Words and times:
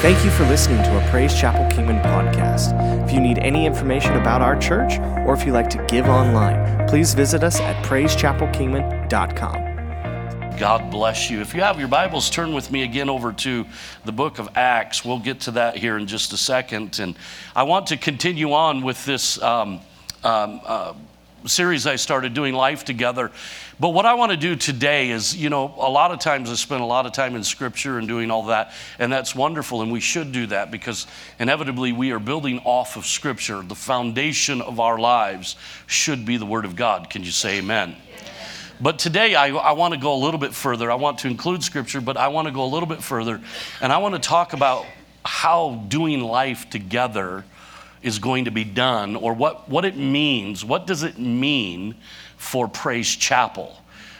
Thank 0.00 0.24
you 0.24 0.30
for 0.30 0.46
listening 0.46 0.82
to 0.84 0.96
a 0.96 1.10
Praise 1.10 1.38
Chapel 1.38 1.66
Kingman 1.66 2.00
podcast. 2.00 2.72
If 3.04 3.12
you 3.12 3.20
need 3.20 3.38
any 3.40 3.66
information 3.66 4.16
about 4.16 4.40
our 4.40 4.58
church 4.58 4.98
or 5.26 5.34
if 5.34 5.44
you 5.44 5.52
like 5.52 5.68
to 5.68 5.84
give 5.88 6.06
online, 6.06 6.88
please 6.88 7.12
visit 7.12 7.44
us 7.44 7.60
at 7.60 7.84
praisechapelkingman.com. 7.84 10.56
God 10.58 10.90
bless 10.90 11.28
you. 11.28 11.42
If 11.42 11.54
you 11.54 11.60
have 11.60 11.78
your 11.78 11.88
Bibles, 11.88 12.30
turn 12.30 12.54
with 12.54 12.70
me 12.70 12.82
again 12.82 13.10
over 13.10 13.30
to 13.34 13.66
the 14.06 14.12
book 14.12 14.38
of 14.38 14.48
Acts. 14.54 15.04
We'll 15.04 15.18
get 15.18 15.40
to 15.40 15.50
that 15.50 15.76
here 15.76 15.98
in 15.98 16.06
just 16.06 16.32
a 16.32 16.38
second. 16.38 16.98
And 16.98 17.14
I 17.54 17.64
want 17.64 17.88
to 17.88 17.98
continue 17.98 18.54
on 18.54 18.80
with 18.80 19.04
this 19.04 19.38
um, 19.42 19.80
um, 20.24 20.62
uh, 20.64 20.94
series 21.46 21.86
I 21.86 21.96
started 21.96 22.34
doing 22.34 22.54
Life 22.54 22.84
Together. 22.84 23.30
But 23.78 23.90
what 23.90 24.06
I 24.06 24.14
want 24.14 24.30
to 24.30 24.36
do 24.36 24.56
today 24.56 25.10
is, 25.10 25.36
you 25.36 25.48
know, 25.48 25.74
a 25.78 25.90
lot 25.90 26.10
of 26.10 26.18
times 26.18 26.50
I 26.50 26.54
spend 26.54 26.82
a 26.82 26.86
lot 26.86 27.06
of 27.06 27.12
time 27.12 27.34
in 27.34 27.44
Scripture 27.44 27.98
and 27.98 28.06
doing 28.06 28.30
all 28.30 28.44
that, 28.46 28.72
and 28.98 29.12
that's 29.12 29.34
wonderful, 29.34 29.82
and 29.82 29.90
we 29.90 30.00
should 30.00 30.32
do 30.32 30.46
that 30.48 30.70
because 30.70 31.06
inevitably 31.38 31.92
we 31.92 32.12
are 32.12 32.18
building 32.18 32.60
off 32.64 32.96
of 32.96 33.06
Scripture. 33.06 33.62
The 33.62 33.74
foundation 33.74 34.60
of 34.60 34.80
our 34.80 34.98
lives 34.98 35.56
should 35.86 36.24
be 36.24 36.36
the 36.36 36.46
Word 36.46 36.64
of 36.64 36.76
God. 36.76 37.10
Can 37.10 37.24
you 37.24 37.30
say 37.30 37.58
amen? 37.58 37.96
But 38.80 38.98
today 38.98 39.34
I, 39.34 39.48
I 39.48 39.72
want 39.72 39.94
to 39.94 40.00
go 40.00 40.14
a 40.14 40.20
little 40.22 40.40
bit 40.40 40.54
further. 40.54 40.90
I 40.90 40.94
want 40.94 41.18
to 41.18 41.28
include 41.28 41.62
Scripture, 41.62 42.00
but 42.00 42.16
I 42.16 42.28
want 42.28 42.48
to 42.48 42.52
go 42.52 42.64
a 42.64 42.70
little 42.70 42.88
bit 42.88 43.02
further, 43.02 43.40
and 43.80 43.92
I 43.92 43.98
want 43.98 44.14
to 44.14 44.20
talk 44.20 44.52
about 44.52 44.86
how 45.24 45.84
doing 45.88 46.20
life 46.20 46.70
together 46.70 47.44
is 48.02 48.18
going 48.18 48.46
to 48.46 48.50
be 48.50 48.64
done 48.64 49.16
or 49.16 49.34
what, 49.34 49.68
what 49.68 49.84
it 49.84 49.96
means. 49.96 50.64
What 50.64 50.86
does 50.86 51.02
it 51.02 51.18
mean 51.18 51.96
for 52.36 52.68
Praise 52.68 53.08
Chapel? 53.08 53.76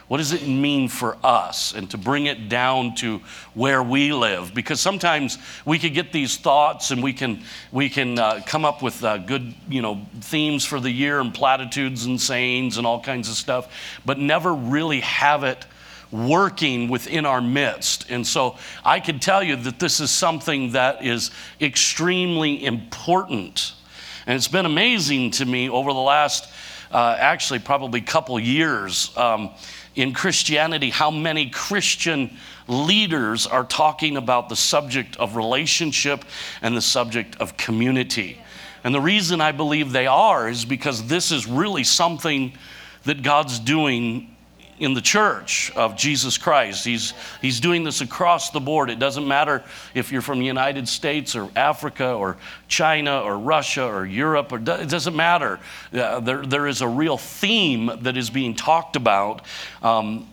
What 0.09 0.19
does 0.19 0.33
it 0.33 0.45
mean 0.45 0.89
for 0.89 1.17
us? 1.23 1.73
And 1.73 1.89
to 1.93 1.97
bring 1.97 2.27
it 2.27 2.49
down 2.49 2.97
to 2.97 3.21
where 3.55 3.81
we 3.81 4.13
live. 4.13 4.53
Because 4.53 4.81
sometimes 4.81 5.39
we 5.65 5.79
could 5.79 5.95
get 5.95 6.13
these 6.13 6.37
thoughts 6.37 6.91
and 6.91 7.01
we 7.01 7.13
can, 7.13 7.45
we 7.71 7.89
can 7.89 8.19
uh, 8.19 8.41
come 8.45 8.65
up 8.65 8.83
with 8.83 9.05
uh, 9.05 9.19
good 9.19 9.55
you 9.69 9.81
know, 9.81 10.05
themes 10.21 10.65
for 10.65 10.81
the 10.81 10.91
year 10.91 11.21
and 11.21 11.33
platitudes 11.33 12.07
and 12.07 12.21
sayings 12.21 12.77
and 12.77 12.89
all 12.89 13.01
kinds 13.01 13.29
of 13.29 13.37
stuff, 13.37 13.73
but 14.05 14.19
never 14.19 14.53
really 14.53 14.99
have 15.01 15.45
it 15.45 15.65
working 16.13 16.89
within 16.89 17.25
our 17.27 17.41
midst. 17.41 18.11
And 18.11 18.27
so 18.27 18.57
I 18.85 19.01
can 19.01 19.19
tell 19.19 19.43
you 19.43 19.57
that 19.57 19.79
this 19.79 20.01
is 20.01 20.11
something 20.11 20.73
that 20.73 21.05
is 21.05 21.31
extremely 21.61 22.65
important. 22.65 23.75
And 24.27 24.37
it's 24.37 24.49
been 24.49 24.67
amazing 24.67 25.33
to 25.33 25.45
me 25.45 25.69
over 25.69 25.93
the 25.93 25.99
last, 25.99 26.49
uh, 26.91 27.17
actually, 27.19 27.61
probably 27.61 28.01
couple 28.01 28.39
years 28.39 29.17
um, 29.17 29.51
in 29.95 30.13
Christianity, 30.13 30.91
how 30.91 31.11
many 31.11 31.51
Christian 31.51 32.37
leaders 32.69 33.47
are 33.47 33.65
talking 33.65 34.17
about 34.17 34.49
the 34.49 34.57
subject 34.57 35.17
of 35.17 35.37
relationship 35.37 36.25
and 36.63 36.77
the 36.77 36.83
subject 36.83 37.37
of 37.41 37.57
community. 37.57 38.41
And 38.85 38.95
the 38.95 39.01
reason 39.01 39.41
I 39.41 39.53
believe 39.53 39.93
they 39.93 40.07
are 40.07 40.49
is 40.49 40.65
because 40.65 41.07
this 41.07 41.33
is 41.33 41.47
really 41.47 41.85
something 41.85 42.53
that 43.05 43.23
God's 43.23 43.59
doing 43.59 44.30
in 44.81 44.95
the 44.95 45.01
church 45.01 45.71
of 45.77 45.95
Jesus 45.95 46.39
Christ. 46.39 46.85
He's, 46.85 47.13
he's 47.43 47.61
doing 47.61 47.85
this 47.85 48.01
across 48.01 48.51
the 48.51 48.61
board. 48.61 48.89
It 48.89 48.99
doesn't 48.99 49.29
matter 49.29 49.63
if 49.95 50.11
you're 50.11 50.23
from 50.23 50.39
the 50.41 50.47
United 50.47 50.89
States 50.89 51.37
or 51.37 51.51
Africa 51.55 52.15
or 52.15 52.39
China 52.67 53.21
or 53.21 53.39
Russia 53.39 53.85
or 53.85 54.07
Europe, 54.07 54.53
or, 54.53 54.57
it 54.57 54.89
doesn't 54.89 55.15
matter. 55.15 55.61
Uh, 55.93 56.21
there, 56.21 56.45
there 56.47 56.67
is 56.67 56.81
a 56.81 56.89
real 56.89 57.19
theme 57.19 57.91
that 58.01 58.17
is 58.17 58.31
being 58.31 58.55
talked 58.55 58.97
about. 58.97 59.43
Um, 59.83 60.30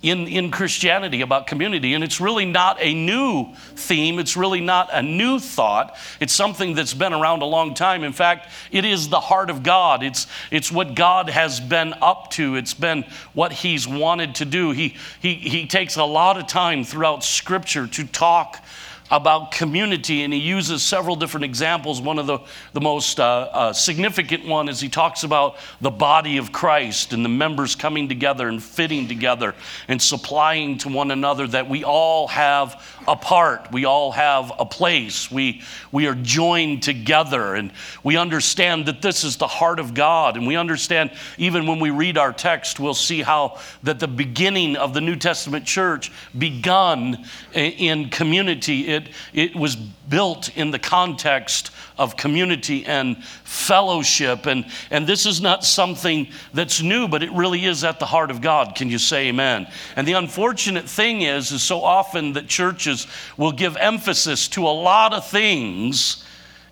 in, 0.00 0.28
in 0.28 0.50
Christianity 0.50 1.22
about 1.22 1.48
community. 1.48 1.94
And 1.94 2.04
it's 2.04 2.20
really 2.20 2.44
not 2.44 2.80
a 2.80 2.94
new 2.94 3.52
theme, 3.74 4.18
it's 4.18 4.36
really 4.36 4.60
not 4.60 4.88
a 4.92 5.02
new 5.02 5.40
thought. 5.40 5.96
It's 6.20 6.32
something 6.32 6.74
that's 6.74 6.94
been 6.94 7.12
around 7.12 7.42
a 7.42 7.46
long 7.46 7.74
time. 7.74 8.04
In 8.04 8.12
fact, 8.12 8.48
it 8.70 8.84
is 8.84 9.08
the 9.08 9.20
heart 9.20 9.50
of 9.50 9.62
God, 9.62 10.02
it's, 10.02 10.26
it's 10.50 10.70
what 10.70 10.94
God 10.94 11.28
has 11.30 11.58
been 11.58 11.94
up 12.00 12.30
to, 12.32 12.54
it's 12.54 12.74
been 12.74 13.04
what 13.34 13.52
He's 13.52 13.88
wanted 13.88 14.36
to 14.36 14.44
do. 14.44 14.70
He, 14.70 14.96
he, 15.20 15.34
he 15.34 15.66
takes 15.66 15.96
a 15.96 16.04
lot 16.04 16.38
of 16.38 16.46
time 16.46 16.84
throughout 16.84 17.24
Scripture 17.24 17.86
to 17.88 18.06
talk 18.06 18.62
about 19.10 19.52
community, 19.52 20.22
and 20.22 20.32
he 20.32 20.38
uses 20.38 20.82
several 20.82 21.16
different 21.16 21.44
examples. 21.44 22.00
One 22.00 22.18
of 22.18 22.26
the, 22.26 22.40
the 22.72 22.80
most 22.80 23.18
uh, 23.18 23.48
uh, 23.52 23.72
significant 23.72 24.46
one 24.46 24.68
is 24.68 24.80
he 24.80 24.88
talks 24.88 25.22
about 25.22 25.56
the 25.80 25.90
body 25.90 26.36
of 26.36 26.52
Christ 26.52 27.12
and 27.12 27.24
the 27.24 27.28
members 27.28 27.74
coming 27.74 28.08
together 28.08 28.48
and 28.48 28.62
fitting 28.62 29.08
together 29.08 29.54
and 29.88 30.00
supplying 30.00 30.78
to 30.78 30.88
one 30.88 31.10
another 31.10 31.46
that 31.46 31.68
we 31.68 31.84
all 31.84 32.28
have 32.28 32.82
a 33.08 33.16
part, 33.16 33.72
we 33.72 33.86
all 33.86 34.12
have 34.12 34.52
a 34.58 34.66
place, 34.66 35.30
we, 35.30 35.62
we 35.90 36.06
are 36.06 36.14
joined 36.14 36.82
together, 36.82 37.54
and 37.54 37.72
we 38.04 38.18
understand 38.18 38.84
that 38.86 39.00
this 39.00 39.24
is 39.24 39.38
the 39.38 39.46
heart 39.46 39.80
of 39.80 39.94
God. 39.94 40.36
And 40.36 40.46
we 40.46 40.56
understand, 40.56 41.10
even 41.38 41.66
when 41.66 41.80
we 41.80 41.90
read 41.90 42.18
our 42.18 42.34
text, 42.34 42.78
we'll 42.78 42.92
see 42.92 43.22
how 43.22 43.58
that 43.82 43.98
the 43.98 44.06
beginning 44.06 44.76
of 44.76 44.92
the 44.92 45.00
New 45.00 45.16
Testament 45.16 45.64
church 45.64 46.12
begun 46.36 47.24
in 47.54 48.10
community. 48.10 48.88
It, 48.88 49.08
it 49.32 49.56
was 49.56 49.74
built 49.74 50.54
in 50.56 50.70
the 50.70 50.78
context 50.78 51.70
of 51.98 52.16
community 52.16 52.86
and 52.86 53.22
fellowship. 53.44 54.46
And, 54.46 54.64
and 54.90 55.06
this 55.06 55.26
is 55.26 55.40
not 55.40 55.64
something 55.64 56.28
that's 56.54 56.80
new, 56.80 57.08
but 57.08 57.22
it 57.22 57.32
really 57.32 57.64
is 57.64 57.84
at 57.84 57.98
the 57.98 58.06
heart 58.06 58.30
of 58.30 58.40
God. 58.40 58.74
Can 58.74 58.88
you 58.88 58.98
say 58.98 59.28
amen? 59.28 59.66
And 59.96 60.06
the 60.06 60.12
unfortunate 60.12 60.88
thing 60.88 61.22
is, 61.22 61.50
is 61.50 61.62
so 61.62 61.82
often 61.82 62.32
that 62.34 62.48
churches 62.48 63.06
will 63.36 63.52
give 63.52 63.76
emphasis 63.76 64.48
to 64.48 64.66
a 64.66 64.70
lot 64.70 65.12
of 65.12 65.26
things 65.26 66.24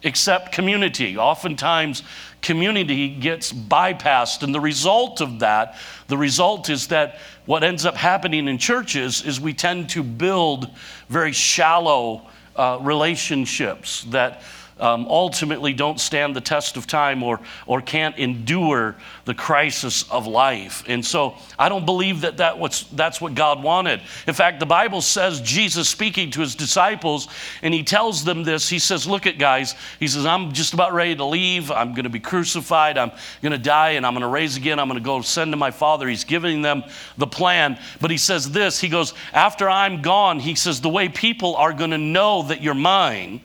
except 0.03 0.53
community. 0.53 1.17
Oftentimes, 1.17 2.03
community 2.43 3.09
gets 3.09 3.53
bypassed. 3.53 4.43
And 4.43 4.55
the 4.55 4.61
result 4.61 5.21
of 5.21 5.41
that, 5.41 5.77
the 6.07 6.17
result 6.17 6.71
is 6.71 6.89
that 6.89 7.19
what 7.45 7.65
ends 7.65 7.85
up 7.85 7.97
happening 7.97 8.47
in 8.49 8.59
churches 8.59 9.25
is 9.25 9.41
we 9.41 9.53
tend 9.53 9.91
to 9.91 10.03
build 10.03 10.71
very 11.09 11.33
shallow 11.33 12.23
uh, 12.55 12.79
relationships 12.81 14.05
that 14.11 14.43
um, 14.79 15.07
ultimately 15.09 15.73
don't 15.73 15.99
stand 15.99 16.37
the 16.37 16.41
test 16.41 16.77
of 16.77 16.87
time 16.87 17.23
or, 17.23 17.41
or 17.67 17.81
can't 17.81 18.17
endure 18.19 18.95
the 19.25 19.35
crisis 19.35 20.11
of 20.11 20.27
life. 20.27 20.85
And 20.87 21.05
so 21.05 21.37
I 21.59 21.69
don't 21.69 21.87
believe 21.87 22.21
that, 22.23 22.37
that 22.39 22.59
what's, 22.59 22.83
that's 22.85 23.21
what 23.21 23.35
God 23.35 23.63
wanted. 23.63 24.03
In 24.27 24.35
fact, 24.35 24.61
the 24.61 24.67
Bible 24.67 25.01
says 25.01 25.41
Jesus 25.41 25.89
speaking 25.89 26.31
to 26.33 26.41
his 26.41 26.55
disciples, 26.55 27.29
and 27.63 27.73
he 27.73 27.83
tells 27.83 28.25
them 28.25 28.45
this. 28.45 28.69
He 28.69 28.79
says, 28.79 29.07
Look 29.07 29.27
at 29.27 29.39
guys, 29.39 29.75
he 29.99 30.09
says, 30.09 30.27
I'm 30.27 30.53
just 30.53 30.75
about 30.75 30.93
ready 30.93 31.17
to 31.17 31.25
leave. 31.25 31.71
I'm 31.71 31.93
going 31.93 32.05
to 32.05 32.11
be 32.11 32.21
crucified. 32.21 32.99
I'm 32.99 33.13
going 33.41 33.53
to 33.53 33.59
die, 33.59 33.91
and 33.91 34.05
I'm 34.05 34.13
going 34.13 34.23
to 34.23 34.29
raise 34.29 34.57
again. 34.57 34.79
I'm 34.79 34.89
going 34.89 35.01
to 35.01 35.05
go 35.05 35.23
send 35.23 35.53
to 35.53 35.57
my 35.57 35.71
Father. 35.71 36.07
He's 36.07 36.25
giving 36.25 36.63
them 36.63 36.85
the 37.17 37.27
plan. 37.27 37.79
But 38.01 38.11
he 38.11 38.19
says 38.19 38.51
this 38.51 38.81
He 38.81 38.89
goes, 38.89 39.15
After 39.33 39.71
I'm 39.71 40.03
gone, 40.03 40.39
he 40.39 40.55
says, 40.55 40.81
the 40.81 40.89
way 40.89 41.09
people 41.09 41.57
are 41.57 41.73
going 41.73 41.91
to 41.91 41.99
know 41.99 42.43
that 42.43 42.63
you're 42.63 42.75
mine 42.75 43.41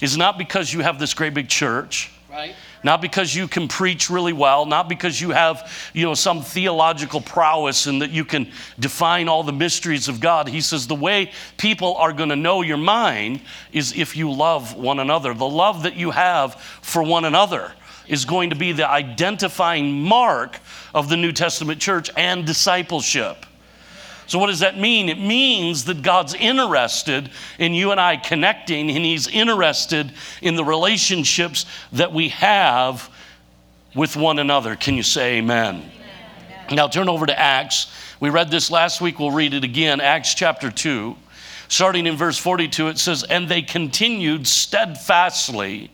is 0.00 0.16
not 0.16 0.38
because 0.38 0.72
you 0.72 0.80
have 0.80 0.98
this 0.98 1.14
great 1.14 1.34
big 1.34 1.48
church. 1.48 2.10
Right. 2.30 2.54
Not 2.84 3.00
because 3.00 3.34
you 3.34 3.48
can 3.48 3.66
preach 3.68 4.10
really 4.10 4.32
well, 4.32 4.66
not 4.66 4.88
because 4.88 5.20
you 5.20 5.30
have, 5.30 5.72
you 5.94 6.04
know, 6.04 6.14
some 6.14 6.42
theological 6.42 7.20
prowess 7.20 7.86
and 7.86 8.02
that 8.02 8.10
you 8.10 8.24
can 8.24 8.52
define 8.78 9.28
all 9.28 9.42
the 9.42 9.52
mysteries 9.52 10.08
of 10.08 10.20
God. 10.20 10.48
He 10.48 10.60
says 10.60 10.86
the 10.86 10.94
way 10.94 11.32
people 11.56 11.96
are 11.96 12.12
going 12.12 12.28
to 12.28 12.36
know 12.36 12.62
your 12.62 12.76
mind 12.76 13.40
is 13.72 13.96
if 13.96 14.16
you 14.16 14.30
love 14.30 14.76
one 14.76 15.00
another. 15.00 15.34
The 15.34 15.48
love 15.48 15.82
that 15.82 15.96
you 15.96 16.10
have 16.12 16.54
for 16.82 17.02
one 17.02 17.24
another 17.24 17.72
is 18.06 18.24
going 18.24 18.50
to 18.50 18.56
be 18.56 18.72
the 18.72 18.88
identifying 18.88 20.02
mark 20.02 20.58
of 20.94 21.08
the 21.08 21.16
New 21.16 21.32
Testament 21.32 21.80
church 21.80 22.10
and 22.16 22.46
discipleship. 22.46 23.44
So, 24.28 24.38
what 24.38 24.48
does 24.48 24.60
that 24.60 24.78
mean? 24.78 25.08
It 25.08 25.18
means 25.18 25.84
that 25.86 26.02
God's 26.02 26.34
interested 26.34 27.30
in 27.58 27.72
you 27.72 27.92
and 27.92 28.00
I 28.00 28.18
connecting, 28.18 28.90
and 28.90 29.04
He's 29.04 29.26
interested 29.26 30.12
in 30.42 30.54
the 30.54 30.64
relationships 30.64 31.64
that 31.92 32.12
we 32.12 32.28
have 32.28 33.10
with 33.94 34.16
one 34.16 34.38
another. 34.38 34.76
Can 34.76 34.94
you 34.94 35.02
say 35.02 35.38
amen? 35.38 35.76
amen? 35.76 36.76
Now, 36.76 36.88
turn 36.88 37.08
over 37.08 37.24
to 37.24 37.38
Acts. 37.38 37.90
We 38.20 38.28
read 38.28 38.50
this 38.50 38.70
last 38.70 39.00
week, 39.00 39.18
we'll 39.18 39.30
read 39.30 39.54
it 39.54 39.64
again. 39.64 39.98
Acts 40.00 40.34
chapter 40.34 40.70
2. 40.70 41.16
Starting 41.68 42.06
in 42.06 42.16
verse 42.16 42.36
42, 42.36 42.88
it 42.88 42.98
says, 42.98 43.24
And 43.24 43.48
they 43.48 43.62
continued 43.62 44.46
steadfastly 44.46 45.90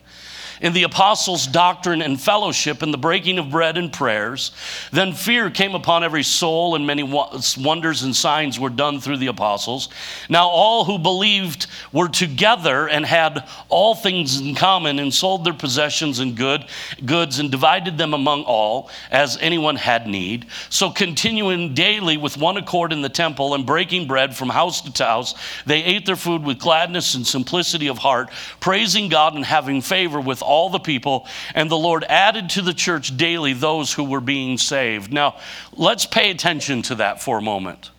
in 0.61 0.73
the 0.73 0.83
apostles' 0.83 1.47
doctrine 1.47 2.03
and 2.03 2.21
fellowship, 2.21 2.83
in 2.83 2.91
the 2.91 2.99
breaking 2.99 3.39
of 3.39 3.51
bread 3.51 3.77
and 3.77 3.93
prayers. 3.93 4.53
Then 4.93 5.12
fear 5.12 5.51
came 5.51 5.75
upon 5.75 6.05
every 6.05 6.23
soul, 6.23 6.75
and 6.75 6.87
many 6.87 7.03
wonders 7.03 8.03
and 8.03 8.15
signs 8.15 8.59
were 8.59 8.71
done 8.71 9.01
through 9.01 9.19
the 9.19 9.27
apostles. 9.29 9.89
Now 10.29 10.49
all 10.49 10.85
who 10.85 10.99
believed 10.99 11.67
were 11.93 12.09
together 12.09 12.89
and 12.89 13.05
had 13.05 13.49
all 13.69 13.95
things 13.95 14.41
in 14.41 14.55
common 14.55 14.99
and 14.99 15.12
sold 15.12 15.45
their 15.45 15.55
possessions 15.55 16.19
and 16.19 16.37
good 16.37 16.67
goods 17.05 17.39
and 17.39 17.50
divided 17.50 17.99
them 17.99 18.15
among 18.15 18.45
all 18.45 18.91
as 19.11 19.37
anyone 19.41 19.77
had 19.77 20.07
need. 20.07 20.47
So 20.71 20.91
continuing 20.91 21.75
daily 21.75 22.17
with 22.17 22.37
one 22.37 22.57
accord 22.57 22.93
in 22.93 23.03
the 23.03 23.09
temple 23.09 23.55
and 23.55 23.67
breaking 23.67 24.07
bread 24.07 24.37
from 24.37 24.49
house 24.49 24.81
to 24.81 25.05
house, 25.05 25.35
they 25.67 25.83
ate 25.83 26.07
their 26.07 26.17
food 26.17 26.43
with 26.45 26.59
gladness 26.59 27.15
and 27.15 27.27
simplicity 27.27 27.89
of 27.89 27.99
heart, 27.99 28.31
praising 28.61 29.09
God 29.09 29.35
and 29.35 29.45
having 29.45 29.81
favor 29.81 30.21
with 30.21 30.43
all 30.44 30.70
the 30.70 30.79
people. 30.79 31.26
And 31.55 31.70
the 31.70 31.76
Lord 31.76 32.05
added 32.05 32.50
to 32.50 32.62
the 32.62 32.75
church 32.75 33.17
daily 33.17 33.52
those 33.52 33.93
who 33.93 34.05
were 34.05 34.20
being 34.20 34.58
saved. 34.58 35.12
Now, 35.12 35.37
let's 35.73 36.06
pay 36.06 36.31
attention 36.31 36.82
to 36.82 36.94
that 36.96 37.23
for 37.23 37.38
a 37.38 37.43
moment 37.43 37.91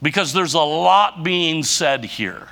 because 0.00 0.32
there's 0.32 0.54
a 0.54 0.60
lot 0.60 1.22
being 1.22 1.62
said 1.62 2.04
here. 2.04 2.48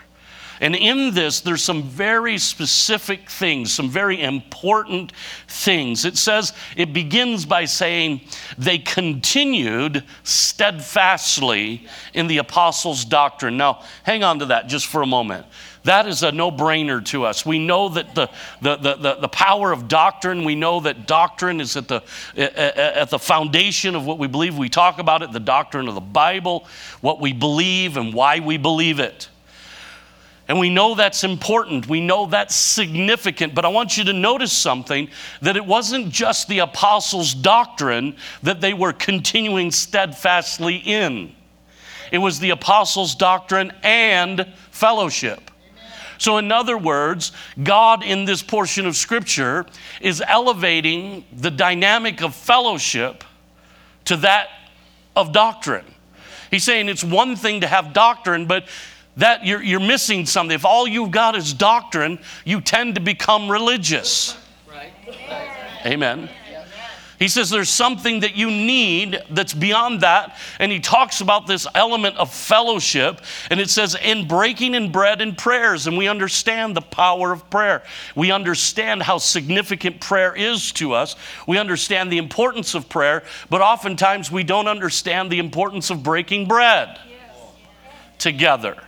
And 0.61 0.77
in 0.77 1.15
this, 1.15 1.41
there's 1.41 1.63
some 1.63 1.85
very 1.85 2.37
specific 2.37 3.31
things, 3.31 3.73
some 3.73 3.89
very 3.89 4.21
important 4.21 5.13
things. 5.49 6.05
It 6.05 6.19
says, 6.19 6.53
it 6.77 6.93
begins 6.93 7.47
by 7.47 7.65
saying, 7.65 8.21
they 8.59 8.77
continued 8.77 10.05
steadfastly 10.23 11.89
in 12.13 12.27
the 12.27 12.39
apostles' 12.39 13.07
doctrine. 13.07 13.57
Now, 13.57 13.83
hang 14.03 14.23
on 14.23 14.41
to 14.41 14.47
that 14.47 14.67
just 14.67 14.87
for 14.87 15.01
a 15.01 15.07
moment. 15.07 15.47
That 15.85 16.07
is 16.07 16.23
a 16.23 16.31
no 16.31 16.51
brainer 16.51 17.03
to 17.07 17.25
us. 17.25 17.47
We 17.47 17.59
know 17.59 17.89
that 17.91 18.15
the, 18.15 18.29
the, 18.61 18.77
the, 18.77 19.17
the, 19.21 19.29
power 19.29 19.73
of 19.73 19.89
doctrine, 19.89 20.45
we 20.45 20.55
know 20.55 20.81
that 20.81 21.07
doctrine 21.07 21.59
is 21.61 21.75
at 21.77 21.89
the, 21.89 22.03
at 22.37 23.09
the 23.09 23.19
foundation 23.19 23.95
of 23.95 24.05
what 24.05 24.19
we 24.19 24.27
believe. 24.27 24.59
We 24.59 24.69
talk 24.69 24.99
about 24.99 25.23
it, 25.23 25.33
the 25.33 25.41
doctrine 25.41 25.89
of 25.89 25.95
the 25.95 26.01
Bible, 26.03 26.67
what 27.01 27.19
we 27.19 27.33
believe, 27.33 27.97
and 27.97 28.13
why 28.13 28.41
we 28.41 28.59
believe 28.59 29.01
it. 29.01 29.31
And 30.49 30.59
we 30.59 30.69
know 30.69 30.97
that's 30.97 31.25
important. 31.25 31.89
We 31.89 32.01
know 32.01 32.27
that's 32.27 32.57
significant. 32.57 33.55
But 33.55 33.65
I 33.65 33.69
want 33.69 33.97
you 33.97 34.05
to 34.05 34.13
notice 34.13 34.53
something 34.53 35.09
that 35.41 35.57
it 35.57 35.65
wasn't 35.65 36.11
just 36.11 36.49
the 36.49 36.59
apostles' 36.59 37.33
doctrine 37.33 38.17
that 38.43 38.61
they 38.61 38.75
were 38.75 38.93
continuing 38.93 39.71
steadfastly 39.71 40.77
in, 40.77 41.35
it 42.13 42.19
was 42.19 42.41
the 42.41 42.51
apostles' 42.51 43.15
doctrine 43.15 43.73
and 43.83 44.53
fellowship. 44.73 45.50
So, 46.21 46.37
in 46.37 46.53
other 46.53 46.77
words, 46.77 47.33
God 47.63 48.05
in 48.05 48.27
this 48.27 48.43
portion 48.43 48.87
of 48.87 48.95
Scripture 48.95 49.65
is 50.03 50.23
elevating 50.29 51.25
the 51.33 51.51
dynamic 51.51 52.21
of 52.23 52.35
fellowship 52.35 53.25
to 54.05 54.19
that 54.19 54.51
of 55.17 55.33
doctrine. 55.33 55.87
He's 56.51 56.63
saying 56.63 56.91
it's 56.91 57.03
one 57.03 57.37
thing 57.37 57.63
to 57.63 57.67
have 57.67 57.95
doctrine, 57.95 58.45
but 58.45 58.69
that 59.17 59.47
you're, 59.47 59.63
you're 59.63 59.81
missing 59.81 60.27
something. 60.27 60.55
If 60.55 60.67
all 60.67 60.87
you've 60.87 61.11
got 61.11 61.37
is 61.37 61.55
doctrine, 61.55 62.19
you 62.45 62.61
tend 62.61 62.97
to 62.97 63.01
become 63.01 63.51
religious. 63.51 64.37
Right. 64.69 64.93
Amen. 65.87 66.29
He 67.21 67.29
says 67.29 67.51
there's 67.51 67.69
something 67.69 68.21
that 68.21 68.35
you 68.35 68.51
need 68.51 69.23
that's 69.29 69.53
beyond 69.53 70.01
that. 70.01 70.39
And 70.59 70.73
he 70.73 70.81
talks 70.81 71.21
about 71.21 71.47
this 71.47 71.67
element 71.75 72.17
of 72.17 72.33
fellowship. 72.33 73.21
And 73.51 73.61
it 73.61 73.69
says, 73.69 73.95
in 73.95 74.27
breaking 74.27 74.75
in 74.75 74.91
bread 74.91 75.21
and 75.21 75.37
prayers. 75.37 75.87
And 75.87 75.99
we 75.99 76.09
understand 76.09 76.75
the 76.75 76.81
power 76.81 77.31
of 77.31 77.49
prayer. 77.51 77.83
We 78.17 78.33
understand 78.33 79.03
how 79.03 79.19
significant 79.19 80.01
prayer 80.01 80.35
is 80.35 80.73
to 80.73 80.95
us. 80.95 81.15
We 81.47 81.59
understand 81.59 82.11
the 82.11 82.17
importance 82.17 82.75
of 82.75 82.89
prayer. 82.89 83.23
But 83.51 83.61
oftentimes 83.61 84.33
we 84.33 84.43
don't 84.43 84.67
understand 84.67 85.31
the 85.31 85.41
importance 85.41 85.91
of 85.91 86.03
breaking 86.03 86.49
bread 86.49 86.99
together. 88.17 88.83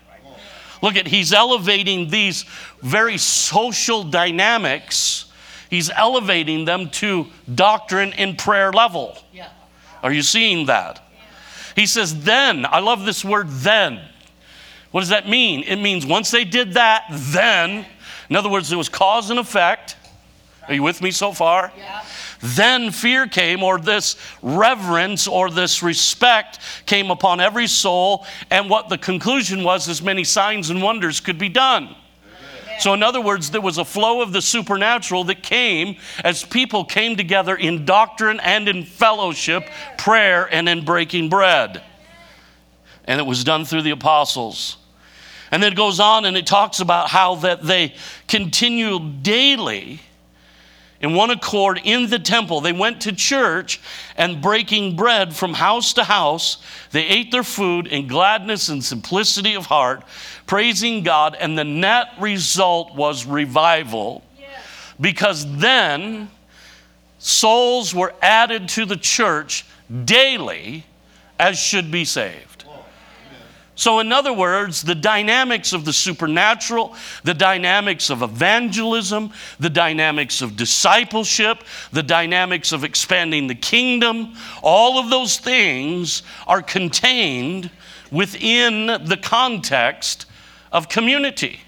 Look 0.80 0.96
at, 0.96 1.06
he's 1.06 1.34
elevating 1.34 2.08
these 2.08 2.46
very 2.80 3.18
social 3.18 4.04
dynamics, 4.04 5.26
he's 5.72 5.88
elevating 5.88 6.66
them 6.66 6.90
to 6.90 7.26
doctrine 7.52 8.12
and 8.12 8.36
prayer 8.36 8.70
level. 8.70 9.16
Yeah. 9.32 9.48
Are 10.02 10.12
you 10.12 10.20
seeing 10.20 10.66
that? 10.66 11.02
Yeah. 11.14 11.22
He 11.76 11.86
says, 11.86 12.24
then, 12.24 12.66
I 12.66 12.80
love 12.80 13.06
this 13.06 13.24
word 13.24 13.48
then. 13.48 14.02
What 14.90 15.00
does 15.00 15.08
that 15.08 15.26
mean? 15.26 15.62
It 15.62 15.76
means 15.76 16.04
once 16.04 16.30
they 16.30 16.44
did 16.44 16.74
that, 16.74 17.06
then, 17.10 17.86
in 18.28 18.36
other 18.36 18.50
words, 18.50 18.68
there 18.68 18.76
was 18.76 18.90
cause 18.90 19.30
and 19.30 19.38
effect. 19.38 19.96
Are 20.68 20.74
you 20.74 20.82
with 20.82 21.00
me 21.00 21.10
so 21.10 21.32
far? 21.32 21.72
Yeah. 21.74 22.04
Then 22.42 22.90
fear 22.90 23.26
came, 23.26 23.62
or 23.62 23.78
this 23.78 24.16
reverence 24.42 25.26
or 25.26 25.48
this 25.48 25.82
respect 25.82 26.58
came 26.84 27.10
upon 27.10 27.40
every 27.40 27.66
soul, 27.66 28.26
and 28.50 28.68
what 28.68 28.90
the 28.90 28.98
conclusion 28.98 29.64
was 29.64 29.88
is 29.88 30.02
many 30.02 30.24
signs 30.24 30.68
and 30.68 30.82
wonders 30.82 31.18
could 31.18 31.38
be 31.38 31.48
done. 31.48 31.96
So, 32.78 32.94
in 32.94 33.02
other 33.02 33.20
words, 33.20 33.50
there 33.50 33.60
was 33.60 33.78
a 33.78 33.84
flow 33.84 34.22
of 34.22 34.32
the 34.32 34.42
supernatural 34.42 35.24
that 35.24 35.42
came 35.42 35.96
as 36.24 36.44
people 36.44 36.84
came 36.84 37.16
together 37.16 37.54
in 37.54 37.84
doctrine 37.84 38.40
and 38.40 38.68
in 38.68 38.84
fellowship, 38.84 39.68
prayer, 39.98 40.48
and 40.52 40.68
in 40.68 40.84
breaking 40.84 41.28
bread. 41.28 41.82
And 43.04 43.20
it 43.20 43.24
was 43.24 43.44
done 43.44 43.64
through 43.64 43.82
the 43.82 43.90
apostles. 43.90 44.76
And 45.50 45.62
then 45.62 45.72
it 45.72 45.76
goes 45.76 46.00
on 46.00 46.24
and 46.24 46.36
it 46.36 46.46
talks 46.46 46.80
about 46.80 47.08
how 47.08 47.36
that 47.36 47.62
they 47.62 47.94
continued 48.26 49.22
daily 49.22 50.00
in 51.02 51.14
one 51.14 51.30
accord 51.30 51.80
in 51.82 52.08
the 52.08 52.18
temple. 52.18 52.60
They 52.60 52.72
went 52.72 53.02
to 53.02 53.12
church 53.12 53.80
and 54.16 54.40
breaking 54.40 54.94
bread 54.94 55.34
from 55.34 55.54
house 55.54 55.92
to 55.94 56.04
house. 56.04 56.62
They 56.92 57.04
ate 57.04 57.32
their 57.32 57.42
food 57.42 57.88
in 57.88 58.06
gladness 58.06 58.68
and 58.68 58.82
simplicity 58.82 59.54
of 59.54 59.66
heart, 59.66 60.04
praising 60.46 61.02
God. 61.02 61.36
And 61.38 61.58
the 61.58 61.64
net 61.64 62.06
result 62.20 62.94
was 62.94 63.26
revival. 63.26 64.22
Because 65.00 65.44
then 65.56 66.30
souls 67.18 67.92
were 67.92 68.14
added 68.22 68.68
to 68.70 68.86
the 68.86 68.96
church 68.96 69.66
daily 70.04 70.86
as 71.38 71.58
should 71.58 71.90
be 71.90 72.04
saved. 72.04 72.61
So, 73.74 74.00
in 74.00 74.12
other 74.12 74.34
words, 74.34 74.82
the 74.82 74.94
dynamics 74.94 75.72
of 75.72 75.86
the 75.86 75.94
supernatural, 75.94 76.94
the 77.24 77.32
dynamics 77.32 78.10
of 78.10 78.22
evangelism, 78.22 79.32
the 79.58 79.70
dynamics 79.70 80.42
of 80.42 80.56
discipleship, 80.56 81.64
the 81.90 82.02
dynamics 82.02 82.72
of 82.72 82.84
expanding 82.84 83.46
the 83.46 83.54
kingdom, 83.54 84.34
all 84.62 84.98
of 84.98 85.08
those 85.08 85.38
things 85.38 86.22
are 86.46 86.60
contained 86.60 87.70
within 88.10 88.86
the 88.86 89.18
context 89.20 90.26
of 90.70 90.90
community. 90.90 91.60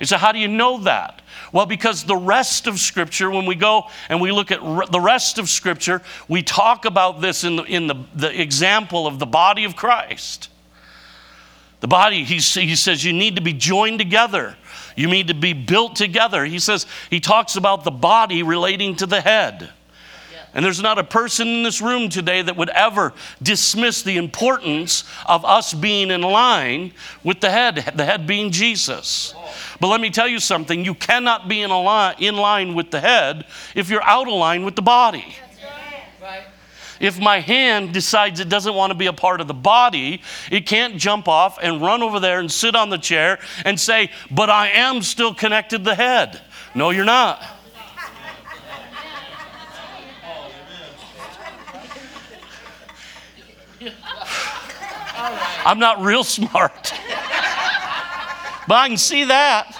You 0.00 0.06
say, 0.06 0.18
how 0.18 0.32
do 0.32 0.38
you 0.38 0.48
know 0.48 0.78
that? 0.80 1.22
Well, 1.52 1.64
because 1.64 2.04
the 2.04 2.16
rest 2.16 2.66
of 2.66 2.78
Scripture, 2.78 3.30
when 3.30 3.46
we 3.46 3.54
go 3.54 3.84
and 4.10 4.20
we 4.20 4.30
look 4.30 4.50
at 4.50 4.62
re- 4.62 4.86
the 4.90 5.00
rest 5.00 5.38
of 5.38 5.48
Scripture, 5.48 6.02
we 6.28 6.42
talk 6.42 6.84
about 6.84 7.22
this 7.22 7.44
in 7.44 7.56
the, 7.56 7.62
in 7.64 7.86
the, 7.86 7.94
the 8.14 8.40
example 8.40 9.06
of 9.06 9.18
the 9.18 9.26
body 9.26 9.64
of 9.64 9.74
Christ. 9.74 10.50
The 11.80 11.88
body, 11.88 12.24
he, 12.24 12.36
he 12.36 12.76
says, 12.76 13.04
you 13.04 13.12
need 13.12 13.36
to 13.36 13.42
be 13.42 13.52
joined 13.52 13.98
together. 13.98 14.56
You 14.96 15.06
need 15.06 15.28
to 15.28 15.34
be 15.34 15.52
built 15.52 15.94
together. 15.94 16.44
He 16.44 16.58
says, 16.58 16.86
he 17.08 17.20
talks 17.20 17.56
about 17.56 17.84
the 17.84 17.92
body 17.92 18.42
relating 18.42 18.96
to 18.96 19.06
the 19.06 19.20
head. 19.20 19.70
And 20.54 20.64
there's 20.64 20.82
not 20.82 20.98
a 20.98 21.04
person 21.04 21.46
in 21.46 21.62
this 21.62 21.80
room 21.80 22.08
today 22.08 22.42
that 22.42 22.56
would 22.56 22.70
ever 22.70 23.12
dismiss 23.40 24.02
the 24.02 24.16
importance 24.16 25.04
of 25.26 25.44
us 25.44 25.74
being 25.74 26.10
in 26.10 26.22
line 26.22 26.92
with 27.22 27.40
the 27.40 27.50
head, 27.50 27.92
the 27.94 28.04
head 28.04 28.26
being 28.26 28.50
Jesus. 28.50 29.34
But 29.78 29.88
let 29.88 30.00
me 30.00 30.10
tell 30.10 30.26
you 30.26 30.40
something 30.40 30.84
you 30.84 30.94
cannot 30.94 31.48
be 31.48 31.62
in, 31.62 31.70
line, 31.70 32.16
in 32.18 32.36
line 32.36 32.74
with 32.74 32.90
the 32.90 33.00
head 33.00 33.44
if 33.74 33.88
you're 33.90 34.02
out 34.02 34.26
of 34.26 34.34
line 34.34 34.64
with 34.64 34.74
the 34.74 34.82
body. 34.82 35.36
If 37.00 37.18
my 37.18 37.40
hand 37.40 37.92
decides 37.92 38.40
it 38.40 38.48
doesn't 38.48 38.74
want 38.74 38.90
to 38.90 38.94
be 38.96 39.06
a 39.06 39.12
part 39.12 39.40
of 39.40 39.46
the 39.46 39.54
body, 39.54 40.22
it 40.50 40.66
can't 40.66 40.96
jump 40.96 41.28
off 41.28 41.58
and 41.62 41.80
run 41.80 42.02
over 42.02 42.18
there 42.20 42.40
and 42.40 42.50
sit 42.50 42.74
on 42.74 42.90
the 42.90 42.98
chair 42.98 43.38
and 43.64 43.78
say, 43.78 44.10
But 44.30 44.50
I 44.50 44.68
am 44.68 45.02
still 45.02 45.34
connected 45.34 45.78
to 45.78 45.84
the 45.84 45.94
head. 45.94 46.40
No, 46.74 46.90
you're 46.90 47.04
not. 47.04 47.42
I'm 55.64 55.78
not 55.78 56.00
real 56.00 56.24
smart. 56.24 56.92
but 58.66 58.74
I 58.74 58.88
can 58.88 58.96
see 58.96 59.24
that. 59.24 59.77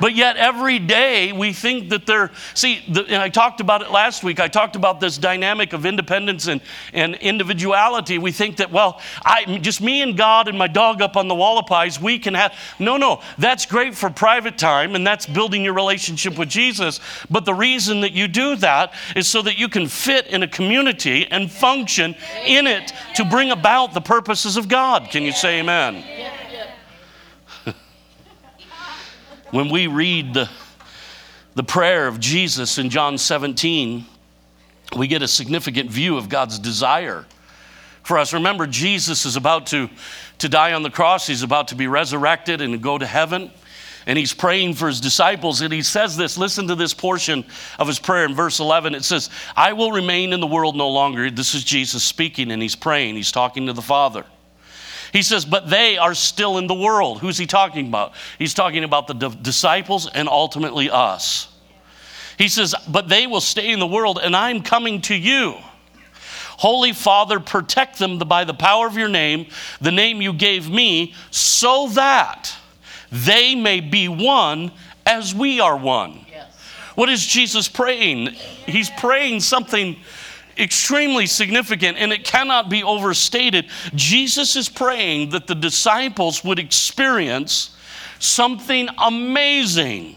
But 0.00 0.14
yet, 0.14 0.36
every 0.36 0.78
day 0.78 1.32
we 1.32 1.52
think 1.52 1.90
that 1.90 2.06
they're, 2.06 2.30
see, 2.54 2.82
the, 2.88 3.20
I 3.20 3.28
talked 3.28 3.60
about 3.60 3.82
it 3.82 3.90
last 3.90 4.22
week. 4.22 4.40
I 4.40 4.48
talked 4.48 4.76
about 4.76 5.00
this 5.00 5.18
dynamic 5.18 5.72
of 5.72 5.86
independence 5.86 6.46
and, 6.46 6.60
and 6.92 7.14
individuality. 7.16 8.18
We 8.18 8.32
think 8.32 8.56
that, 8.56 8.70
well, 8.70 9.00
I, 9.24 9.58
just 9.58 9.80
me 9.80 10.02
and 10.02 10.16
God 10.16 10.48
and 10.48 10.58
my 10.58 10.66
dog 10.66 11.02
up 11.02 11.16
on 11.16 11.28
the 11.28 11.34
Hualapais, 11.34 12.00
we 12.00 12.18
can 12.18 12.34
have. 12.34 12.54
No, 12.78 12.96
no, 12.96 13.20
that's 13.38 13.66
great 13.66 13.94
for 13.94 14.10
private 14.10 14.58
time 14.58 14.94
and 14.94 15.06
that's 15.06 15.26
building 15.26 15.64
your 15.64 15.74
relationship 15.74 16.38
with 16.38 16.48
Jesus. 16.48 17.00
But 17.30 17.44
the 17.44 17.54
reason 17.54 18.00
that 18.00 18.12
you 18.12 18.28
do 18.28 18.56
that 18.56 18.92
is 19.14 19.28
so 19.28 19.42
that 19.42 19.58
you 19.58 19.68
can 19.68 19.86
fit 19.88 20.26
in 20.28 20.42
a 20.42 20.48
community 20.48 21.26
and 21.30 21.50
function 21.50 22.14
in 22.46 22.66
it 22.66 22.92
to 23.14 23.24
bring 23.24 23.50
about 23.50 23.94
the 23.94 24.00
purposes 24.00 24.56
of 24.56 24.68
God. 24.68 25.10
Can 25.10 25.22
you 25.22 25.32
say 25.32 25.60
amen? 25.60 26.04
When 29.56 29.70
we 29.70 29.86
read 29.86 30.34
the, 30.34 30.50
the 31.54 31.62
prayer 31.62 32.08
of 32.08 32.20
Jesus 32.20 32.76
in 32.76 32.90
John 32.90 33.16
17, 33.16 34.04
we 34.94 35.06
get 35.06 35.22
a 35.22 35.28
significant 35.28 35.90
view 35.90 36.18
of 36.18 36.28
God's 36.28 36.58
desire 36.58 37.24
for 38.02 38.18
us. 38.18 38.34
Remember, 38.34 38.66
Jesus 38.66 39.24
is 39.24 39.34
about 39.34 39.68
to, 39.68 39.88
to 40.40 40.50
die 40.50 40.74
on 40.74 40.82
the 40.82 40.90
cross, 40.90 41.26
he's 41.26 41.42
about 41.42 41.68
to 41.68 41.74
be 41.74 41.86
resurrected 41.86 42.60
and 42.60 42.82
go 42.82 42.98
to 42.98 43.06
heaven. 43.06 43.50
And 44.04 44.18
he's 44.18 44.34
praying 44.34 44.74
for 44.74 44.88
his 44.88 45.00
disciples, 45.00 45.62
and 45.62 45.72
he 45.72 45.80
says 45.80 46.18
this. 46.18 46.36
Listen 46.36 46.68
to 46.68 46.74
this 46.74 46.92
portion 46.92 47.42
of 47.78 47.86
his 47.86 47.98
prayer 47.98 48.26
in 48.26 48.34
verse 48.34 48.60
11. 48.60 48.94
It 48.94 49.04
says, 49.04 49.30
I 49.56 49.72
will 49.72 49.90
remain 49.90 50.34
in 50.34 50.40
the 50.40 50.46
world 50.46 50.76
no 50.76 50.90
longer. 50.90 51.30
This 51.30 51.54
is 51.54 51.64
Jesus 51.64 52.04
speaking, 52.04 52.50
and 52.50 52.60
he's 52.60 52.76
praying. 52.76 53.14
He's 53.14 53.32
talking 53.32 53.68
to 53.68 53.72
the 53.72 53.80
Father. 53.80 54.26
He 55.12 55.22
says, 55.22 55.44
But 55.44 55.68
they 55.68 55.98
are 55.98 56.14
still 56.14 56.58
in 56.58 56.66
the 56.66 56.74
world. 56.74 57.20
Who's 57.20 57.38
he 57.38 57.46
talking 57.46 57.88
about? 57.88 58.12
He's 58.38 58.54
talking 58.54 58.84
about 58.84 59.06
the 59.06 59.14
disciples 59.14 60.08
and 60.12 60.28
ultimately 60.28 60.90
us. 60.90 61.48
He 62.38 62.48
says, 62.48 62.74
But 62.88 63.08
they 63.08 63.26
will 63.26 63.40
stay 63.40 63.72
in 63.72 63.78
the 63.78 63.86
world, 63.86 64.18
and 64.22 64.36
I'm 64.36 64.62
coming 64.62 65.00
to 65.02 65.14
you. 65.14 65.56
Holy 66.58 66.92
Father, 66.92 67.38
protect 67.38 67.98
them 67.98 68.18
by 68.18 68.44
the 68.44 68.54
power 68.54 68.86
of 68.86 68.96
your 68.96 69.08
name, 69.08 69.46
the 69.80 69.92
name 69.92 70.22
you 70.22 70.32
gave 70.32 70.70
me, 70.70 71.14
so 71.30 71.88
that 71.90 72.54
they 73.12 73.54
may 73.54 73.80
be 73.80 74.08
one 74.08 74.72
as 75.04 75.34
we 75.34 75.60
are 75.60 75.76
one. 75.76 76.24
Yes. 76.30 76.50
What 76.94 77.10
is 77.10 77.24
Jesus 77.24 77.68
praying? 77.68 78.28
He's 78.66 78.88
praying 78.90 79.40
something 79.40 79.96
extremely 80.58 81.26
significant 81.26 81.98
and 81.98 82.12
it 82.12 82.24
cannot 82.24 82.68
be 82.68 82.82
overstated. 82.82 83.66
Jesus 83.94 84.56
is 84.56 84.68
praying 84.68 85.30
that 85.30 85.46
the 85.46 85.54
disciples 85.54 86.44
would 86.44 86.58
experience 86.58 87.76
something 88.18 88.88
amazing, 88.98 90.16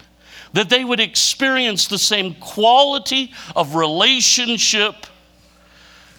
that 0.52 0.68
they 0.68 0.84
would 0.84 1.00
experience 1.00 1.86
the 1.86 1.98
same 1.98 2.34
quality 2.34 3.32
of 3.54 3.74
relationship 3.74 5.06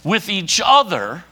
with 0.03 0.29
each 0.29 0.61
other 0.63 1.23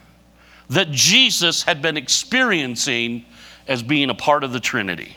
that 0.69 0.91
Jesus 0.91 1.63
had 1.63 1.81
been 1.81 1.97
experiencing 1.97 3.25
as 3.67 3.81
being 3.83 4.09
a 4.09 4.15
part 4.15 4.43
of 4.43 4.53
the 4.53 4.59
Trinity. 4.59 5.15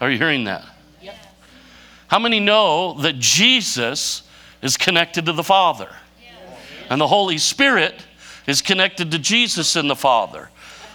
Are 0.00 0.10
you 0.10 0.16
hearing 0.16 0.44
that? 0.44 0.64
How 2.08 2.18
many 2.18 2.40
know 2.40 2.94
that 3.02 3.18
Jesus 3.18 4.22
is 4.62 4.76
connected 4.76 5.26
to 5.26 5.32
the 5.32 5.44
Father? 5.44 5.88
And 6.90 7.00
the 7.00 7.06
Holy 7.06 7.38
Spirit 7.38 8.04
is 8.46 8.60
connected 8.60 9.12
to 9.12 9.18
Jesus 9.18 9.76
and 9.76 9.88
the 9.88 9.96
Father. 9.96 10.50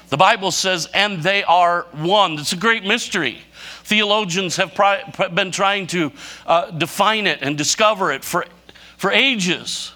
The 0.10 0.18
Bible 0.18 0.52
says, 0.52 0.88
and 0.94 1.24
they 1.24 1.44
are 1.44 1.88
one. 1.94 2.34
It's 2.34 2.54
a 2.54 2.58
great 2.58 2.84
mystery. 2.84 3.40
Theologians 3.84 4.58
have 4.58 4.76
pri- 4.76 5.04
been 5.34 5.52
trying 5.52 5.88
to 5.88 6.12
uh, 6.46 6.72
define 6.72 7.26
it 7.26 7.40
and 7.42 7.58
discover 7.58 8.12
it 8.12 8.24
for, 8.24 8.46
for 8.98 9.12
ages. 9.12 9.94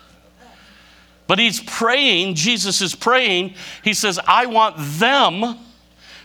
But 1.28 1.38
he's 1.38 1.60
praying, 1.60 2.36
Jesus 2.36 2.82
is 2.82 2.96
praying. 2.96 3.54
He 3.84 3.94
says, 3.94 4.20
I 4.26 4.48
want 4.48 4.76
them 4.78 5.58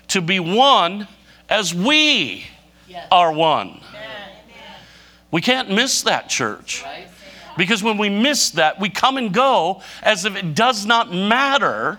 to 0.08 0.22
be 0.22 0.40
one 0.40 1.08
as 1.48 1.74
we 1.74 2.46
yes. 2.88 3.06
are 3.10 3.32
one. 3.32 3.80
Amen. 3.90 4.30
We 5.30 5.42
can't 5.42 5.70
miss 5.70 6.02
that, 6.02 6.30
church. 6.30 6.82
Right? 6.84 7.08
Because 7.56 7.82
when 7.82 7.99
we 7.99 8.08
miss 8.08 8.50
that, 8.50 8.80
we 8.80 8.88
come 8.88 9.16
and 9.16 9.32
go 9.32 9.82
as 10.02 10.25
if 10.25 10.37
it 10.37 10.54
does 10.54 10.87
not 10.87 11.12
matter 11.12 11.99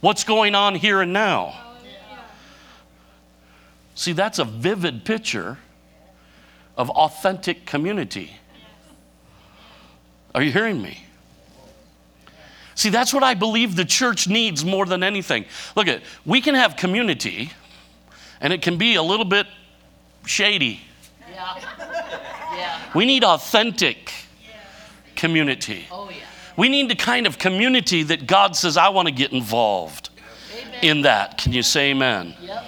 what's 0.00 0.24
going 0.24 0.54
on 0.54 0.74
here 0.74 1.00
and 1.00 1.12
now. 1.12 1.54
Oh, 1.54 1.76
See, 3.94 4.12
that's 4.12 4.38
a 4.38 4.44
vivid 4.44 5.04
picture 5.04 5.58
of 6.76 6.90
authentic 6.90 7.64
community. 7.64 8.36
Are 10.34 10.42
you 10.42 10.52
hearing 10.52 10.82
me? 10.82 11.02
See, 12.74 12.90
that's 12.90 13.14
what 13.14 13.22
I 13.22 13.32
believe 13.32 13.74
the 13.74 13.86
church 13.86 14.28
needs 14.28 14.62
more 14.62 14.84
than 14.84 15.02
anything. 15.02 15.46
Look 15.74 15.88
at, 15.88 16.02
we 16.26 16.42
can 16.42 16.54
have 16.54 16.76
community, 16.76 17.50
and 18.38 18.52
it 18.52 18.60
can 18.60 18.76
be 18.76 18.96
a 18.96 19.02
little 19.02 19.24
bit 19.24 19.46
shady. 20.26 20.82
Yeah. 21.32 21.58
yeah. 22.54 22.80
We 22.94 23.06
need 23.06 23.24
authentic 23.24 24.12
community. 25.16 25.86
Oh, 25.90 26.08
yeah. 26.10 26.16
We 26.56 26.68
need 26.68 26.88
the 26.88 26.96
kind 26.96 27.26
of 27.26 27.38
community 27.38 28.02
that 28.04 28.26
God 28.26 28.56
says, 28.56 28.76
I 28.76 28.88
want 28.88 29.08
to 29.08 29.12
get 29.14 29.32
involved 29.32 30.10
amen. 30.52 30.74
in 30.82 31.02
that. 31.02 31.38
Can 31.38 31.52
you 31.52 31.62
say 31.62 31.90
amen? 31.90 32.34
Yep. 32.40 32.64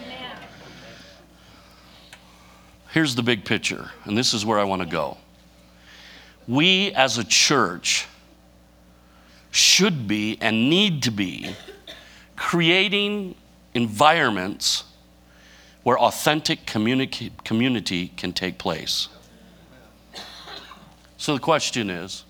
Here's 2.90 3.14
the 3.14 3.22
big 3.22 3.44
picture, 3.44 3.90
and 4.04 4.16
this 4.16 4.32
is 4.32 4.46
where 4.46 4.58
I 4.58 4.64
want 4.64 4.82
to 4.82 4.88
go. 4.88 5.18
We 6.46 6.90
as 6.92 7.18
a 7.18 7.24
church 7.24 8.06
should 9.50 10.08
be 10.08 10.38
and 10.40 10.70
need 10.70 11.02
to 11.02 11.10
be 11.10 11.54
creating 12.34 13.34
environments 13.74 14.84
where 15.82 15.98
authentic 15.98 16.64
communi- 16.64 17.30
community 17.44 18.08
can 18.16 18.32
take 18.32 18.58
place. 18.58 19.08
So 21.18 21.34
the 21.34 21.40
question 21.40 21.90
is 21.90 22.24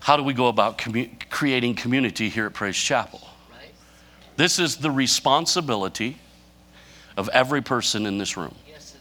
how 0.00 0.16
do 0.16 0.22
we 0.22 0.32
go 0.32 0.48
about 0.48 0.78
commu- 0.78 1.10
creating 1.30 1.74
community 1.74 2.28
here 2.28 2.46
at 2.46 2.54
Praise 2.54 2.76
Chapel? 2.76 3.20
Right. 3.50 3.70
This 4.36 4.58
is 4.58 4.76
the 4.76 4.90
responsibility 4.90 6.18
of 7.16 7.28
every 7.30 7.62
person 7.62 8.06
in 8.06 8.18
this 8.18 8.36
room, 8.36 8.54
yes, 8.68 8.96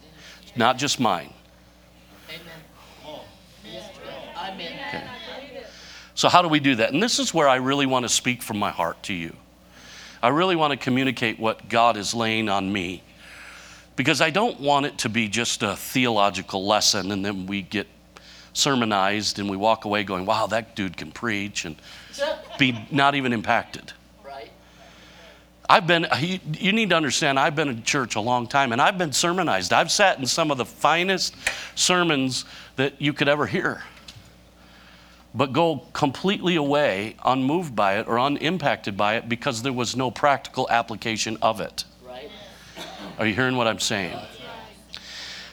not 0.56 0.77
just 0.77 1.00
mine. 1.00 1.34
Okay. 4.89 5.03
So, 6.15 6.27
how 6.27 6.41
do 6.41 6.50
we 6.50 6.60
do 6.60 6.75
that? 6.75 6.91
And 6.91 7.01
this 7.01 7.20
is 7.20 7.34
where 7.34 7.48
I 7.48 7.56
really 7.56 7.86
want 7.86 8.03
to 8.03 8.10
speak 8.10 8.41
from 8.41 8.60
my 8.60 8.72
heart 8.72 9.01
to 9.03 9.13
you. 9.13 9.36
I 10.22 10.29
really 10.29 10.56
want 10.56 10.72
to 10.72 10.77
communicate 10.77 11.39
what 11.39 11.70
God 11.70 11.96
is 11.96 12.13
laying 12.13 12.50
on 12.50 12.72
me 12.74 13.03
because 13.96 14.20
I 14.20 14.29
don't 14.29 14.60
want 14.60 14.86
it 14.86 14.98
to 15.00 15.10
be 15.10 15.29
just 15.29 15.63
a 15.63 15.75
theological 15.75 16.65
lesson 16.65 17.12
and 17.12 17.24
then 17.24 17.46
we 17.46 17.62
get 17.62 17.88
sermonized 18.60 19.39
and 19.39 19.50
we 19.50 19.58
walk 19.58 19.86
away 19.86 20.04
going, 20.04 20.25
wow, 20.25 20.48
that 20.48 20.75
dude 20.75 20.98
can 20.98 21.12
preach 21.12 21.66
and 21.66 21.75
be 22.60 22.78
not 22.92 23.16
even 23.16 23.34
impacted. 23.34 23.94
Right. 24.24 24.51
I've 25.70 25.88
been, 25.88 26.08
you, 26.20 26.39
you 26.54 26.72
need 26.72 26.89
to 26.89 26.96
understand, 26.96 27.39
I've 27.39 27.56
been 27.56 27.70
in 27.70 27.84
church 27.84 28.16
a 28.16 28.22
long 28.22 28.48
time 28.48 28.72
and 28.72 28.82
I've 28.82 28.98
been 28.98 29.13
sermonized. 29.13 29.74
I've 29.74 29.92
sat 29.92 30.20
in 30.20 30.25
some 30.25 30.51
of 30.51 30.58
the 30.58 30.66
finest 30.66 31.36
sermons 31.75 32.46
that 32.75 33.01
you 33.01 33.13
could 33.13 33.28
ever 33.28 33.46
hear 33.46 33.84
but 35.34 35.54
go 35.54 35.84
completely 35.94 36.56
away, 36.56 37.16
unmoved 37.24 37.75
by 37.75 38.00
it 38.00 38.08
or 38.08 38.20
unimpacted 38.20 38.98
by 38.98 39.16
it 39.16 39.30
because 39.30 39.62
there 39.62 39.74
was 39.74 39.96
no 39.96 40.10
practical 40.10 40.68
application 40.70 41.38
of 41.42 41.62
it. 41.62 41.84
Right. 42.06 42.30
Are 43.20 43.28
you 43.28 43.36
hearing 43.36 43.56
what 43.56 43.68
I'm 43.68 43.80
saying? 43.80 44.18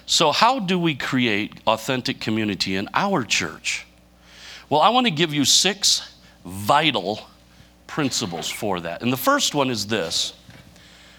So, 0.07 0.31
how 0.31 0.61
do 0.61 0.79
we 0.79 0.95
create 0.95 1.61
authentic 1.67 2.21
community 2.21 2.77
in 2.77 2.89
our 2.95 3.25
church? 3.25 3.85
Well, 4.69 4.81
I 4.81 4.89
want 4.91 5.09
to 5.09 5.11
give 5.11 5.35
you 5.35 5.45
six 5.45 6.15
vital 6.45 7.29
principles 7.89 8.49
for 8.49 8.81
that. 8.81 9.03
And 9.03 9.13
the 9.13 9.17
first 9.17 9.55
one 9.55 9.69
is 9.69 9.89
this, 9.89 10.33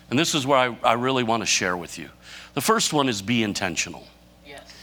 and 0.10 0.18
this 0.18 0.34
is 0.34 0.48
where 0.48 0.58
I, 0.58 0.78
I 0.84 0.94
really 0.94 1.24
want 1.24 1.42
to 1.44 1.48
share 1.48 1.76
with 1.76 2.00
you. 2.00 2.10
The 2.54 2.62
first 2.62 2.94
one 2.94 3.10
is 3.10 3.22
be 3.22 3.44
intentional. 3.44 4.08
Yes. 4.46 4.74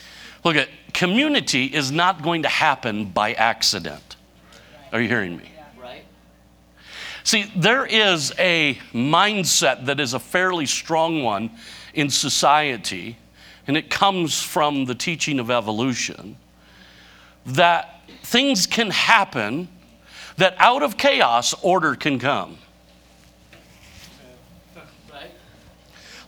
Look 0.45 0.57
at 0.57 0.69
community 0.93 1.65
is 1.65 1.91
not 1.91 2.23
going 2.23 2.43
to 2.43 2.49
happen 2.49 3.07
by 3.07 3.33
accident. 3.33 4.17
Are 4.93 5.01
you 5.01 5.09
hearing 5.09 5.37
me? 5.37 5.51
Right. 5.81 6.05
See, 7.25 7.51
there 7.57 7.87
is 7.87 8.35
a 8.39 8.75
mindset 8.93 9.87
that 9.87 9.99
is 9.99 10.13
a 10.13 10.21
fairly 10.21 10.67
strong 10.67 11.23
one 11.23 11.51
in 11.95 12.11
society, 12.11 13.17
and 13.67 13.77
it 13.77 13.91
comes 13.91 14.43
from 14.43 14.85
the 14.85 14.95
teaching 14.95 15.39
of 15.39 15.51
evolution 15.51 16.37
that 17.47 18.01
things 18.23 18.67
can 18.67 18.91
happen, 18.91 19.69
that 20.37 20.55
out 20.59 20.83
of 20.83 20.97
chaos, 20.97 21.55
order 21.63 21.95
can 21.95 22.19
come. 22.19 22.59
Right. 25.13 25.31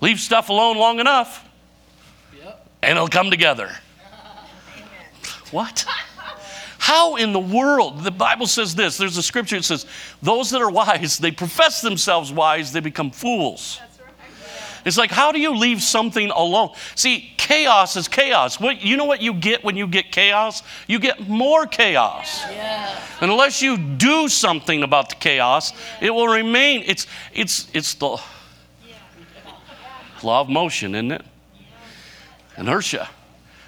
Leave 0.01 0.21
stuff 0.21 0.49
alone 0.49 0.77
long 0.77 1.01
enough, 1.01 1.49
yep. 2.39 2.67
and 2.83 2.93
it'll 2.97 3.09
come 3.09 3.31
together. 3.31 3.71
What? 5.53 5.87
How 6.79 7.17
in 7.17 7.33
the 7.33 7.41
world? 7.41 8.03
The 8.03 8.11
Bible 8.11 8.47
says 8.47 8.75
this. 8.75 8.97
There's 8.97 9.17
a 9.17 9.23
scripture 9.23 9.57
that 9.57 9.65
says, 9.65 9.87
Those 10.23 10.51
that 10.51 10.61
are 10.61 10.71
wise, 10.71 11.19
they 11.19 11.31
profess 11.31 11.81
themselves 11.81 12.33
wise, 12.33 12.73
they 12.73 12.81
become 12.81 13.11
fools. 13.11 13.81
It's 14.87 14.97
like, 14.97 15.11
how 15.11 15.33
do 15.33 15.41
you 15.41 15.57
leave 15.57 15.83
something 15.83 16.31
alone? 16.31 16.71
See, 16.95 17.33
chaos 17.37 17.97
is 17.97 18.07
chaos. 18.07 18.61
What, 18.61 18.83
you 18.83 18.97
know 18.97 19.05
what 19.05 19.21
you 19.21 19.35
get 19.35 19.65
when 19.65 19.77
you 19.77 19.89
get 19.89 20.13
chaos? 20.13 20.63
You 20.87 21.01
get 21.01 21.29
more 21.29 21.67
chaos. 21.67 22.45
Yeah. 22.49 22.97
Unless 23.21 23.61
you 23.61 23.77
do 23.77 24.29
something 24.29 24.85
about 24.85 25.09
the 25.09 25.17
chaos, 25.17 25.73
it 26.01 26.11
will 26.11 26.29
remain. 26.29 26.85
It's, 26.87 27.09
it's, 27.35 27.69
it's 27.75 27.95
the 27.95 28.17
law 30.23 30.41
of 30.41 30.49
motion, 30.49 30.95
isn't 30.95 31.11
it? 31.11 31.25
Inertia. 32.57 33.09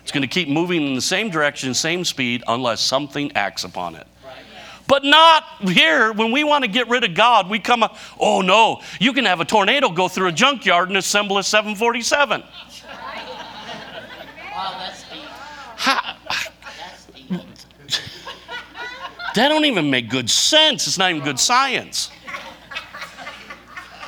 It's 0.05 0.13
going 0.13 0.23
to 0.23 0.29
keep 0.29 0.49
moving 0.49 0.87
in 0.87 0.95
the 0.95 1.01
same 1.01 1.31
direction, 1.31 1.75
same 1.75 2.05
speed, 2.05 2.45
unless 2.47 2.81
something 2.81 3.33
acts 3.35 3.65
upon 3.65 3.97
it. 3.97 4.07
But 4.89 5.05
not 5.05 5.45
here. 5.61 6.13
When 6.13 6.33
we 6.33 6.43
want 6.45 6.65
to 6.65 6.71
get 6.71 6.89
rid 6.89 7.05
of 7.05 7.15
God, 7.15 7.49
we 7.51 7.59
come 7.59 7.83
up, 7.83 7.97
oh 8.19 8.41
no, 8.41 8.81
you 8.99 9.13
can 9.13 9.27
have 9.27 9.41
a 9.41 9.45
tornado 9.45 9.91
go 9.91 10.09
through 10.09 10.29
a 10.29 10.33
junkyard 10.33 10.89
and 10.89 10.97
assemble 10.97 11.37
a 11.37 11.45
747. 11.45 12.41
Wow, 12.41 12.47
that's 14.79 15.05
deep. 15.11 15.23
How, 15.77 16.17
That's 16.79 17.07
deep. 17.07 17.41
that 19.35 19.49
don't 19.49 19.67
even 19.67 19.91
make 19.91 20.09
good 20.09 20.31
sense. 20.31 20.87
It's 20.87 20.97
not 20.99 21.11
even 21.11 21.23
good 21.23 21.39
science. 21.39 22.11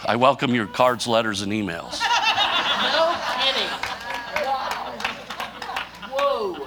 I 0.06 0.16
welcome 0.16 0.54
your 0.54 0.66
cards, 0.66 1.06
letters, 1.06 1.42
and 1.42 1.52
emails. 1.52 2.00
No 2.82 3.14
kidding. 3.38 3.68
Wow. 4.44 4.94
Whoa. 6.10 6.66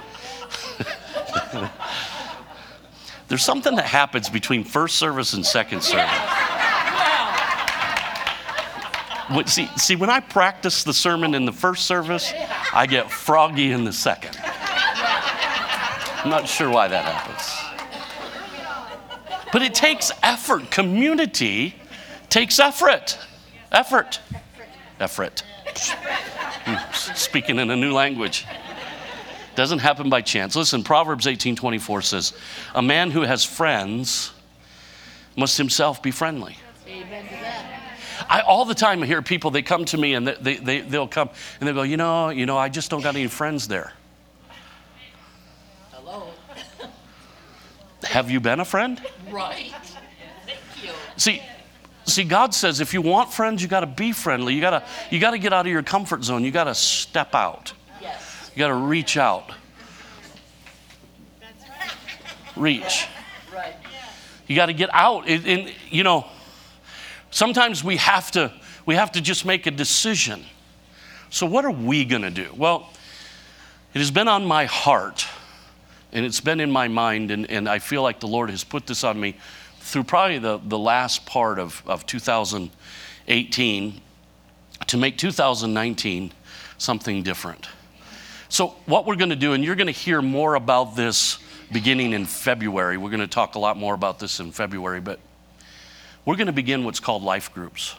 There's 3.28 3.44
something 3.44 3.74
that 3.76 3.86
happens 3.86 4.28
between 4.28 4.64
first 4.64 4.96
service 4.96 5.32
and 5.32 5.44
second 5.44 5.82
service. 5.82 6.10
When- 9.30 9.46
See, 9.46 9.68
see, 9.76 9.96
when 9.96 10.10
I 10.10 10.20
practice 10.20 10.84
the 10.84 10.92
sermon 10.92 11.34
in 11.34 11.46
the 11.46 11.52
first 11.52 11.86
service, 11.86 12.32
I 12.72 12.86
get 12.86 13.10
froggy 13.10 13.72
in 13.72 13.84
the 13.84 13.92
second. 13.92 14.36
I'm 14.42 16.30
not 16.30 16.46
sure 16.46 16.68
why 16.70 16.88
that 16.88 17.04
happens. 17.04 17.50
But 19.52 19.62
it 19.62 19.72
takes 19.74 20.10
effort. 20.22 20.70
Community 20.70 21.74
takes 22.28 22.58
effort. 22.58 23.18
Effort. 23.72 24.20
Effort. 25.00 25.42
Speaking 26.92 27.58
in 27.58 27.70
a 27.70 27.76
new 27.76 27.92
language. 27.92 28.46
Doesn't 29.54 29.78
happen 29.78 30.10
by 30.10 30.20
chance. 30.20 30.56
Listen, 30.56 30.82
Proverbs 30.82 31.26
18:24 31.26 32.02
says, 32.02 32.32
"A 32.74 32.82
man 32.82 33.10
who 33.10 33.22
has 33.22 33.44
friends 33.44 34.32
must 35.36 35.58
himself 35.58 36.02
be 36.02 36.10
friendly." 36.10 36.56
Amen 36.88 37.24
to 37.26 37.34
that. 37.34 37.64
I 38.28 38.40
all 38.40 38.64
the 38.64 38.74
time 38.74 39.02
I 39.02 39.06
hear 39.06 39.22
people 39.22 39.50
they 39.50 39.62
come 39.62 39.84
to 39.86 39.98
me 39.98 40.14
and 40.14 40.26
they, 40.26 40.34
they, 40.34 40.56
they, 40.56 40.80
they'll 40.80 41.08
come 41.08 41.30
and 41.60 41.68
they'll 41.68 41.74
go, 41.74 41.82
"You 41.82 41.96
know, 41.96 42.30
you 42.30 42.46
know, 42.46 42.56
I 42.56 42.68
just 42.68 42.90
don't 42.90 43.02
got 43.02 43.14
any 43.14 43.28
friends 43.28 43.68
there." 43.68 43.92
Hello. 45.92 46.28
Have 48.04 48.30
you 48.30 48.40
been 48.40 48.60
a 48.60 48.64
friend? 48.64 49.00
Right. 49.30 49.72
Thank 50.46 50.58
you. 50.82 50.90
See, 51.16 51.42
see, 52.06 52.24
God 52.24 52.54
says 52.54 52.80
if 52.80 52.92
you 52.92 53.02
want 53.02 53.32
friends, 53.32 53.62
you 53.62 53.68
got 53.68 53.80
to 53.80 53.86
be 53.86 54.12
friendly. 54.12 54.54
You 54.54 54.60
got 54.60 54.70
to 54.70 54.82
you 55.10 55.20
got 55.20 55.30
to 55.30 55.38
get 55.38 55.52
out 55.52 55.64
of 55.64 55.72
your 55.72 55.84
comfort 55.84 56.24
zone. 56.24 56.42
You 56.42 56.50
got 56.50 56.64
to 56.64 56.74
step 56.74 57.34
out. 57.34 57.72
You 58.54 58.60
got 58.60 58.68
to 58.68 58.74
reach 58.74 59.16
out. 59.16 59.50
Reach. 62.56 63.08
Right. 63.52 63.74
You 64.46 64.54
got 64.54 64.66
to 64.66 64.72
get 64.72 64.90
out. 64.92 65.28
And, 65.28 65.72
you 65.90 66.04
know, 66.04 66.26
sometimes 67.30 67.82
we 67.82 67.96
have 67.96 68.30
to 68.32 68.52
we 68.86 68.94
have 68.94 69.12
to 69.12 69.20
just 69.20 69.44
make 69.44 69.66
a 69.66 69.70
decision. 69.70 70.44
So 71.30 71.46
what 71.46 71.64
are 71.64 71.70
we 71.70 72.04
going 72.04 72.22
to 72.22 72.30
do? 72.30 72.52
Well, 72.54 72.90
it 73.92 73.98
has 73.98 74.10
been 74.10 74.28
on 74.28 74.44
my 74.44 74.66
heart 74.66 75.26
and 76.12 76.24
it's 76.24 76.40
been 76.40 76.60
in 76.60 76.70
my 76.70 76.86
mind 76.88 77.30
and, 77.30 77.50
and 77.50 77.68
I 77.68 77.78
feel 77.78 78.02
like 78.02 78.20
the 78.20 78.28
Lord 78.28 78.50
has 78.50 78.62
put 78.62 78.86
this 78.86 79.02
on 79.04 79.18
me 79.18 79.36
through 79.80 80.04
probably 80.04 80.38
the, 80.38 80.58
the 80.58 80.78
last 80.78 81.26
part 81.26 81.58
of, 81.58 81.82
of 81.86 82.06
2018 82.06 84.00
to 84.86 84.96
make 84.96 85.18
2019 85.18 86.32
something 86.78 87.22
different. 87.22 87.66
So, 88.54 88.68
what 88.86 89.04
we're 89.04 89.16
going 89.16 89.30
to 89.30 89.36
do, 89.36 89.54
and 89.54 89.64
you're 89.64 89.74
going 89.74 89.88
to 89.88 89.92
hear 89.92 90.22
more 90.22 90.54
about 90.54 90.94
this 90.94 91.40
beginning 91.72 92.12
in 92.12 92.24
February. 92.24 92.96
We're 92.96 93.10
going 93.10 93.18
to 93.18 93.26
talk 93.26 93.56
a 93.56 93.58
lot 93.58 93.76
more 93.76 93.94
about 93.94 94.20
this 94.20 94.38
in 94.38 94.52
February, 94.52 95.00
but 95.00 95.18
we're 96.24 96.36
going 96.36 96.46
to 96.46 96.52
begin 96.52 96.84
what's 96.84 97.00
called 97.00 97.24
life 97.24 97.52
groups. 97.52 97.96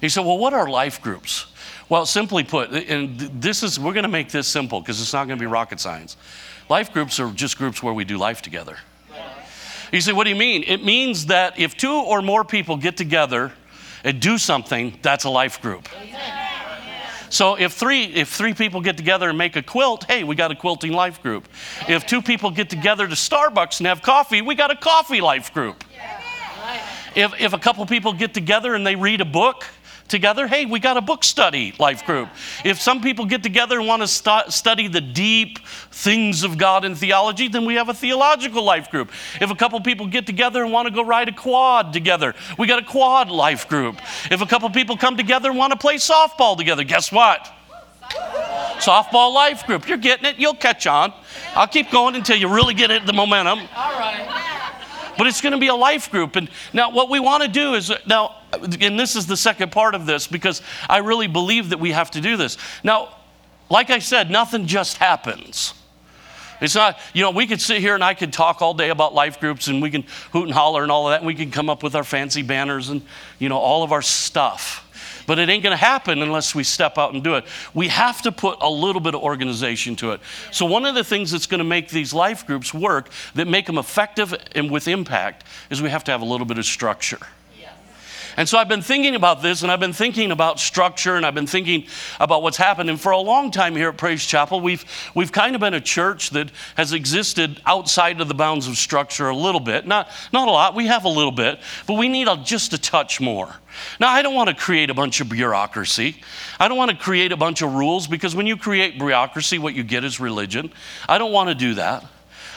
He 0.00 0.08
said, 0.08 0.24
Well, 0.24 0.38
what 0.38 0.54
are 0.54 0.70
life 0.70 1.02
groups? 1.02 1.46
Well, 1.88 2.06
simply 2.06 2.44
put, 2.44 2.70
and 2.70 3.18
this 3.18 3.64
is, 3.64 3.80
we're 3.80 3.94
going 3.94 4.04
to 4.04 4.08
make 4.08 4.30
this 4.30 4.46
simple 4.46 4.80
because 4.80 5.00
it's 5.00 5.12
not 5.12 5.26
going 5.26 5.40
to 5.40 5.42
be 5.42 5.48
rocket 5.48 5.80
science. 5.80 6.16
Life 6.68 6.92
groups 6.92 7.18
are 7.18 7.32
just 7.32 7.58
groups 7.58 7.82
where 7.82 7.92
we 7.92 8.04
do 8.04 8.16
life 8.16 8.42
together. 8.42 8.76
You 9.92 10.00
say, 10.02 10.12
What 10.12 10.22
do 10.22 10.30
you 10.30 10.36
mean? 10.36 10.62
It 10.68 10.84
means 10.84 11.26
that 11.26 11.58
if 11.58 11.76
two 11.76 11.96
or 11.96 12.22
more 12.22 12.44
people 12.44 12.76
get 12.76 12.96
together 12.96 13.50
and 14.04 14.20
do 14.20 14.38
something, 14.38 15.00
that's 15.02 15.24
a 15.24 15.30
life 15.30 15.60
group. 15.60 15.88
So 17.30 17.54
if 17.54 17.72
three 17.72 18.04
if 18.04 18.28
three 18.28 18.54
people 18.54 18.80
get 18.80 18.96
together 18.96 19.28
and 19.28 19.38
make 19.38 19.56
a 19.56 19.62
quilt, 19.62 20.04
hey, 20.04 20.24
we 20.24 20.34
got 20.34 20.50
a 20.50 20.54
quilting 20.54 20.92
life 20.92 21.22
group. 21.22 21.48
If 21.88 22.04
two 22.04 22.20
people 22.20 22.50
get 22.50 22.68
together 22.68 23.06
to 23.06 23.14
Starbucks 23.14 23.78
and 23.78 23.86
have 23.86 24.02
coffee, 24.02 24.42
we 24.42 24.54
got 24.54 24.70
a 24.70 24.76
coffee 24.76 25.20
life 25.20 25.54
group. 25.54 25.82
If 27.14 27.40
if 27.40 27.52
a 27.52 27.58
couple 27.58 27.86
people 27.86 28.12
get 28.12 28.34
together 28.34 28.74
and 28.74 28.86
they 28.86 28.96
read 28.96 29.20
a 29.20 29.24
book 29.24 29.64
together, 30.10 30.46
hey, 30.46 30.66
we 30.66 30.80
got 30.80 30.96
a 30.96 31.00
book 31.00 31.24
study 31.24 31.72
life 31.78 32.04
group. 32.04 32.28
If 32.64 32.80
some 32.80 33.00
people 33.00 33.24
get 33.24 33.42
together 33.42 33.78
and 33.78 33.88
want 33.88 34.02
to 34.02 34.08
stu- 34.08 34.50
study 34.50 34.88
the 34.88 35.00
deep 35.00 35.58
things 35.90 36.42
of 36.42 36.58
God 36.58 36.84
and 36.84 36.98
theology, 36.98 37.48
then 37.48 37.64
we 37.64 37.76
have 37.76 37.88
a 37.88 37.94
theological 37.94 38.62
life 38.62 38.90
group. 38.90 39.10
If 39.40 39.50
a 39.50 39.54
couple 39.54 39.80
people 39.80 40.06
get 40.06 40.26
together 40.26 40.62
and 40.62 40.72
want 40.72 40.88
to 40.88 40.94
go 40.94 41.02
ride 41.02 41.28
a 41.28 41.32
quad 41.32 41.92
together, 41.92 42.34
we 42.58 42.66
got 42.66 42.82
a 42.82 42.86
quad 42.86 43.30
life 43.30 43.68
group. 43.68 43.96
If 44.30 44.42
a 44.42 44.46
couple 44.46 44.68
people 44.70 44.96
come 44.96 45.16
together 45.16 45.48
and 45.48 45.58
want 45.58 45.72
to 45.72 45.78
play 45.78 45.96
softball 45.96 46.56
together, 46.56 46.84
guess 46.84 47.10
what? 47.10 47.48
Softball 48.80 49.32
life 49.32 49.66
group. 49.66 49.88
You're 49.88 49.98
getting 49.98 50.26
it. 50.26 50.38
You'll 50.38 50.54
catch 50.54 50.86
on. 50.86 51.12
I'll 51.54 51.68
keep 51.68 51.90
going 51.90 52.16
until 52.16 52.36
you 52.36 52.48
really 52.48 52.74
get 52.74 52.90
it, 52.90 53.06
the 53.06 53.12
momentum 53.12 53.60
All 53.76 53.92
right. 53.92 54.56
But 55.20 55.26
it's 55.26 55.42
going 55.42 55.52
to 55.52 55.58
be 55.58 55.66
a 55.66 55.74
life 55.74 56.10
group. 56.10 56.34
And 56.36 56.48
now, 56.72 56.92
what 56.92 57.10
we 57.10 57.20
want 57.20 57.42
to 57.42 57.48
do 57.50 57.74
is 57.74 57.92
now, 58.06 58.36
and 58.54 58.98
this 58.98 59.16
is 59.16 59.26
the 59.26 59.36
second 59.36 59.70
part 59.70 59.94
of 59.94 60.06
this 60.06 60.26
because 60.26 60.62
I 60.88 61.00
really 61.00 61.26
believe 61.26 61.68
that 61.68 61.78
we 61.78 61.92
have 61.92 62.10
to 62.12 62.22
do 62.22 62.38
this. 62.38 62.56
Now, 62.82 63.18
like 63.68 63.90
I 63.90 63.98
said, 63.98 64.30
nothing 64.30 64.66
just 64.66 64.96
happens. 64.96 65.74
It's 66.62 66.74
not, 66.74 66.98
you 67.12 67.20
know, 67.20 67.32
we 67.32 67.46
could 67.46 67.60
sit 67.60 67.82
here 67.82 67.94
and 67.94 68.02
I 68.02 68.14
could 68.14 68.32
talk 68.32 68.62
all 68.62 68.72
day 68.72 68.88
about 68.88 69.12
life 69.12 69.40
groups 69.40 69.68
and 69.68 69.82
we 69.82 69.90
can 69.90 70.04
hoot 70.32 70.44
and 70.44 70.54
holler 70.54 70.82
and 70.82 70.90
all 70.90 71.06
of 71.06 71.12
that, 71.12 71.18
and 71.18 71.26
we 71.26 71.34
can 71.34 71.50
come 71.50 71.68
up 71.68 71.82
with 71.82 71.94
our 71.94 72.02
fancy 72.02 72.40
banners 72.40 72.88
and, 72.88 73.02
you 73.38 73.50
know, 73.50 73.58
all 73.58 73.82
of 73.82 73.92
our 73.92 74.00
stuff. 74.00 74.89
But 75.30 75.38
it 75.38 75.48
ain't 75.48 75.62
going 75.62 75.70
to 75.70 75.76
happen 75.76 76.22
unless 76.22 76.56
we 76.56 76.64
step 76.64 76.98
out 76.98 77.14
and 77.14 77.22
do 77.22 77.36
it. 77.36 77.44
We 77.72 77.86
have 77.86 78.20
to 78.22 78.32
put 78.32 78.58
a 78.60 78.68
little 78.68 79.00
bit 79.00 79.14
of 79.14 79.22
organization 79.22 79.94
to 79.94 80.10
it. 80.10 80.20
So, 80.50 80.66
one 80.66 80.84
of 80.84 80.96
the 80.96 81.04
things 81.04 81.30
that's 81.30 81.46
going 81.46 81.60
to 81.60 81.64
make 81.64 81.88
these 81.88 82.12
life 82.12 82.44
groups 82.44 82.74
work, 82.74 83.10
that 83.36 83.46
make 83.46 83.66
them 83.66 83.78
effective 83.78 84.34
and 84.56 84.72
with 84.72 84.88
impact, 84.88 85.44
is 85.70 85.80
we 85.80 85.88
have 85.88 86.02
to 86.02 86.10
have 86.10 86.20
a 86.20 86.24
little 86.24 86.46
bit 86.46 86.58
of 86.58 86.64
structure. 86.64 87.20
And 88.40 88.48
so 88.48 88.56
I've 88.56 88.68
been 88.68 88.80
thinking 88.80 89.16
about 89.16 89.42
this 89.42 89.62
and 89.62 89.70
I've 89.70 89.80
been 89.80 89.92
thinking 89.92 90.30
about 90.30 90.58
structure 90.58 91.16
and 91.16 91.26
I've 91.26 91.34
been 91.34 91.46
thinking 91.46 91.84
about 92.18 92.42
what's 92.42 92.56
happened. 92.56 92.88
And 92.88 92.98
for 92.98 93.12
a 93.12 93.18
long 93.18 93.50
time 93.50 93.76
here 93.76 93.90
at 93.90 93.98
Praise 93.98 94.24
Chapel, 94.24 94.62
we've, 94.62 94.82
we've 95.14 95.30
kind 95.30 95.54
of 95.54 95.60
been 95.60 95.74
a 95.74 95.80
church 95.80 96.30
that 96.30 96.50
has 96.74 96.94
existed 96.94 97.60
outside 97.66 98.18
of 98.18 98.28
the 98.28 98.34
bounds 98.34 98.66
of 98.66 98.78
structure 98.78 99.28
a 99.28 99.36
little 99.36 99.60
bit. 99.60 99.86
Not, 99.86 100.08
not 100.32 100.48
a 100.48 100.50
lot, 100.50 100.74
we 100.74 100.86
have 100.86 101.04
a 101.04 101.08
little 101.10 101.32
bit, 101.32 101.60
but 101.86 101.98
we 101.98 102.08
need 102.08 102.28
a, 102.28 102.38
just 102.38 102.72
a 102.72 102.78
touch 102.78 103.20
more. 103.20 103.54
Now, 104.00 104.08
I 104.08 104.22
don't 104.22 104.34
want 104.34 104.48
to 104.48 104.56
create 104.56 104.88
a 104.88 104.94
bunch 104.94 105.20
of 105.20 105.28
bureaucracy. 105.28 106.22
I 106.58 106.66
don't 106.68 106.78
want 106.78 106.92
to 106.92 106.96
create 106.96 107.32
a 107.32 107.36
bunch 107.36 107.60
of 107.60 107.74
rules 107.74 108.06
because 108.06 108.34
when 108.34 108.46
you 108.46 108.56
create 108.56 108.96
bureaucracy, 108.96 109.58
what 109.58 109.74
you 109.74 109.82
get 109.82 110.02
is 110.02 110.18
religion. 110.18 110.72
I 111.06 111.18
don't 111.18 111.32
want 111.32 111.50
to 111.50 111.54
do 111.54 111.74
that. 111.74 112.06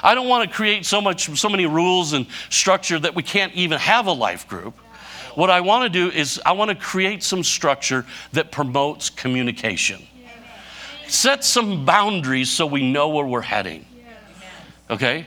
I 0.01 0.15
don't 0.15 0.29
want 0.29 0.49
to 0.49 0.55
create 0.55 0.85
so 0.85 1.01
much, 1.01 1.37
so 1.37 1.49
many 1.49 1.65
rules 1.65 2.13
and 2.13 2.25
structure 2.49 2.99
that 2.99 3.15
we 3.15 3.23
can't 3.23 3.53
even 3.53 3.79
have 3.79 4.07
a 4.07 4.13
life 4.13 4.47
group. 4.47 4.77
What 5.35 5.49
I 5.49 5.61
want 5.61 5.83
to 5.83 5.89
do 5.89 6.15
is 6.15 6.39
I 6.45 6.51
want 6.51 6.69
to 6.69 6.75
create 6.75 7.23
some 7.23 7.43
structure 7.43 8.05
that 8.33 8.51
promotes 8.51 9.09
communication. 9.09 10.05
Set 11.07 11.43
some 11.43 11.85
boundaries 11.85 12.49
so 12.49 12.65
we 12.65 12.91
know 12.91 13.09
where 13.09 13.25
we're 13.25 13.41
heading. 13.41 13.85
Okay? 14.89 15.25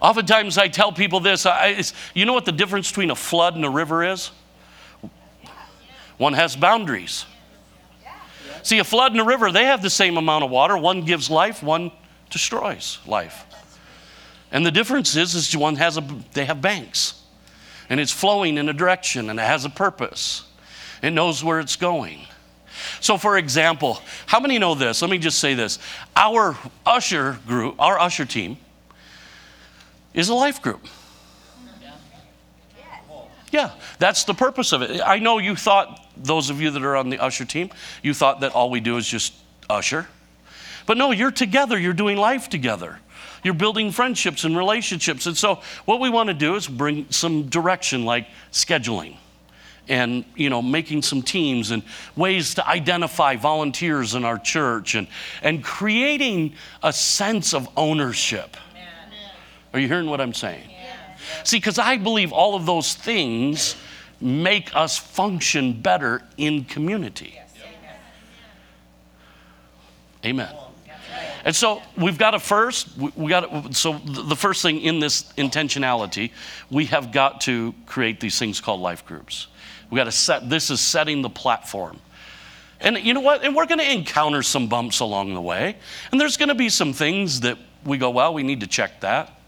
Oftentimes 0.00 0.58
I 0.58 0.68
tell 0.68 0.92
people 0.92 1.20
this. 1.20 1.44
I, 1.44 1.82
you 2.14 2.24
know 2.24 2.32
what 2.32 2.44
the 2.44 2.52
difference 2.52 2.88
between 2.88 3.10
a 3.10 3.16
flood 3.16 3.56
and 3.56 3.64
a 3.64 3.70
river 3.70 4.04
is? 4.04 4.30
One 6.16 6.32
has 6.34 6.56
boundaries. 6.56 7.24
See, 8.62 8.78
a 8.78 8.84
flood 8.84 9.12
and 9.12 9.20
a 9.20 9.24
river, 9.24 9.50
they 9.50 9.64
have 9.64 9.82
the 9.82 9.90
same 9.90 10.18
amount 10.18 10.44
of 10.44 10.50
water. 10.50 10.76
One 10.76 11.02
gives 11.04 11.30
life, 11.30 11.62
one 11.62 11.90
destroys 12.28 12.98
life. 13.06 13.44
And 14.52 14.64
the 14.64 14.70
difference 14.70 15.16
is, 15.16 15.34
is 15.34 15.56
one 15.56 15.76
has 15.76 15.96
a, 15.96 16.06
they 16.32 16.44
have 16.44 16.60
banks 16.60 17.19
and 17.90 18.00
it's 18.00 18.12
flowing 18.12 18.56
in 18.56 18.68
a 18.68 18.72
direction 18.72 19.28
and 19.28 19.38
it 19.38 19.42
has 19.42 19.64
a 19.64 19.70
purpose. 19.70 20.44
It 21.02 21.10
knows 21.10 21.42
where 21.44 21.60
it's 21.60 21.76
going. 21.76 22.20
So, 23.00 23.18
for 23.18 23.36
example, 23.36 24.00
how 24.26 24.40
many 24.40 24.58
know 24.58 24.74
this? 24.74 25.02
Let 25.02 25.10
me 25.10 25.18
just 25.18 25.38
say 25.38 25.54
this. 25.54 25.78
Our 26.16 26.56
usher 26.86 27.38
group, 27.46 27.74
our 27.78 27.98
usher 27.98 28.24
team, 28.24 28.56
is 30.14 30.28
a 30.28 30.34
life 30.34 30.62
group. 30.62 30.86
Yeah, 33.50 33.72
that's 33.98 34.24
the 34.24 34.34
purpose 34.34 34.72
of 34.72 34.82
it. 34.82 35.00
I 35.04 35.18
know 35.18 35.38
you 35.38 35.56
thought, 35.56 36.06
those 36.16 36.50
of 36.50 36.60
you 36.60 36.70
that 36.70 36.82
are 36.84 36.96
on 36.96 37.10
the 37.10 37.18
usher 37.18 37.44
team, 37.44 37.70
you 38.02 38.14
thought 38.14 38.40
that 38.40 38.52
all 38.52 38.70
we 38.70 38.78
do 38.78 38.96
is 38.96 39.08
just 39.08 39.34
usher. 39.68 40.06
But 40.86 40.96
no, 40.96 41.10
you're 41.10 41.32
together, 41.32 41.76
you're 41.76 41.92
doing 41.92 42.16
life 42.16 42.48
together. 42.48 43.00
You're 43.42 43.54
building 43.54 43.90
friendships 43.90 44.44
and 44.44 44.56
relationships. 44.56 45.26
And 45.26 45.36
so 45.36 45.60
what 45.84 46.00
we 46.00 46.10
want 46.10 46.28
to 46.28 46.34
do 46.34 46.56
is 46.56 46.66
bring 46.68 47.06
some 47.10 47.48
direction 47.48 48.04
like 48.04 48.26
scheduling 48.52 49.16
and 49.88 50.24
you 50.36 50.50
know 50.50 50.62
making 50.62 51.02
some 51.02 51.20
teams 51.22 51.70
and 51.70 51.82
ways 52.16 52.54
to 52.54 52.66
identify 52.68 53.36
volunteers 53.36 54.14
in 54.14 54.24
our 54.24 54.38
church 54.38 54.94
and 54.94 55.08
and 55.42 55.64
creating 55.64 56.54
a 56.82 56.92
sense 56.92 57.52
of 57.52 57.68
ownership. 57.76 58.56
Are 59.72 59.78
you 59.78 59.88
hearing 59.88 60.06
what 60.06 60.20
I'm 60.20 60.34
saying? 60.34 60.68
See, 61.44 61.58
because 61.58 61.78
I 61.78 61.96
believe 61.96 62.32
all 62.32 62.54
of 62.54 62.66
those 62.66 62.94
things 62.94 63.76
make 64.20 64.74
us 64.74 64.98
function 64.98 65.80
better 65.80 66.22
in 66.36 66.64
community. 66.64 67.38
Amen. 70.24 70.54
And 71.44 71.56
so 71.56 71.82
we've 71.96 72.18
got 72.18 72.32
to 72.32 72.38
first, 72.38 72.96
we, 72.96 73.12
we 73.16 73.30
got 73.30 73.40
to, 73.40 73.74
so 73.74 73.98
the 73.98 74.36
first 74.36 74.62
thing 74.62 74.80
in 74.80 75.00
this 75.00 75.32
intentionality, 75.34 76.32
we 76.70 76.86
have 76.86 77.12
got 77.12 77.40
to 77.42 77.74
create 77.86 78.20
these 78.20 78.38
things 78.38 78.60
called 78.60 78.80
life 78.80 79.06
groups. 79.06 79.46
We 79.90 79.96
got 79.96 80.04
to 80.04 80.12
set, 80.12 80.48
this 80.48 80.70
is 80.70 80.80
setting 80.80 81.22
the 81.22 81.30
platform. 81.30 81.98
And 82.80 82.98
you 82.98 83.12
know 83.12 83.20
what? 83.20 83.44
And 83.44 83.54
we're 83.54 83.66
going 83.66 83.80
to 83.80 83.92
encounter 83.92 84.42
some 84.42 84.68
bumps 84.68 85.00
along 85.00 85.34
the 85.34 85.40
way. 85.40 85.76
And 86.10 86.20
there's 86.20 86.36
going 86.36 86.48
to 86.48 86.54
be 86.54 86.68
some 86.68 86.92
things 86.92 87.40
that 87.40 87.58
we 87.84 87.98
go, 87.98 88.10
well, 88.10 88.32
we 88.32 88.42
need 88.42 88.60
to 88.60 88.66
check 88.66 89.00
that. 89.00 89.38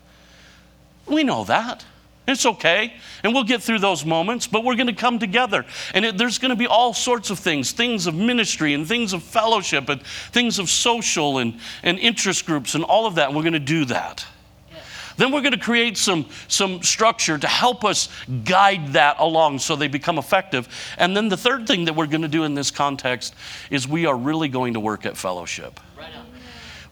We 1.07 1.25
know 1.25 1.45
that. 1.45 1.85
It's 2.27 2.47
okay. 2.47 2.95
And 3.25 3.35
we'll 3.35 3.45
get 3.45 3.63
through 3.63 3.81
those 3.81 4.05
moments, 4.05 4.47
but 4.47 4.65
we're 4.65 4.77
going 4.77 4.87
to 4.87 4.93
come 4.93 5.19
together. 5.19 5.67
And 5.93 6.05
it, 6.05 6.19
there's 6.19 6.39
going 6.39 6.51
to 6.51 6.57
be 6.57 6.69
all 6.69 6.95
sorts 6.95 7.31
of 7.31 7.39
things 7.39 7.73
things 7.73 8.07
of 8.07 8.15
ministry 8.15 8.75
and 8.75 8.87
things 8.87 9.13
of 9.13 9.23
fellowship 9.23 9.89
and 9.89 10.03
things 10.03 10.59
of 10.59 10.71
social 10.71 11.39
and, 11.39 11.59
and 11.83 11.99
interest 11.99 12.47
groups 12.47 12.75
and 12.75 12.85
all 12.85 13.07
of 13.07 13.17
that. 13.17 13.29
And 13.29 13.37
we're 13.37 13.43
going 13.43 13.55
to 13.55 13.59
do 13.59 13.85
that. 13.87 14.25
Then 15.17 15.31
we're 15.31 15.43
going 15.43 15.53
to 15.53 15.59
create 15.59 15.99
some, 15.99 16.27
some 16.49 16.83
structure 16.83 17.37
to 17.37 17.47
help 17.47 17.85
us 17.85 18.09
guide 18.45 18.95
that 18.95 19.17
along 19.19 19.59
so 19.59 19.77
they 19.77 19.89
become 19.89 20.19
effective. 20.19 20.69
And 20.97 21.17
then 21.17 21.29
the 21.29 21.37
third 21.37 21.67
thing 21.67 21.85
that 21.85 21.95
we're 21.95 22.07
going 22.07 22.23
to 22.23 22.29
do 22.29 22.45
in 22.45 22.55
this 22.55 22.71
context 22.71 23.35
is 23.71 23.87
we 23.87 24.07
are 24.07 24.17
really 24.17 24.49
going 24.49 24.75
to 24.75 24.81
work 24.81 25.05
at 25.05 25.17
fellowship. 25.17 25.79
Right. 25.99 26.09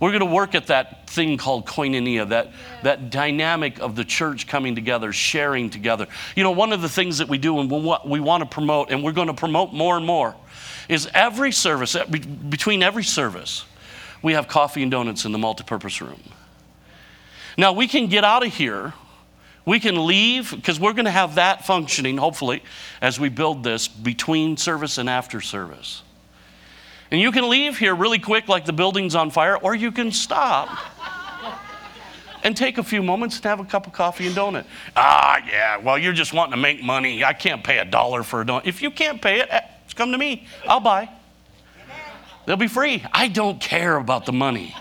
We're 0.00 0.10
going 0.10 0.20
to 0.20 0.34
work 0.34 0.54
at 0.54 0.68
that 0.68 1.08
thing 1.10 1.36
called 1.36 1.66
koinonia, 1.66 2.30
that, 2.30 2.52
that 2.82 3.10
dynamic 3.10 3.80
of 3.80 3.96
the 3.96 4.04
church 4.04 4.46
coming 4.46 4.74
together, 4.74 5.12
sharing 5.12 5.68
together. 5.68 6.06
You 6.34 6.42
know, 6.42 6.52
one 6.52 6.72
of 6.72 6.80
the 6.80 6.88
things 6.88 7.18
that 7.18 7.28
we 7.28 7.36
do 7.36 7.60
and 7.60 7.70
we 7.70 8.18
want 8.20 8.42
to 8.42 8.48
promote, 8.48 8.90
and 8.90 9.04
we're 9.04 9.12
going 9.12 9.26
to 9.26 9.34
promote 9.34 9.74
more 9.74 9.98
and 9.98 10.06
more, 10.06 10.34
is 10.88 11.06
every 11.12 11.52
service, 11.52 11.94
between 12.48 12.82
every 12.82 13.04
service, 13.04 13.66
we 14.22 14.32
have 14.32 14.48
coffee 14.48 14.82
and 14.82 14.90
donuts 14.90 15.26
in 15.26 15.32
the 15.32 15.38
multipurpose 15.38 16.00
room. 16.00 16.22
Now, 17.58 17.72
we 17.72 17.86
can 17.86 18.06
get 18.06 18.24
out 18.24 18.44
of 18.44 18.54
here. 18.54 18.94
We 19.66 19.80
can 19.80 20.06
leave 20.06 20.50
because 20.50 20.80
we're 20.80 20.94
going 20.94 21.04
to 21.04 21.10
have 21.10 21.34
that 21.34 21.66
functioning, 21.66 22.16
hopefully, 22.16 22.62
as 23.02 23.20
we 23.20 23.28
build 23.28 23.62
this 23.62 23.86
between 23.86 24.56
service 24.56 24.96
and 24.96 25.10
after 25.10 25.42
service. 25.42 26.02
And 27.10 27.20
you 27.20 27.32
can 27.32 27.48
leave 27.48 27.78
here 27.78 27.94
really 27.94 28.18
quick, 28.18 28.48
like 28.48 28.64
the 28.64 28.72
building's 28.72 29.14
on 29.14 29.30
fire, 29.30 29.56
or 29.56 29.74
you 29.74 29.90
can 29.90 30.12
stop 30.12 30.68
and 32.42 32.56
take 32.56 32.78
a 32.78 32.82
few 32.82 33.02
moments 33.02 33.36
and 33.36 33.44
have 33.46 33.60
a 33.60 33.64
cup 33.64 33.86
of 33.86 33.92
coffee 33.92 34.26
and 34.26 34.36
donut. 34.36 34.64
Ah, 34.96 35.38
yeah, 35.46 35.76
well, 35.78 35.98
you're 35.98 36.12
just 36.12 36.32
wanting 36.32 36.52
to 36.52 36.56
make 36.56 36.82
money. 36.82 37.24
I 37.24 37.32
can't 37.32 37.64
pay 37.64 37.78
a 37.78 37.84
dollar 37.84 38.22
for 38.22 38.40
a 38.40 38.44
donut. 38.44 38.66
If 38.66 38.80
you 38.80 38.90
can't 38.90 39.20
pay 39.20 39.40
it, 39.40 39.48
eh, 39.50 39.60
come 39.94 40.12
to 40.12 40.18
me. 40.18 40.46
I'll 40.66 40.80
buy. 40.80 41.08
They'll 42.46 42.56
be 42.56 42.68
free. 42.68 43.04
I 43.12 43.28
don't 43.28 43.60
care 43.60 43.96
about 43.96 44.26
the 44.26 44.32
money. 44.32 44.74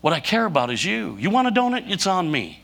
What 0.00 0.12
I 0.12 0.20
care 0.20 0.44
about 0.44 0.70
is 0.70 0.84
you. 0.84 1.16
You 1.18 1.30
want 1.30 1.48
a 1.48 1.50
donut? 1.50 1.90
It's 1.90 2.06
on 2.06 2.30
me. 2.30 2.62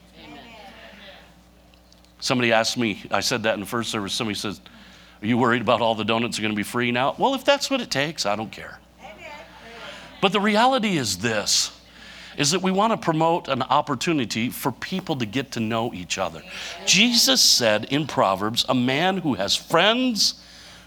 Somebody 2.20 2.52
asked 2.52 2.78
me, 2.78 3.02
I 3.10 3.20
said 3.20 3.42
that 3.42 3.54
in 3.54 3.60
the 3.60 3.66
first 3.66 3.90
service. 3.90 4.14
Somebody 4.14 4.38
says, 4.38 4.60
Are 5.24 5.26
you 5.26 5.38
worried 5.38 5.62
about 5.62 5.80
all 5.80 5.94
the 5.94 6.04
donuts 6.04 6.38
are 6.38 6.42
going 6.42 6.52
to 6.52 6.56
be 6.56 6.62
free 6.62 6.92
now? 6.92 7.14
Well, 7.16 7.34
if 7.34 7.46
that's 7.46 7.70
what 7.70 7.80
it 7.80 7.90
takes, 7.90 8.26
I 8.26 8.37
don't 8.37 8.52
care. 8.52 8.78
But 10.20 10.32
the 10.32 10.40
reality 10.40 10.98
is 10.98 11.16
this 11.16 11.72
is 12.37 12.50
that 12.50 12.60
we 12.60 12.70
want 12.70 12.92
to 12.92 12.98
promote 12.98 13.48
an 13.48 13.62
opportunity 13.62 14.50
for 14.50 14.70
people 14.70 15.16
to 15.16 15.24
get 15.24 15.52
to 15.52 15.60
know 15.60 15.94
each 15.94 16.18
other. 16.18 16.42
Jesus 16.84 17.40
said 17.40 17.87
in 17.87 18.06
Proverbs, 18.06 18.66
a 18.68 18.74
man 18.74 19.16
who 19.16 19.32
has 19.32 19.56
friends 19.56 20.42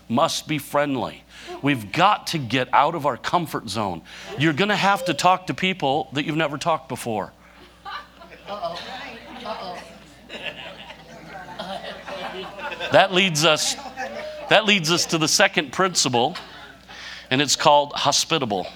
must 0.07 0.47
be 0.47 0.59
friendly. 0.59 1.23
We've 1.63 1.91
got 1.91 2.27
to 2.27 2.37
get 2.37 2.71
out 2.73 2.93
of 2.93 3.07
our 3.07 3.17
comfort 3.17 3.69
zone. 3.69 4.03
You're 4.37 4.53
going 4.53 4.69
to 4.69 4.75
have 4.75 5.05
to 5.05 5.15
talk 5.15 5.47
to 5.47 5.55
people 5.55 6.09
that 6.13 6.25
you've 6.25 6.35
never 6.35 6.59
talked 6.59 6.89
before. 6.89 7.33
That 12.91 13.13
leads 13.13 13.43
us 13.43 13.75
that 14.49 14.65
leads 14.65 14.91
us 14.91 15.05
to 15.07 15.17
the 15.17 15.27
second 15.27 15.73
principle 15.73 16.35
and 17.29 17.41
it's 17.41 17.55
called 17.55 17.93
hospitable. 17.93 18.67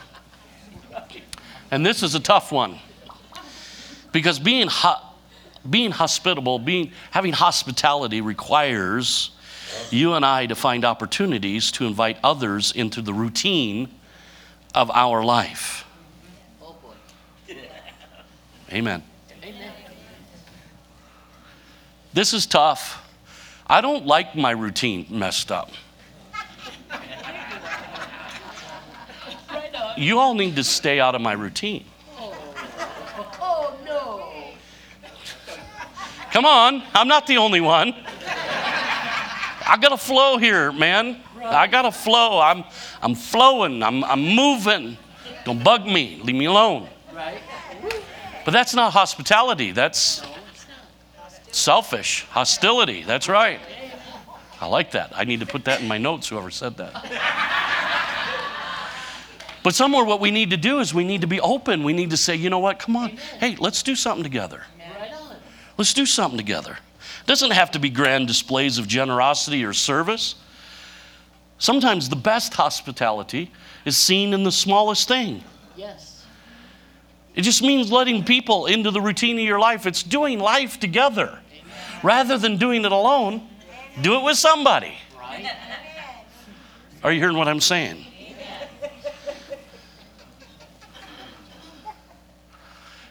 And 1.70 1.86
this 1.86 2.04
is 2.04 2.16
a 2.16 2.20
tough 2.20 2.52
one. 2.52 2.80
Because 4.12 4.40
being 4.40 4.68
ho- 4.68 5.02
being 5.70 5.92
hospitable, 5.92 6.60
being 6.60 6.92
having 7.12 7.32
hospitality 7.34 8.20
requires 8.20 9.32
you 9.90 10.14
and 10.14 10.26
I 10.26 10.48
to 10.48 10.56
find 10.56 10.84
opportunities 10.84 11.72
to 11.74 11.86
invite 11.86 12.18
others 12.24 12.74
into 12.74 13.02
the 13.02 13.14
routine 13.14 13.90
of 14.76 14.92
our 14.92 15.24
life. 15.24 15.86
Amen. 18.72 19.04
Amen. 19.44 19.74
This 22.14 22.34
is 22.34 22.46
tough. 22.46 23.01
I 23.72 23.80
don't 23.80 24.06
like 24.06 24.36
my 24.36 24.52
routine 24.52 25.06
messed 25.10 25.50
up. 25.50 25.72
You 29.96 30.20
all 30.20 30.34
need 30.34 30.58
to 30.58 30.64
stay 30.66 31.00
out 31.00 31.16
of 31.16 31.22
my 31.22 31.32
routine. 31.32 31.86
Oh 33.40 33.74
no. 33.86 34.52
Come 36.34 36.44
on, 36.44 36.84
I'm 36.94 37.08
not 37.08 37.28
the 37.28 37.38
only 37.38 37.62
one. 37.62 37.94
I 39.66 39.78
got 39.82 39.94
a 39.94 39.98
flow 39.98 40.38
here, 40.38 40.74
man. 40.74 41.22
I 41.42 41.68
got 41.68 41.86
a 41.86 41.94
flow. 41.94 42.42
I'm, 42.42 42.66
I'm 43.02 43.16
flowing. 43.16 43.84
I'm, 43.84 44.04
I'm 44.04 44.36
moving. 44.36 44.98
Don't 45.46 45.64
bug 45.64 45.86
me. 45.86 46.20
Leave 46.26 46.36
me 46.36 46.44
alone. 46.44 46.90
Right. 47.14 47.40
But 48.44 48.52
that's 48.52 48.76
not 48.76 48.92
hospitality. 48.92 49.72
That's 49.72 50.24
selfish 51.52 52.26
hostility. 52.30 53.04
That's 53.04 53.30
right. 53.30 53.60
I 54.60 54.68
like 54.68 54.92
that. 54.92 55.12
I 55.16 55.24
need 55.26 55.40
to 55.40 55.46
put 55.46 55.66
that 55.66 55.82
in 55.82 55.88
my 55.88 55.98
notes, 55.98 56.28
whoever 56.30 56.52
said 56.52 56.78
that. 56.78 56.94
But 59.64 59.76
somewhere, 59.76 60.04
what 60.04 60.20
we 60.20 60.32
need 60.32 60.50
to 60.52 60.58
do 60.58 60.80
is 60.80 60.94
we 60.94 61.04
need 61.04 61.22
to 61.22 61.28
be 61.28 61.40
open. 61.40 61.84
We 61.84 61.94
need 61.94 62.10
to 62.12 62.18
say, 62.18 62.36
you 62.36 62.50
know 62.50 62.60
what, 62.60 62.80
come 62.80 62.96
on, 62.96 63.10
hey, 63.40 63.56
let's 63.60 63.84
do 63.84 63.96
something 63.96 64.24
together. 64.24 64.64
Let's 65.78 65.94
do 65.94 66.06
something 66.06 66.38
together. 66.38 66.78
It 67.22 67.28
doesn't 67.28 67.52
have 67.52 67.72
to 67.72 67.80
be 67.80 67.90
grand 67.90 68.28
displays 68.28 68.78
of 68.78 68.88
generosity 68.88 69.64
or 69.64 69.74
service. 69.74 70.36
Sometimes 71.58 72.10
the 72.10 72.16
best 72.16 72.54
hospitality 72.54 73.52
is 73.86 73.98
seen 73.98 74.34
in 74.34 74.44
the 74.44 74.52
smallest 74.52 75.08
thing. 75.08 75.44
Yes. 75.76 76.26
It 77.36 77.44
just 77.44 77.62
means 77.62 77.92
letting 77.92 78.24
people 78.26 78.66
into 78.66 78.90
the 78.92 79.02
routine 79.02 79.38
of 79.38 79.46
your 79.46 79.60
life. 79.60 79.86
It's 79.86 80.04
doing 80.04 80.40
life 80.40 80.80
together. 80.80 81.40
Rather 82.04 82.38
than 82.38 82.58
doing 82.58 82.86
it 82.86 82.92
alone, 82.92 83.48
do 84.02 84.18
it 84.18 84.24
with 84.24 84.38
somebody. 84.38 84.96
Are 87.04 87.12
you 87.12 87.20
hearing 87.20 87.38
what 87.38 87.48
I'm 87.48 87.60
saying? 87.60 88.06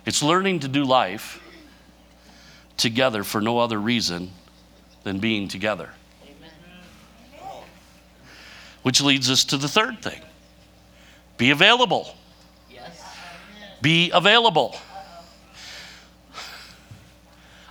It's 0.07 0.23
learning 0.23 0.61
to 0.61 0.69
do 0.69 0.85
life 0.85 1.43
together 2.77 3.23
for 3.23 3.41
no 3.41 3.59
other 3.59 3.79
reason 3.79 4.31
than 5.05 5.19
being 5.19 5.49
together. 5.49 5.91
Which 8.83 9.03
leads 9.03 9.31
us 9.31 9.45
to 9.45 9.57
the 9.57 9.69
third 9.69 10.03
thing 10.03 10.21
be 11.37 11.51
available. 11.51 12.15
Be 13.83 14.11
available. 14.11 14.77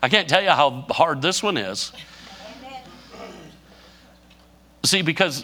I 0.01 0.09
can't 0.09 0.29
tell 0.29 0.41
you 0.41 0.49
how 0.49 0.85
hard 0.89 1.21
this 1.21 1.43
one 1.43 1.57
is. 1.57 1.91
See, 4.85 5.01
because 5.01 5.43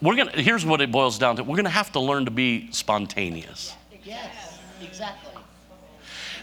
we're 0.00 0.16
gonna 0.16 0.32
here's 0.32 0.64
what 0.64 0.80
it 0.80 0.92
boils 0.92 1.18
down 1.18 1.36
to. 1.36 1.44
We're 1.44 1.56
gonna 1.56 1.70
have 1.70 1.92
to 1.92 2.00
learn 2.00 2.26
to 2.26 2.30
be 2.30 2.70
spontaneous. 2.72 3.74
Yes. 4.04 4.58
Exactly. 4.82 5.32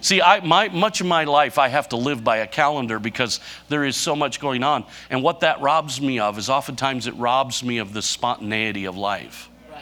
See, 0.02 0.22
I, 0.22 0.40
my, 0.40 0.70
much 0.70 1.02
of 1.02 1.08
my 1.08 1.26
life 1.26 1.58
I 1.58 1.68
have 1.68 1.90
to 1.90 1.98
live 1.98 2.24
by 2.24 2.38
a 2.38 2.48
calendar 2.48 3.00
because 3.00 3.42
there 3.68 3.84
is 3.84 3.98
so 3.98 4.16
much 4.16 4.40
going 4.40 4.64
on. 4.64 4.86
And 5.10 5.22
what 5.22 5.42
that 5.42 5.60
robs 5.60 6.00
me 6.00 6.20
of 6.20 6.38
is 6.38 6.50
oftentimes 6.50 7.06
it 7.08 7.16
robs 7.16 7.64
me 7.64 7.80
of 7.80 7.92
the 7.94 8.02
spontaneity 8.02 8.86
of 8.86 8.96
life. 8.96 9.50
Right. 9.70 9.82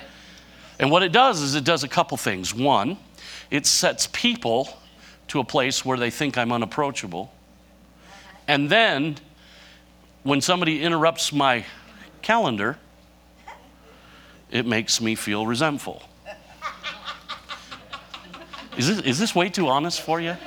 And 0.80 0.90
what 0.90 1.04
it 1.04 1.12
does 1.12 1.42
is 1.42 1.54
it 1.54 1.64
does 1.64 1.84
a 1.84 1.88
couple 1.88 2.18
things. 2.18 2.54
One, 2.54 2.98
it 3.52 3.68
sets 3.68 4.10
people 4.12 4.70
to 5.30 5.40
a 5.40 5.44
place 5.44 5.84
where 5.84 5.98
they 5.98 6.10
think 6.10 6.38
I'm 6.38 6.52
unapproachable. 6.52 7.32
And 8.48 8.70
then 8.70 9.18
when 10.24 10.42
somebody 10.42 10.84
interrupts 10.84 11.34
my 11.34 11.66
calendar, 12.22 12.78
it 14.50 14.66
makes 14.66 15.02
me 15.02 15.16
feel 15.16 15.46
resentful. 15.46 16.02
Is 18.78 18.88
this, 18.88 19.06
is 19.06 19.20
this 19.20 19.34
way 19.34 19.50
too 19.50 19.68
honest 19.68 20.02
for 20.02 20.22
you? 20.22 20.38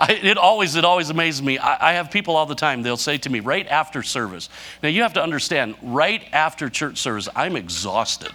I, 0.00 0.12
it 0.14 0.38
always 0.38 0.76
it 0.76 0.84
always 0.84 1.10
amazes 1.10 1.42
me. 1.42 1.58
I, 1.58 1.90
I 1.90 1.92
have 1.92 2.10
people 2.10 2.34
all 2.34 2.46
the 2.46 2.54
time. 2.54 2.82
They'll 2.82 2.96
say 2.96 3.18
to 3.18 3.30
me 3.30 3.40
right 3.40 3.66
after 3.68 4.02
service. 4.02 4.48
Now 4.82 4.88
you 4.88 5.02
have 5.02 5.12
to 5.12 5.22
understand. 5.22 5.74
Right 5.82 6.24
after 6.32 6.70
church 6.70 6.96
service, 6.96 7.28
I'm 7.36 7.54
exhausted. 7.54 8.32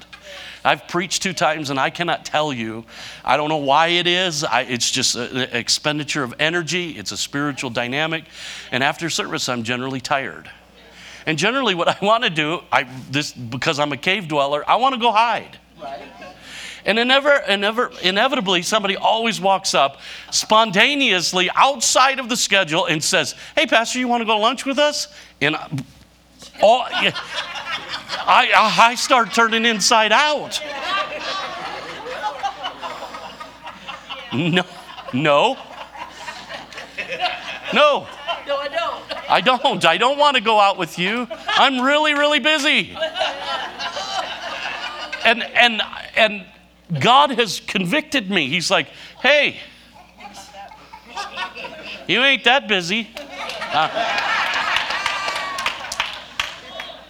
I've 0.63 0.87
preached 0.87 1.23
two 1.23 1.33
times 1.33 1.71
and 1.71 1.79
I 1.79 1.89
cannot 1.89 2.23
tell 2.23 2.53
you. 2.53 2.85
I 3.23 3.35
don't 3.35 3.49
know 3.49 3.57
why 3.57 3.87
it 3.87 4.05
is. 4.05 4.43
I, 4.43 4.61
it's 4.61 4.91
just 4.91 5.15
an 5.15 5.37
expenditure 5.37 6.23
of 6.23 6.35
energy. 6.39 6.91
It's 6.91 7.11
a 7.11 7.17
spiritual 7.17 7.71
dynamic. 7.71 8.25
And 8.71 8.83
after 8.83 9.09
service, 9.09 9.49
I'm 9.49 9.63
generally 9.63 10.01
tired. 10.01 10.49
And 11.25 11.37
generally, 11.37 11.73
what 11.73 11.87
I 11.87 11.97
want 12.05 12.23
to 12.25 12.29
do, 12.29 12.61
I, 12.71 12.83
this 13.09 13.31
because 13.31 13.79
I'm 13.79 13.91
a 13.91 13.97
cave 13.97 14.27
dweller, 14.27 14.63
I 14.69 14.75
want 14.75 14.93
to 14.93 15.01
go 15.01 15.11
hide. 15.11 15.57
And 16.85 16.99
inever, 16.99 17.41
inevitably, 18.03 18.61
somebody 18.61 18.95
always 18.95 19.41
walks 19.41 19.73
up 19.73 19.99
spontaneously 20.31 21.49
outside 21.55 22.19
of 22.19 22.29
the 22.29 22.37
schedule 22.37 22.85
and 22.85 23.03
says, 23.03 23.33
Hey, 23.55 23.65
Pastor, 23.65 23.97
you 23.97 24.07
want 24.07 24.21
to 24.21 24.25
go 24.25 24.35
to 24.35 24.39
lunch 24.39 24.65
with 24.65 24.77
us? 24.77 25.07
And 25.41 25.55
all, 26.61 26.85
I, 26.87 28.51
I 28.77 28.95
start 28.95 29.33
turning 29.33 29.65
inside 29.65 30.11
out. 30.11 30.61
No, 34.33 34.63
no, 35.13 35.57
no. 37.73 38.07
No, 38.47 38.59
I 38.59 38.67
don't. 38.67 39.03
I 39.29 39.41
don't. 39.41 39.85
I 39.85 39.97
don't 39.97 40.17
want 40.17 40.35
to 40.35 40.41
go 40.41 40.59
out 40.59 40.77
with 40.77 40.99
you. 40.99 41.27
I'm 41.47 41.81
really, 41.81 42.13
really 42.13 42.39
busy. 42.39 42.95
And 45.25 45.41
and 45.43 45.81
and 46.15 46.45
God 46.99 47.31
has 47.31 47.59
convicted 47.59 48.29
me. 48.29 48.47
He's 48.47 48.69
like, 48.69 48.87
hey, 49.21 49.57
you 52.07 52.19
ain't 52.21 52.43
that 52.43 52.67
busy. 52.67 53.09
Uh, 53.73 54.25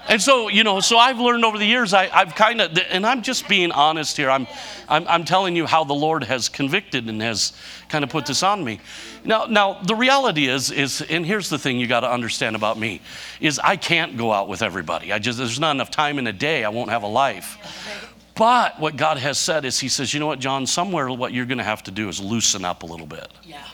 and 0.07 0.21
so, 0.21 0.49
you 0.49 0.63
know, 0.63 0.79
so 0.81 0.97
I've 0.97 1.19
learned 1.19 1.43
over 1.43 1.57
the 1.57 1.65
years, 1.65 1.93
I, 1.93 2.05
have 2.05 2.35
kind 2.35 2.61
of, 2.61 2.77
and 2.89 3.05
I'm 3.05 3.23
just 3.23 3.47
being 3.47 3.71
honest 3.71 4.15
here. 4.15 4.29
I'm, 4.29 4.45
I'm, 4.87 5.07
I'm 5.07 5.25
telling 5.25 5.55
you 5.55 5.65
how 5.65 5.83
the 5.83 5.95
Lord 5.95 6.23
has 6.23 6.47
convicted 6.47 7.09
and 7.09 7.21
has 7.23 7.53
kind 7.89 8.03
of 8.03 8.11
put 8.11 8.27
this 8.27 8.43
on 8.43 8.63
me. 8.63 8.79
Now, 9.23 9.45
now 9.45 9.81
the 9.81 9.95
reality 9.95 10.47
is, 10.47 10.69
is, 10.69 11.01
and 11.01 11.25
here's 11.25 11.49
the 11.49 11.57
thing 11.57 11.79
you 11.79 11.87
got 11.87 12.01
to 12.01 12.11
understand 12.11 12.55
about 12.55 12.77
me, 12.77 13.01
is 13.41 13.57
I 13.57 13.77
can't 13.77 14.15
go 14.15 14.31
out 14.31 14.47
with 14.47 14.61
everybody. 14.61 15.11
I 15.11 15.17
just, 15.17 15.39
there's 15.39 15.59
not 15.59 15.71
enough 15.71 15.89
time 15.89 16.19
in 16.19 16.27
a 16.27 16.33
day. 16.33 16.63
I 16.63 16.69
won't 16.69 16.91
have 16.91 17.01
a 17.01 17.07
life. 17.07 18.04
But 18.35 18.79
what 18.79 18.97
God 18.97 19.17
has 19.17 19.37
said 19.37 19.65
is, 19.65 19.79
He 19.79 19.87
says, 19.89 20.13
you 20.13 20.19
know 20.19 20.27
what, 20.27 20.39
John, 20.39 20.67
somewhere 20.67 21.09
what 21.09 21.33
you're 21.33 21.45
going 21.45 21.57
to 21.57 21.63
have 21.63 21.83
to 21.83 21.91
do 21.91 22.09
is 22.09 22.19
loosen 22.19 22.65
up 22.65 22.83
a 22.83 22.85
little 22.85 23.07
bit. 23.07 23.29
Yeah. 23.43 23.65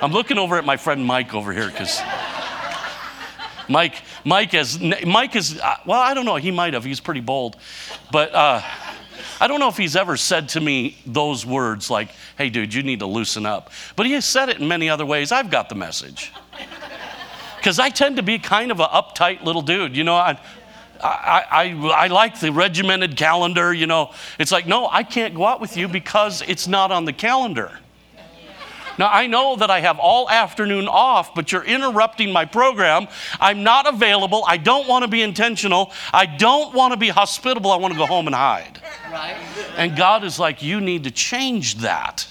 I'm 0.00 0.12
looking 0.12 0.36
over 0.36 0.56
at 0.58 0.64
my 0.64 0.76
friend 0.76 1.04
Mike 1.04 1.32
over 1.32 1.52
here 1.52 1.68
because 1.68 2.00
Mike, 3.68 4.02
Mike 4.24 4.52
is, 4.52 4.80
Mike 4.80 5.36
is, 5.36 5.58
uh, 5.60 5.76
well, 5.86 6.00
I 6.00 6.12
don't 6.12 6.24
know, 6.24 6.36
he 6.36 6.50
might 6.50 6.74
have, 6.74 6.84
he's 6.84 7.00
pretty 7.00 7.20
bold. 7.20 7.56
But 8.10 8.34
uh, 8.34 8.60
I 9.40 9.46
don't 9.46 9.60
know 9.60 9.68
if 9.68 9.76
he's 9.76 9.96
ever 9.96 10.16
said 10.16 10.50
to 10.50 10.60
me 10.60 10.98
those 11.06 11.46
words 11.46 11.88
like, 11.88 12.10
hey, 12.36 12.50
dude, 12.50 12.74
you 12.74 12.82
need 12.82 12.98
to 12.98 13.06
loosen 13.06 13.46
up. 13.46 13.70
But 13.96 14.06
he 14.06 14.12
has 14.12 14.24
said 14.24 14.48
it 14.48 14.58
in 14.58 14.68
many 14.68 14.90
other 14.90 15.06
ways. 15.06 15.32
I've 15.32 15.50
got 15.50 15.68
the 15.68 15.74
message. 15.74 16.32
Because 17.56 17.78
I 17.78 17.90
tend 17.90 18.16
to 18.16 18.24
be 18.24 18.40
kind 18.40 18.72
of 18.72 18.80
an 18.80 18.88
uptight 18.88 19.44
little 19.44 19.62
dude. 19.62 19.96
You 19.96 20.02
know, 20.02 20.16
I, 20.16 20.40
I, 21.02 21.44
I, 21.50 22.04
I 22.04 22.06
like 22.06 22.38
the 22.38 22.52
regimented 22.52 23.16
calendar, 23.16 23.72
you 23.72 23.86
know. 23.86 24.12
It's 24.38 24.52
like, 24.52 24.66
no, 24.66 24.88
I 24.90 25.02
can't 25.02 25.34
go 25.34 25.44
out 25.46 25.60
with 25.60 25.76
you 25.76 25.88
because 25.88 26.42
it's 26.42 26.68
not 26.68 26.92
on 26.92 27.04
the 27.04 27.12
calendar. 27.12 27.78
Now, 28.98 29.08
I 29.10 29.26
know 29.26 29.56
that 29.56 29.70
I 29.70 29.80
have 29.80 29.98
all 29.98 30.28
afternoon 30.28 30.86
off, 30.86 31.34
but 31.34 31.50
you're 31.50 31.64
interrupting 31.64 32.30
my 32.30 32.44
program. 32.44 33.08
I'm 33.40 33.62
not 33.62 33.86
available. 33.86 34.44
I 34.46 34.58
don't 34.58 34.86
want 34.86 35.02
to 35.02 35.08
be 35.08 35.22
intentional. 35.22 35.92
I 36.12 36.26
don't 36.26 36.74
want 36.74 36.92
to 36.92 36.98
be 36.98 37.08
hospitable. 37.08 37.70
I 37.70 37.76
want 37.76 37.94
to 37.94 37.98
go 37.98 38.06
home 38.06 38.26
and 38.26 38.36
hide. 38.36 38.80
Right. 39.10 39.36
And 39.76 39.96
God 39.96 40.24
is 40.24 40.38
like, 40.38 40.62
you 40.62 40.80
need 40.80 41.04
to 41.04 41.10
change 41.10 41.76
that. 41.76 42.26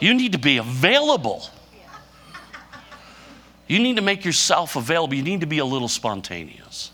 You 0.00 0.14
need 0.14 0.32
to 0.32 0.38
be 0.38 0.56
available. 0.56 1.48
You 3.68 3.78
need 3.78 3.96
to 3.96 4.02
make 4.02 4.24
yourself 4.24 4.76
available. 4.76 5.14
You 5.14 5.22
need 5.22 5.40
to 5.40 5.46
be 5.46 5.58
a 5.58 5.64
little 5.64 5.88
spontaneous. 5.88 6.92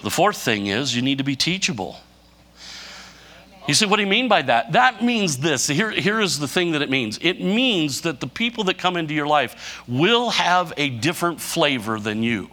Right 0.00 0.04
on. 0.04 0.04
The 0.04 0.10
fourth 0.10 0.36
thing 0.36 0.66
is 0.66 0.94
you 0.94 1.02
need 1.02 1.18
to 1.18 1.24
be 1.24 1.36
teachable. 1.36 1.98
You 3.68 3.74
say, 3.74 3.86
what 3.86 3.96
do 3.96 4.02
you 4.02 4.08
mean 4.08 4.28
by 4.28 4.42
that? 4.42 4.72
That 4.72 5.04
means 5.04 5.38
this. 5.38 5.66
Here, 5.68 5.90
here 5.90 6.20
is 6.20 6.38
the 6.38 6.48
thing 6.48 6.72
that 6.72 6.82
it 6.82 6.90
means 6.90 7.18
it 7.22 7.40
means 7.40 8.00
that 8.00 8.20
the 8.20 8.26
people 8.26 8.64
that 8.64 8.78
come 8.78 8.96
into 8.96 9.14
your 9.14 9.26
life 9.26 9.82
will 9.86 10.30
have 10.30 10.72
a 10.76 10.90
different 10.90 11.40
flavor 11.40 12.00
than 12.00 12.22
you. 12.22 12.50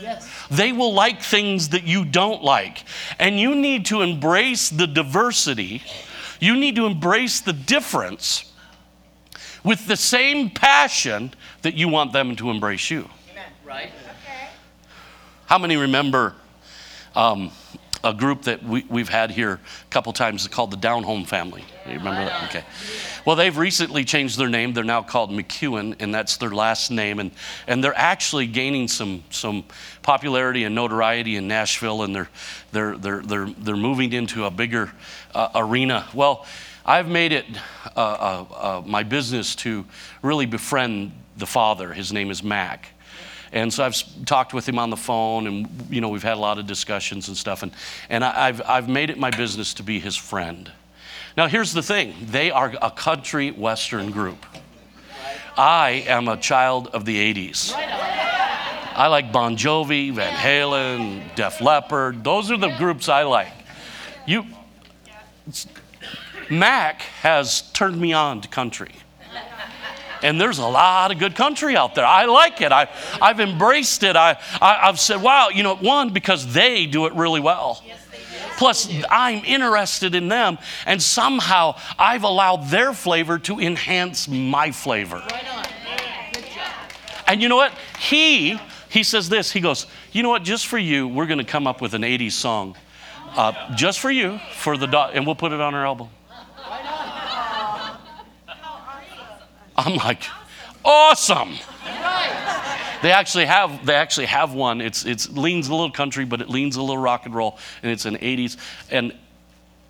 Yes. 0.00 0.30
They 0.50 0.72
will 0.72 0.92
like 0.92 1.22
things 1.22 1.70
that 1.70 1.84
you 1.84 2.04
don't 2.04 2.42
like. 2.42 2.84
And 3.18 3.40
you 3.40 3.54
need 3.54 3.86
to 3.86 4.02
embrace 4.02 4.68
the 4.70 4.86
diversity, 4.86 5.82
you 6.40 6.56
need 6.56 6.76
to 6.76 6.86
embrace 6.86 7.40
the 7.40 7.52
difference 7.52 8.52
with 9.64 9.86
the 9.88 9.96
same 9.96 10.48
passion 10.48 11.34
that 11.62 11.74
you 11.74 11.88
want 11.88 12.12
them 12.12 12.36
to 12.36 12.50
embrace 12.50 12.90
you. 12.90 13.08
Right. 13.64 13.90
How 15.46 15.58
many 15.58 15.76
remember 15.76 16.34
um, 17.14 17.52
a 18.02 18.12
group 18.12 18.42
that 18.42 18.64
we, 18.64 18.84
we've 18.88 19.08
had 19.08 19.30
here 19.30 19.52
a 19.52 19.90
couple 19.90 20.12
times 20.12 20.46
called 20.48 20.72
the 20.72 20.76
Down 20.76 21.04
Home 21.04 21.24
Family? 21.24 21.64
You 21.86 21.98
remember 21.98 22.24
that? 22.24 22.48
Okay. 22.48 22.64
Well, 23.24 23.36
they've 23.36 23.56
recently 23.56 24.04
changed 24.04 24.38
their 24.38 24.48
name. 24.48 24.72
They're 24.72 24.82
now 24.82 25.02
called 25.02 25.30
McEwen, 25.30 25.94
and 26.00 26.12
that's 26.12 26.36
their 26.36 26.50
last 26.50 26.90
name. 26.90 27.20
And, 27.20 27.30
and 27.68 27.82
they're 27.82 27.96
actually 27.96 28.48
gaining 28.48 28.88
some, 28.88 29.22
some 29.30 29.62
popularity 30.02 30.64
and 30.64 30.74
notoriety 30.74 31.36
in 31.36 31.46
Nashville, 31.46 32.02
and 32.02 32.12
they're, 32.12 32.28
they're, 32.72 32.98
they're, 32.98 33.22
they're, 33.22 33.46
they're 33.46 33.76
moving 33.76 34.12
into 34.12 34.46
a 34.46 34.50
bigger 34.50 34.90
uh, 35.32 35.50
arena. 35.54 36.08
Well, 36.12 36.44
I've 36.84 37.08
made 37.08 37.30
it 37.30 37.46
uh, 37.96 38.00
uh, 38.00 38.44
uh 38.52 38.82
my 38.84 39.04
business 39.04 39.54
to 39.56 39.84
really 40.22 40.46
befriend 40.46 41.12
the 41.36 41.46
father. 41.46 41.92
His 41.92 42.12
name 42.12 42.32
is 42.32 42.42
Mac. 42.42 42.95
And 43.56 43.72
so 43.72 43.84
I've 43.84 43.96
talked 44.26 44.52
with 44.52 44.68
him 44.68 44.78
on 44.78 44.90
the 44.90 44.98
phone, 44.98 45.46
and 45.46 45.86
you 45.88 46.02
know 46.02 46.10
we've 46.10 46.22
had 46.22 46.34
a 46.34 46.40
lot 46.40 46.58
of 46.58 46.66
discussions 46.66 47.28
and 47.28 47.36
stuff. 47.38 47.62
And, 47.62 47.72
and 48.10 48.22
I've, 48.22 48.60
I've 48.60 48.86
made 48.86 49.08
it 49.08 49.16
my 49.16 49.30
business 49.30 49.72
to 49.74 49.82
be 49.82 49.98
his 49.98 50.14
friend. 50.14 50.70
Now 51.38 51.46
here's 51.46 51.72
the 51.72 51.82
thing: 51.82 52.14
they 52.20 52.50
are 52.50 52.74
a 52.82 52.90
country 52.90 53.50
western 53.52 54.10
group. 54.10 54.44
I 55.56 56.04
am 56.06 56.28
a 56.28 56.36
child 56.36 56.88
of 56.88 57.06
the 57.06 57.16
'80s. 57.34 57.72
I 57.74 59.06
like 59.06 59.32
Bon 59.32 59.56
Jovi, 59.56 60.12
Van 60.12 60.34
Halen, 60.34 61.34
Def 61.34 61.62
Leppard. 61.62 62.24
Those 62.24 62.50
are 62.50 62.58
the 62.58 62.76
groups 62.76 63.08
I 63.08 63.22
like. 63.22 63.52
You, 64.26 64.44
Mac 66.50 67.00
has 67.22 67.62
turned 67.72 67.98
me 67.98 68.12
on 68.12 68.42
to 68.42 68.48
country. 68.48 68.92
And 70.22 70.40
there's 70.40 70.58
a 70.58 70.66
lot 70.66 71.12
of 71.12 71.18
good 71.18 71.34
country 71.34 71.76
out 71.76 71.94
there. 71.94 72.06
I 72.06 72.24
like 72.24 72.60
it. 72.60 72.72
I, 72.72 72.88
I've 73.20 73.40
embraced 73.40 74.02
it. 74.02 74.16
I, 74.16 74.38
I, 74.60 74.86
have 74.86 74.98
said, 74.98 75.22
wow, 75.22 75.48
you 75.48 75.62
know, 75.62 75.76
one, 75.76 76.12
because 76.12 76.52
they 76.52 76.86
do 76.86 77.06
it 77.06 77.14
really 77.14 77.40
well. 77.40 77.82
Plus, 78.56 78.90
I'm 79.10 79.44
interested 79.44 80.14
in 80.14 80.28
them, 80.28 80.58
and 80.86 81.02
somehow 81.02 81.76
I've 81.98 82.24
allowed 82.24 82.68
their 82.68 82.94
flavor 82.94 83.38
to 83.40 83.60
enhance 83.60 84.28
my 84.28 84.72
flavor. 84.72 85.16
Right 85.16 85.54
on. 85.54 85.64
Good 86.32 86.44
job. 86.44 86.92
And 87.26 87.42
you 87.42 87.48
know 87.48 87.56
what? 87.56 87.72
He 87.98 88.58
he 88.88 89.02
says 89.02 89.28
this. 89.28 89.52
He 89.52 89.60
goes, 89.60 89.86
you 90.12 90.22
know 90.22 90.30
what? 90.30 90.42
Just 90.42 90.68
for 90.68 90.78
you, 90.78 91.06
we're 91.06 91.26
going 91.26 91.38
to 91.38 91.44
come 91.44 91.66
up 91.66 91.82
with 91.82 91.92
an 91.92 92.02
'80s 92.02 92.32
song, 92.32 92.76
uh, 93.36 93.74
just 93.74 94.00
for 94.00 94.10
you, 94.10 94.40
for 94.54 94.78
the 94.78 94.86
dog, 94.86 95.10
and 95.14 95.26
we'll 95.26 95.34
put 95.34 95.52
it 95.52 95.60
on 95.60 95.74
our 95.74 95.84
album. 95.84 96.08
I'm 99.76 99.96
like, 99.96 100.22
awesome. 100.84 101.54
They 103.02 103.12
actually 103.12 103.46
have 103.46 103.84
they 103.84 103.94
actually 103.94 104.26
have 104.26 104.54
one. 104.54 104.80
It's 104.80 105.04
it's 105.04 105.28
leans 105.30 105.68
a 105.68 105.72
little 105.72 105.90
country, 105.90 106.24
but 106.24 106.40
it 106.40 106.48
leans 106.48 106.76
a 106.76 106.80
little 106.80 106.98
rock 106.98 107.26
and 107.26 107.34
roll, 107.34 107.58
and 107.82 107.92
it's 107.92 108.06
an 108.06 108.16
80s. 108.16 108.56
And 108.90 109.14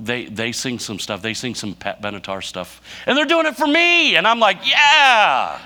they 0.01 0.27
they 0.27 0.53
sing 0.53 0.79
some 0.79 0.99
stuff. 0.99 1.23
They 1.23 1.35
sing 1.35 1.55
some 1.55 1.75
Pat 1.75 2.03
Benatar 2.03 2.43
stuff, 2.43 2.81
and 3.07 3.17
they're 3.17 3.25
doing 3.25 3.47
it 3.47 3.57
for 3.57 3.67
me. 3.67 4.17
And 4.17 4.27
I'm 4.27 4.41
like, 4.41 4.69
yeah. 4.69 5.61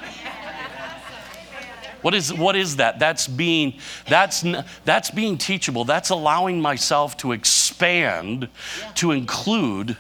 What 2.03 2.15
is, 2.15 2.33
what 2.33 2.57
is 2.57 2.77
that? 2.77 2.99
That's 2.99 3.29
being, 3.29 3.75
that's, 4.09 4.43
that's 4.85 5.11
being 5.11 5.37
teachable. 5.37 5.85
That's 5.85 6.11
allowing 6.11 6.61
myself 6.61 7.17
to 7.19 7.33
expand 7.33 8.49
to 8.95 9.11
include 9.11 9.97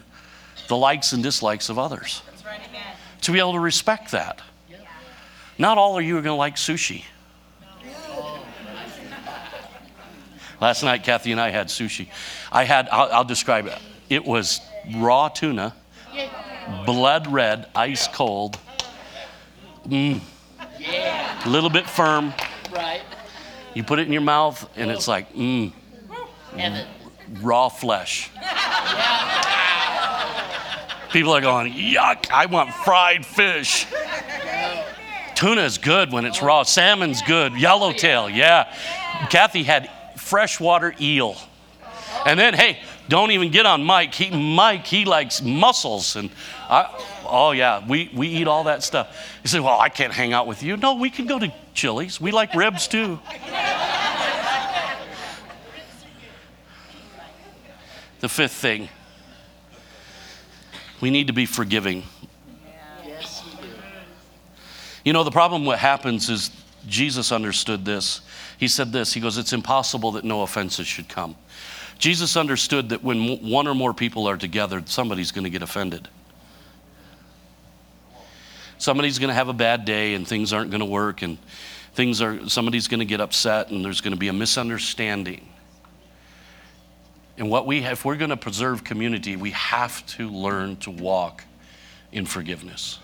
the 0.69 0.77
likes 0.77 1.13
and 1.13 1.23
dislikes 1.23 1.69
of 1.69 1.79
others. 1.79 2.23
To 3.23 3.33
be 3.33 3.39
able 3.39 3.53
to 3.53 3.61
respect 3.61 4.13
that. 4.13 4.41
Not 5.59 5.77
all 5.77 5.99
of 5.99 6.05
you 6.05 6.17
are 6.17 6.23
going 6.23 6.35
to 6.35 6.39
like 6.39 6.57
sushi. 6.57 7.05
Last 10.61 10.83
night, 10.83 11.05
Kathy 11.05 11.33
and 11.33 11.41
I 11.41 11.51
had 11.51 11.69
sushi. 11.69 12.09
I 12.53 12.65
had, 12.65 12.89
I'll, 12.91 13.11
I'll 13.13 13.25
describe 13.25 13.67
it. 13.67 13.79
It 14.11 14.25
was 14.25 14.61
raw 14.95 15.29
tuna, 15.29 15.75
blood 16.85 17.27
red, 17.27 17.67
ice 17.75 18.09
cold, 18.09 18.59
mm, 19.87 20.21
a 21.45 21.49
little 21.49 21.71
bit 21.71 21.89
firm. 21.89 22.35
Right. 22.73 23.01
You 23.75 23.85
put 23.85 23.99
it 24.01 24.07
in 24.07 24.13
your 24.13 24.23
mouth, 24.23 24.69
and 24.77 24.91
it's 24.91 25.09
like, 25.09 25.33
mmm, 25.33 25.73
Heaven. 26.57 26.87
raw 27.41 27.69
flesh. 27.69 28.31
People 31.13 31.33
are 31.33 31.41
going, 31.41 31.73
yuck, 31.73 32.31
I 32.31 32.47
want 32.47 32.73
fried 32.73 33.27
fish. 33.27 33.87
Tuna 35.35 35.63
is 35.63 35.79
good 35.79 36.13
when 36.13 36.25
it's 36.25 36.41
raw. 36.41 36.63
Salmon's 36.63 37.21
good. 37.23 37.55
Yellowtail, 37.55 38.31
yeah. 38.31 38.73
Kathy 39.29 39.65
had 39.65 39.91
freshwater 40.17 40.95
eel. 41.01 41.37
And 42.25 42.39
then, 42.39 42.55
hey, 42.55 42.79
don't 43.09 43.33
even 43.33 43.51
get 43.51 43.67
on 43.67 43.83
Mike. 43.83 44.15
He, 44.15 44.31
Mike, 44.31 44.87
he 44.87 45.05
likes 45.05 45.43
mussels. 45.43 46.15
And 46.15 46.31
I, 46.69 46.87
oh, 47.27 47.51
yeah, 47.53 47.85
we, 47.89 48.11
we 48.15 48.29
eat 48.29 48.47
all 48.47 48.65
that 48.65 48.85
stuff. 48.85 49.17
He 49.43 49.49
said, 49.49 49.63
well, 49.63 49.81
I 49.81 49.89
can't 49.89 50.13
hang 50.13 50.33
out 50.33 50.47
with 50.47 50.63
you. 50.63 50.77
No, 50.77 50.95
we 50.95 51.11
can 51.11 51.27
go 51.27 51.41
to 51.41 51.53
Chili's. 51.75 52.21
We 52.21 52.31
like 52.31 52.55
ribs 52.55 52.87
too. 52.87 53.19
The 58.21 58.29
fifth 58.29 58.53
thing 58.53 58.91
we 61.01 61.11
need 61.11 61.27
to 61.27 61.33
be 61.33 61.47
forgiving. 61.47 62.05
Yes, 63.07 63.43
we 63.45 63.67
do. 63.67 63.75
You 65.05 65.13
know, 65.13 65.25
the 65.25 65.31
problem 65.31 65.65
what 65.65 65.79
happens 65.79 66.29
is 66.29 66.51
Jesus 66.87 67.33
understood 67.33 67.85
this. 67.85 68.21
He 68.59 68.69
said 68.69 68.93
this 68.93 69.13
He 69.13 69.21
goes, 69.21 69.39
It's 69.39 69.53
impossible 69.53 70.13
that 70.13 70.25
no 70.25 70.43
offenses 70.43 70.87
should 70.87 71.09
come. 71.09 71.37
Jesus 71.99 72.37
understood 72.37 72.89
that 72.91 73.05
when 73.05 73.51
one 73.51 73.67
or 73.67 73.75
more 73.75 73.93
people 73.93 74.27
are 74.27 74.39
together, 74.39 74.83
somebody's 74.87 75.33
going 75.33 75.45
to 75.45 75.51
get 75.51 75.63
offended. 75.63 76.09
Somebody's 78.79 79.19
going 79.19 79.29
to 79.29 79.35
have 79.35 79.49
a 79.49 79.53
bad 79.53 79.85
day 79.85 80.15
and 80.15 80.27
things 80.27 80.55
aren't 80.55 80.71
going 80.71 80.81
to 80.81 80.87
work 80.87 81.21
and 81.21 81.37
things 81.93 82.23
are 82.23 82.49
somebody's 82.49 82.89
going 82.89 83.01
to 83.01 83.05
get 83.05 83.21
upset 83.21 83.71
and 83.71 83.85
there's 83.85 84.01
going 84.01 84.15
to 84.15 84.19
be 84.19 84.29
a 84.29 84.33
misunderstanding. 84.33 85.47
And 87.41 87.49
what 87.49 87.67
we 87.67 87.81
have, 87.81 87.93
if 87.93 88.05
we're 88.05 88.17
going 88.17 88.29
to 88.31 88.37
preserve 88.37 88.85
community, 88.85 89.35
we 89.35 89.53
have 89.53 90.07
to 90.09 90.29
learn 90.29 90.77
to 90.77 90.91
walk 90.91 91.43
in 92.13 92.27
forgiveness. 92.27 92.99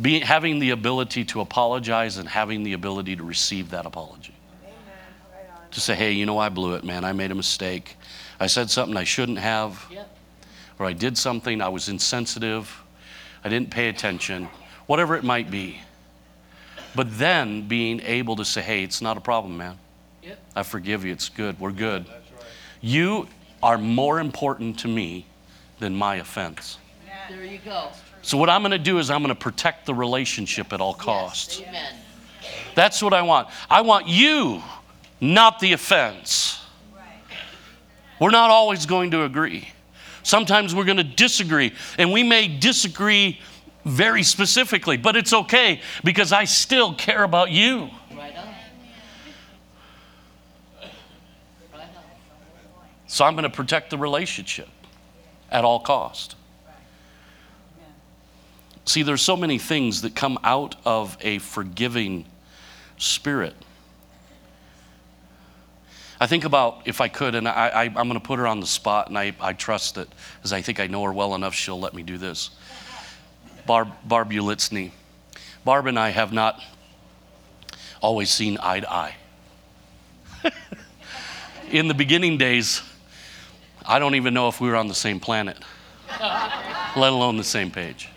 Be, 0.00 0.20
having 0.20 0.58
the 0.58 0.70
ability 0.70 1.24
to 1.24 1.40
apologize 1.40 2.18
and 2.18 2.28
having 2.28 2.64
the 2.64 2.74
ability 2.74 3.16
to 3.16 3.24
receive 3.24 3.70
that 3.70 3.86
apology. 3.86 4.34
To 5.70 5.80
say, 5.80 5.94
hey, 5.94 6.12
you 6.12 6.26
know, 6.26 6.36
I 6.36 6.50
blew 6.50 6.74
it, 6.74 6.84
man. 6.84 7.02
I 7.02 7.12
made 7.12 7.30
a 7.30 7.34
mistake. 7.34 7.96
I 8.38 8.46
said 8.46 8.68
something 8.68 8.94
I 8.94 9.04
shouldn't 9.04 9.38
have, 9.38 9.82
Yep. 9.90 10.10
or 10.78 10.84
I 10.84 10.92
did 10.92 11.16
something, 11.16 11.62
I 11.62 11.70
was 11.70 11.88
insensitive, 11.88 12.82
I 13.42 13.48
didn't 13.48 13.70
pay 13.70 13.88
attention, 13.88 14.50
whatever 14.84 15.16
it 15.16 15.24
might 15.24 15.50
be. 15.50 15.80
But 16.94 17.18
then 17.18 17.68
being 17.68 18.00
able 18.02 18.36
to 18.36 18.44
say, 18.44 18.60
hey, 18.60 18.82
it's 18.82 19.00
not 19.00 19.16
a 19.16 19.20
problem, 19.20 19.56
man. 19.56 19.78
Yep. 20.22 20.38
I 20.54 20.62
forgive 20.62 21.06
you. 21.06 21.12
It's 21.12 21.30
good. 21.30 21.58
We're 21.58 21.72
good. 21.72 22.04
You 22.80 23.28
are 23.62 23.78
more 23.78 24.20
important 24.20 24.78
to 24.80 24.88
me 24.88 25.26
than 25.78 25.94
my 25.94 26.16
offense. 26.16 26.78
There 27.28 27.44
you 27.44 27.58
go. 27.64 27.88
So, 28.22 28.36
what 28.38 28.48
I'm 28.48 28.62
going 28.62 28.72
to 28.72 28.78
do 28.78 28.98
is 28.98 29.10
I'm 29.10 29.22
going 29.22 29.34
to 29.34 29.40
protect 29.40 29.86
the 29.86 29.94
relationship 29.94 30.72
at 30.72 30.80
all 30.80 30.94
costs. 30.94 31.60
Yes, 31.60 31.68
amen. 31.68 31.94
That's 32.74 33.02
what 33.02 33.12
I 33.12 33.22
want. 33.22 33.48
I 33.70 33.80
want 33.80 34.06
you, 34.06 34.62
not 35.20 35.60
the 35.60 35.72
offense. 35.72 36.60
Right. 36.94 37.02
We're 38.20 38.30
not 38.30 38.50
always 38.50 38.86
going 38.86 39.12
to 39.12 39.24
agree. 39.24 39.68
Sometimes 40.22 40.74
we're 40.74 40.84
going 40.84 40.96
to 40.96 41.04
disagree, 41.04 41.72
and 41.98 42.12
we 42.12 42.22
may 42.22 42.48
disagree 42.48 43.40
very 43.84 44.24
specifically, 44.24 44.96
but 44.96 45.16
it's 45.16 45.32
okay 45.32 45.80
because 46.02 46.32
I 46.32 46.44
still 46.44 46.94
care 46.94 47.22
about 47.22 47.50
you. 47.50 47.88
Right 48.10 48.36
on. 48.36 48.48
Right 51.72 51.88
on. 51.92 52.00
So 53.06 53.24
I'm 53.24 53.34
going 53.34 53.44
to 53.44 53.50
protect 53.50 53.90
the 53.90 53.98
relationship 53.98 54.68
at 55.50 55.64
all 55.64 55.80
cost. 55.80 56.34
See, 58.84 59.02
there's 59.02 59.22
so 59.22 59.36
many 59.36 59.58
things 59.58 60.02
that 60.02 60.14
come 60.14 60.38
out 60.44 60.76
of 60.84 61.16
a 61.20 61.38
forgiving 61.38 62.24
spirit. 62.98 63.54
I 66.20 66.26
think 66.26 66.44
about 66.44 66.82
if 66.86 67.00
I 67.00 67.08
could, 67.08 67.34
and 67.34 67.46
I, 67.46 67.84
I'm 67.84 67.94
going 67.94 68.14
to 68.14 68.20
put 68.20 68.38
her 68.38 68.46
on 68.46 68.60
the 68.60 68.66
spot, 68.66 69.08
and 69.08 69.18
I, 69.18 69.34
I 69.40 69.52
trust 69.52 69.96
that, 69.96 70.08
as 70.44 70.52
I 70.52 70.62
think 70.62 70.80
I 70.80 70.86
know 70.86 71.02
her 71.02 71.12
well 71.12 71.34
enough, 71.34 71.52
she'll 71.52 71.78
let 71.78 71.94
me 71.94 72.02
do 72.02 72.16
this. 72.16 72.50
Barb, 73.66 73.88
Barb 74.04 74.30
Ulitzny. 74.30 74.92
Barb 75.64 75.86
and 75.86 75.98
I 75.98 76.10
have 76.10 76.32
not 76.32 76.62
always 78.00 78.30
seen 78.30 78.56
eye 78.62 78.80
to 78.80 78.90
eye. 78.90 79.16
In 81.70 81.88
the 81.88 81.94
beginning 81.94 82.38
days, 82.38 82.82
I 83.88 83.98
don't 83.98 84.14
even 84.14 84.34
know 84.34 84.48
if 84.48 84.60
we 84.60 84.68
were 84.68 84.76
on 84.76 84.88
the 84.88 84.94
same 84.94 85.20
planet, 85.20 85.58
let 86.20 87.12
alone 87.12 87.36
the 87.36 87.44
same 87.44 87.70
page. 87.70 88.08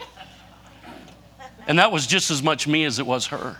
And 1.67 1.77
that 1.77 1.91
was 1.91 2.07
just 2.07 2.31
as 2.31 2.41
much 2.41 2.67
me 2.67 2.85
as 2.85 2.97
it 2.99 3.05
was 3.05 3.27
her. 3.27 3.57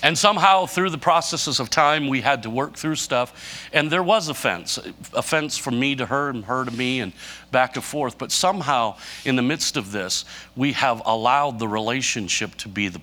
And 0.00 0.16
somehow, 0.16 0.66
through 0.66 0.90
the 0.90 0.98
processes 0.98 1.58
of 1.58 1.70
time, 1.70 2.06
we 2.06 2.20
had 2.20 2.44
to 2.44 2.50
work 2.50 2.76
through 2.76 2.94
stuff. 2.94 3.68
And 3.72 3.90
there 3.90 4.02
was 4.02 4.28
offense 4.28 4.78
offense 5.12 5.58
from 5.58 5.80
me 5.80 5.96
to 5.96 6.06
her 6.06 6.28
and 6.28 6.44
her 6.44 6.64
to 6.64 6.70
me, 6.70 7.00
and 7.00 7.12
back 7.50 7.74
and 7.74 7.84
forth. 7.84 8.16
But 8.16 8.30
somehow, 8.30 8.96
in 9.24 9.34
the 9.34 9.42
midst 9.42 9.76
of 9.76 9.90
this, 9.90 10.24
we 10.54 10.72
have 10.72 11.02
allowed 11.04 11.58
the 11.58 11.66
relationship 11.66 12.54
to 12.56 12.68
be 12.68 12.88
the, 12.88 13.00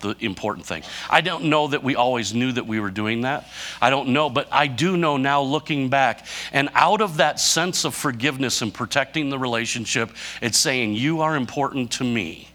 the 0.00 0.16
important 0.20 0.66
thing. 0.66 0.82
I 1.10 1.20
don't 1.20 1.44
know 1.44 1.68
that 1.68 1.82
we 1.82 1.96
always 1.96 2.34
knew 2.34 2.52
that 2.52 2.66
we 2.66 2.80
were 2.80 2.90
doing 2.90 3.22
that. 3.22 3.48
I 3.80 3.90
don't 3.90 4.08
know. 4.08 4.30
But 4.30 4.48
I 4.50 4.66
do 4.66 4.96
know 4.96 5.16
now, 5.16 5.42
looking 5.42 5.88
back, 5.88 6.26
and 6.52 6.68
out 6.74 7.00
of 7.00 7.18
that 7.18 7.40
sense 7.40 7.84
of 7.84 7.94
forgiveness 7.94 8.62
and 8.62 8.72
protecting 8.72 9.30
the 9.30 9.38
relationship, 9.38 10.10
it's 10.40 10.58
saying, 10.58 10.94
You 10.94 11.20
are 11.20 11.36
important 11.36 11.92
to 11.92 12.04
me, 12.04 12.48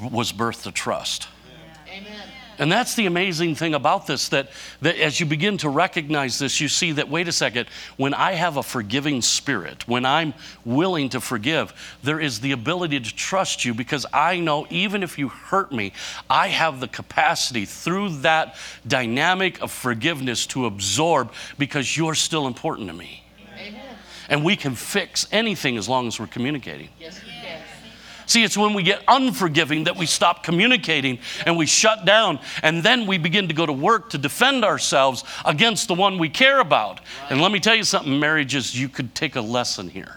was 0.00 0.32
birthed 0.32 0.62
the 0.62 0.72
trust. 0.72 1.28
Amen. 1.88 2.21
And 2.62 2.70
that's 2.70 2.94
the 2.94 3.06
amazing 3.06 3.56
thing 3.56 3.74
about 3.74 4.06
this 4.06 4.28
that, 4.28 4.48
that 4.82 4.96
as 4.96 5.18
you 5.18 5.26
begin 5.26 5.58
to 5.58 5.68
recognize 5.68 6.38
this, 6.38 6.60
you 6.60 6.68
see 6.68 6.92
that, 6.92 7.08
wait 7.08 7.26
a 7.26 7.32
second, 7.32 7.66
when 7.96 8.14
I 8.14 8.34
have 8.34 8.56
a 8.56 8.62
forgiving 8.62 9.20
spirit, 9.20 9.88
when 9.88 10.06
I'm 10.06 10.32
willing 10.64 11.08
to 11.08 11.20
forgive, 11.20 11.74
there 12.04 12.20
is 12.20 12.38
the 12.38 12.52
ability 12.52 13.00
to 13.00 13.12
trust 13.16 13.64
you 13.64 13.74
because 13.74 14.06
I 14.12 14.38
know 14.38 14.68
even 14.70 15.02
if 15.02 15.18
you 15.18 15.28
hurt 15.28 15.72
me, 15.72 15.92
I 16.30 16.46
have 16.46 16.78
the 16.78 16.86
capacity 16.86 17.64
through 17.64 18.10
that 18.20 18.54
dynamic 18.86 19.60
of 19.60 19.72
forgiveness 19.72 20.46
to 20.46 20.66
absorb 20.66 21.32
because 21.58 21.96
you're 21.96 22.14
still 22.14 22.46
important 22.46 22.86
to 22.86 22.94
me. 22.94 23.24
Amen. 23.58 23.96
And 24.28 24.44
we 24.44 24.54
can 24.54 24.76
fix 24.76 25.26
anything 25.32 25.76
as 25.76 25.88
long 25.88 26.06
as 26.06 26.20
we're 26.20 26.28
communicating. 26.28 26.90
Yes. 27.00 27.20
See, 28.32 28.44
it's 28.44 28.56
when 28.56 28.72
we 28.72 28.82
get 28.82 29.02
unforgiving 29.08 29.84
that 29.84 29.96
we 29.98 30.06
stop 30.06 30.42
communicating 30.42 31.18
and 31.44 31.54
we 31.54 31.66
shut 31.66 32.06
down, 32.06 32.38
and 32.62 32.82
then 32.82 33.06
we 33.06 33.18
begin 33.18 33.48
to 33.48 33.52
go 33.52 33.66
to 33.66 33.74
work 33.74 34.08
to 34.08 34.16
defend 34.16 34.64
ourselves 34.64 35.22
against 35.44 35.86
the 35.86 35.92
one 35.92 36.16
we 36.16 36.30
care 36.30 36.58
about. 36.58 37.02
And 37.28 37.42
let 37.42 37.52
me 37.52 37.60
tell 37.60 37.74
you 37.74 37.84
something 37.84 38.18
marriages, 38.18 38.74
you 38.74 38.88
could 38.88 39.14
take 39.14 39.36
a 39.36 39.42
lesson 39.42 39.90
here. 39.90 40.16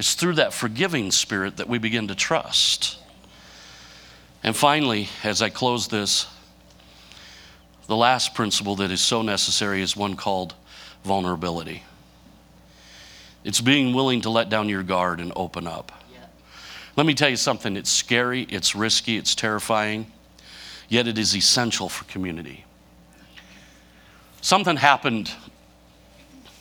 It's 0.00 0.14
through 0.16 0.34
that 0.34 0.52
forgiving 0.52 1.12
spirit 1.12 1.58
that 1.58 1.68
we 1.68 1.78
begin 1.78 2.08
to 2.08 2.16
trust. 2.16 2.98
And 4.42 4.56
finally, 4.56 5.10
as 5.22 5.42
I 5.42 5.48
close 5.48 5.86
this, 5.86 6.26
the 7.86 7.94
last 7.94 8.34
principle 8.34 8.74
that 8.74 8.90
is 8.90 9.00
so 9.00 9.22
necessary 9.22 9.80
is 9.80 9.96
one 9.96 10.16
called 10.16 10.54
vulnerability. 11.04 11.84
It's 13.44 13.60
being 13.60 13.94
willing 13.94 14.20
to 14.22 14.30
let 14.30 14.48
down 14.48 14.68
your 14.68 14.82
guard 14.82 15.20
and 15.20 15.32
open 15.34 15.66
up. 15.66 15.92
Yeah. 16.12 16.26
Let 16.96 17.06
me 17.06 17.14
tell 17.14 17.28
you 17.28 17.36
something 17.36 17.76
it's 17.76 17.90
scary, 17.90 18.42
it's 18.42 18.74
risky, 18.74 19.16
it's 19.16 19.34
terrifying, 19.34 20.10
yet 20.88 21.08
it 21.08 21.18
is 21.18 21.34
essential 21.36 21.88
for 21.88 22.04
community. 22.04 22.64
Something 24.40 24.76
happened 24.76 25.30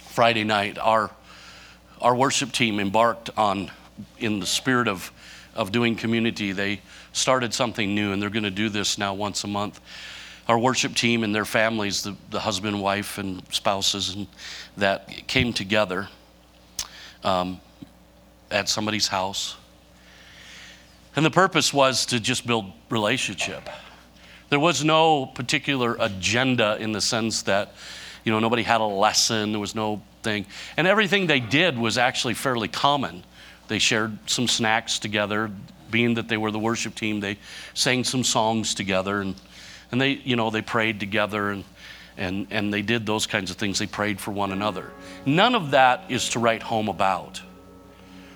Friday 0.10 0.44
night. 0.44 0.78
Our, 0.78 1.12
our 2.02 2.16
worship 2.16 2.52
team 2.52 2.80
embarked 2.80 3.30
on, 3.38 3.72
in 4.20 4.40
the 4.40 4.46
spirit 4.46 4.88
of 4.88 5.12
of 5.56 5.72
doing 5.72 5.96
community, 5.96 6.52
they 6.52 6.82
started 7.14 7.54
something 7.54 7.94
new, 7.94 8.14
and 8.14 8.22
they're 8.22 8.30
going 8.30 8.44
to 8.44 8.52
do 8.52 8.70
this 8.70 8.98
now 8.98 9.14
once 9.14 9.44
a 9.44 9.48
month. 9.48 9.80
Our 10.48 10.58
worship 10.58 10.96
team 10.96 11.24
and 11.24 11.34
their 11.34 11.46
families, 11.46 12.04
the, 12.04 12.16
the 12.30 12.40
husband, 12.40 12.82
wife, 12.82 13.18
and 13.18 13.42
spouses, 13.52 14.16
and 14.16 14.28
that 14.78 15.28
came 15.28 15.54
together 15.54 16.08
um, 17.24 17.60
at 18.50 18.70
somebody's 18.70 19.08
house. 19.08 19.56
And 21.16 21.26
the 21.26 21.32
purpose 21.32 21.74
was 21.74 22.06
to 22.08 22.20
just 22.20 22.48
build 22.48 22.72
relationship. 22.90 23.70
There 24.50 24.60
was 24.60 24.84
no 24.84 25.26
particular 25.26 25.98
agenda 26.00 26.78
in 26.80 26.92
the 26.92 27.02
sense 27.02 27.44
that, 27.44 27.74
you 28.24 28.32
know, 28.32 28.40
nobody 28.40 28.64
had 28.64 28.82
a 28.82 28.86
lesson, 28.86 29.52
there 29.52 29.60
was 29.60 29.76
no 29.76 30.02
thing. 30.24 30.46
And 30.78 30.88
everything 30.88 31.28
they 31.28 31.40
did 31.40 31.78
was 31.78 31.98
actually 31.98 32.34
fairly 32.34 32.68
common. 32.68 33.24
They 33.68 33.80
shared 33.80 34.18
some 34.30 34.48
snacks 34.48 35.00
together, 35.00 35.52
being 35.90 36.16
that 36.16 36.28
they 36.28 36.38
were 36.38 36.52
the 36.52 36.60
worship 36.60 36.96
team, 36.96 37.20
they 37.20 37.38
sang 37.74 38.04
some 38.04 38.24
songs 38.24 38.74
together 38.74 39.22
and, 39.22 39.36
and 39.92 40.00
they, 40.00 40.12
you 40.12 40.36
know, 40.36 40.50
they 40.50 40.62
prayed 40.62 41.00
together 41.00 41.50
and, 41.50 41.64
and, 42.22 42.46
and 42.52 42.72
they 42.72 42.84
did 42.84 43.06
those 43.06 43.26
kinds 43.26 43.50
of 43.50 43.58
things. 43.58 43.80
They 43.80 43.88
prayed 43.88 44.20
for 44.20 44.30
one 44.30 44.52
another. 44.52 44.92
None 45.26 45.56
of 45.56 45.72
that 45.72 46.06
is 46.10 46.30
to 46.30 46.40
write 46.40 46.62
home 46.62 46.88
about. 46.88 47.42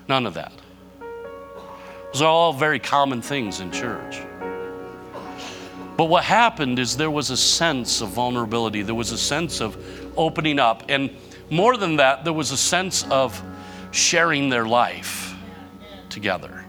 None 0.07 0.25
of 0.25 0.33
that. 0.33 0.51
Those 2.11 2.23
are 2.23 2.27
all 2.27 2.51
very 2.51 2.79
common 2.79 3.21
things 3.21 3.59
in 3.59 3.71
church. 3.71 4.21
But 5.97 6.05
what 6.05 6.23
happened 6.23 6.79
is 6.79 6.97
there 6.97 7.11
was 7.11 7.29
a 7.29 7.37
sense 7.37 8.01
of 8.01 8.09
vulnerability, 8.09 8.81
there 8.81 8.95
was 8.95 9.11
a 9.11 9.17
sense 9.17 9.61
of 9.61 9.77
opening 10.17 10.57
up, 10.59 10.83
and 10.89 11.15
more 11.51 11.77
than 11.77 11.97
that, 11.97 12.23
there 12.23 12.33
was 12.33 12.51
a 12.51 12.57
sense 12.57 13.05
of 13.11 13.41
sharing 13.91 14.49
their 14.49 14.65
life 14.65 15.35
together. 16.09 16.64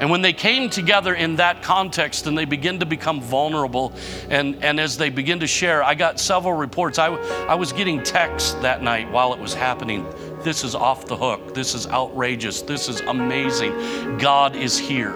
And 0.00 0.10
when 0.10 0.22
they 0.22 0.32
came 0.32 0.70
together 0.70 1.14
in 1.14 1.36
that 1.36 1.62
context 1.62 2.26
and 2.26 2.38
they 2.38 2.44
begin 2.44 2.78
to 2.80 2.86
become 2.86 3.20
vulnerable, 3.20 3.92
and, 4.30 4.62
and 4.62 4.78
as 4.78 4.96
they 4.96 5.10
begin 5.10 5.40
to 5.40 5.46
share, 5.46 5.82
I 5.82 5.94
got 5.94 6.20
several 6.20 6.54
reports. 6.54 6.98
I, 6.98 7.08
I 7.46 7.56
was 7.56 7.72
getting 7.72 8.02
texts 8.02 8.52
that 8.54 8.82
night 8.82 9.10
while 9.10 9.34
it 9.34 9.40
was 9.40 9.54
happening. 9.54 10.06
This 10.42 10.62
is 10.62 10.74
off 10.74 11.06
the 11.06 11.16
hook. 11.16 11.52
This 11.52 11.74
is 11.74 11.88
outrageous. 11.88 12.62
This 12.62 12.88
is 12.88 13.00
amazing. 13.00 14.18
God 14.18 14.54
is 14.54 14.78
here 14.78 15.14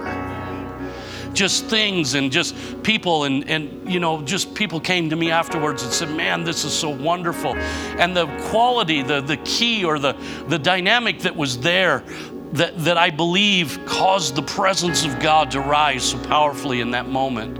just 1.32 1.64
things 1.66 2.14
and 2.14 2.30
just 2.30 2.54
people 2.82 3.24
and, 3.24 3.48
and 3.48 3.90
you 3.90 3.98
know 3.98 4.22
just 4.22 4.54
people 4.54 4.78
came 4.78 5.08
to 5.08 5.16
me 5.16 5.30
afterwards 5.30 5.82
and 5.82 5.92
said 5.92 6.10
man 6.10 6.44
this 6.44 6.64
is 6.64 6.72
so 6.72 6.90
wonderful 6.90 7.54
and 7.56 8.16
the 8.16 8.26
quality 8.50 9.02
the, 9.02 9.20
the 9.22 9.36
key 9.38 9.84
or 9.84 9.98
the, 9.98 10.14
the 10.48 10.58
dynamic 10.58 11.20
that 11.20 11.34
was 11.34 11.58
there 11.60 12.04
that, 12.52 12.76
that 12.84 12.98
i 12.98 13.10
believe 13.10 13.80
caused 13.86 14.34
the 14.34 14.42
presence 14.42 15.04
of 15.04 15.18
god 15.20 15.50
to 15.50 15.60
rise 15.60 16.04
so 16.04 16.18
powerfully 16.24 16.80
in 16.80 16.90
that 16.90 17.08
moment 17.08 17.58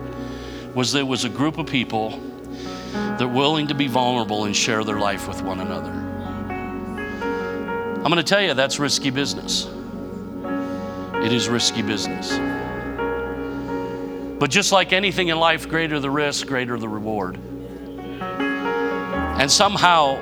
was 0.74 0.93
there 0.93 1.07
was 1.07 1.24
a 1.24 1.28
group 1.28 1.59
of 1.59 1.66
people 1.66 2.18
that 2.93 3.26
were 3.26 3.34
willing 3.34 3.66
to 3.68 3.74
be 3.74 3.86
vulnerable 3.86 4.45
and 4.45 4.57
share 4.57 4.84
their 4.84 4.99
life 4.99 5.28
with 5.28 5.43
one 5.43 5.61
another. 5.61 5.90
I'm 8.03 8.11
going 8.11 8.16
to 8.16 8.22
tell 8.22 8.43
you 8.43 8.55
that's 8.55 8.78
risky 8.78 9.11
business. 9.11 9.68
It 11.24 11.32
is 11.32 11.49
risky 11.49 11.82
business. 11.82 12.36
But 14.38 14.51
just 14.51 14.72
like 14.72 14.93
anything 14.93 15.28
in 15.28 15.38
life, 15.38 15.68
greater 15.68 16.01
the 16.01 16.11
risk, 16.11 16.49
greater 16.49 16.76
the 16.78 16.88
reward. 16.88 17.38
And 18.20 19.51
somehow, 19.51 20.16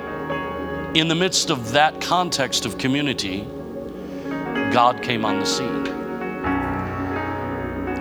in 0.93 1.07
the 1.07 1.15
midst 1.15 1.49
of 1.49 1.71
that 1.71 1.99
context 2.01 2.65
of 2.65 2.77
community, 2.77 3.47
God 4.71 5.01
came 5.01 5.25
on 5.25 5.39
the 5.39 5.45
scene. 5.45 5.83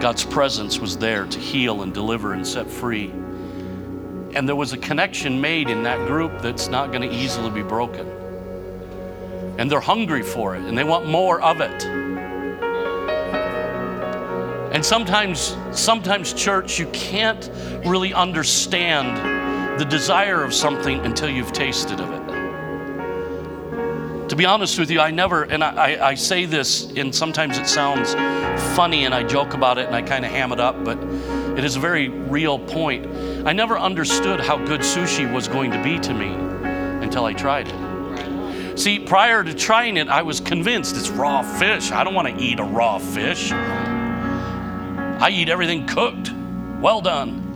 God's 0.01 0.25
presence 0.25 0.79
was 0.79 0.97
there 0.97 1.27
to 1.27 1.39
heal 1.39 1.83
and 1.83 1.93
deliver 1.93 2.33
and 2.33 2.47
set 2.47 2.71
free. 2.71 3.11
And 4.35 4.49
there 4.49 4.55
was 4.55 4.73
a 4.73 4.79
connection 4.79 5.41
made 5.41 5.69
in 5.69 5.83
that 5.83 6.07
group 6.07 6.41
that's 6.41 6.69
not 6.69 6.93
going 6.93 7.03
to 7.03 7.15
easily 7.15 7.51
be 7.51 7.63
broken. 7.63 8.07
And 9.59 9.69
they're 9.71 9.81
hungry 9.81 10.23
for 10.23 10.55
it 10.55 10.63
and 10.63 10.79
they 10.79 10.85
want 10.85 11.07
more 11.07 11.41
of 11.43 11.61
it. 11.61 11.85
And 14.73 14.87
sometimes, 14.87 15.57
sometimes, 15.73 16.33
church, 16.33 16.79
you 16.79 16.87
can't 16.93 17.51
really 17.85 18.15
understand 18.15 19.81
the 19.81 19.85
desire 19.85 20.45
of 20.45 20.55
something 20.55 21.01
until 21.01 21.29
you've 21.29 21.53
tasted 21.53 22.01
of 22.01 22.13
it. 22.13 22.20
Be 24.41 24.47
honest 24.47 24.79
with 24.79 24.91
you, 24.91 25.01
I 25.01 25.11
never, 25.11 25.43
and 25.43 25.63
I, 25.63 25.69
I, 25.69 26.09
I 26.09 26.15
say 26.15 26.47
this, 26.47 26.91
and 26.93 27.15
sometimes 27.15 27.59
it 27.59 27.67
sounds 27.67 28.15
funny 28.75 29.05
and 29.05 29.15
I 29.15 29.23
joke 29.23 29.53
about 29.53 29.77
it 29.77 29.85
and 29.85 29.95
I 29.95 30.01
kind 30.01 30.25
of 30.25 30.31
ham 30.31 30.51
it 30.51 30.59
up, 30.59 30.83
but 30.83 30.97
it 31.59 31.63
is 31.63 31.77
a 31.77 31.79
very 31.79 32.09
real 32.09 32.59
point. 32.59 33.07
I 33.47 33.53
never 33.53 33.79
understood 33.79 34.41
how 34.41 34.57
good 34.57 34.81
sushi 34.81 35.31
was 35.31 35.47
going 35.47 35.71
to 35.73 35.83
be 35.83 35.99
to 35.99 36.15
me 36.15 36.33
until 37.05 37.27
I 37.27 37.35
tried 37.35 37.69
it. 37.69 38.79
See, 38.79 38.99
prior 38.99 39.45
to 39.45 39.53
trying 39.53 39.99
it, 39.99 40.09
I 40.09 40.23
was 40.23 40.41
convinced 40.41 40.97
it's 40.97 41.11
raw 41.11 41.43
fish. 41.43 41.93
I 41.93 42.03
don't 42.03 42.15
want 42.15 42.29
to 42.29 42.43
eat 42.43 42.61
a 42.61 42.65
raw 42.65 42.97
fish. 42.97 43.53
I 43.53 45.29
eat 45.31 45.51
everything 45.51 45.87
cooked, 45.87 46.33
well 46.81 47.03
done. 47.03 47.47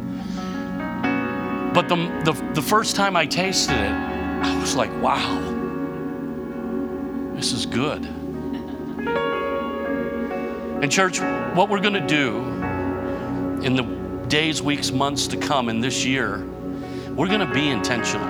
But 1.73 1.89
the, 1.89 1.97
the, 2.27 2.33
the 2.53 2.61
first 2.61 2.95
time 2.95 3.17
I 3.17 3.25
tasted 3.25 3.73
it, 3.73 3.91
I 3.91 4.61
was 4.61 4.77
like, 4.77 4.93
wow, 5.01 5.54
this 7.45 7.53
is 7.53 7.67
good. 7.67 8.07
And, 10.83 10.91
church, 10.91 11.21
what 11.55 11.69
we're 11.69 11.81
going 11.81 11.93
to 11.93 12.07
do 12.07 12.39
in 13.63 13.77
the 13.77 13.83
days, 14.29 14.63
weeks, 14.63 14.91
months 14.91 15.27
to 15.27 15.37
come 15.37 15.69
in 15.69 15.79
this 15.79 16.07
year, 16.07 16.39
we're 17.11 17.29
going 17.29 17.47
to 17.47 17.53
be 17.53 17.69
intentional. 17.69 18.27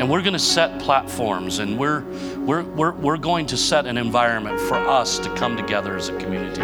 And 0.00 0.10
we're 0.10 0.22
going 0.22 0.32
to 0.32 0.40
set 0.40 0.80
platforms 0.80 1.60
and 1.60 1.78
we're, 1.78 2.00
we're, 2.38 2.64
we're, 2.64 2.94
we're 2.94 3.16
going 3.16 3.46
to 3.46 3.56
set 3.56 3.86
an 3.86 3.96
environment 3.96 4.58
for 4.58 4.74
us 4.74 5.20
to 5.20 5.32
come 5.36 5.56
together 5.56 5.96
as 5.96 6.08
a 6.08 6.18
community. 6.18 6.62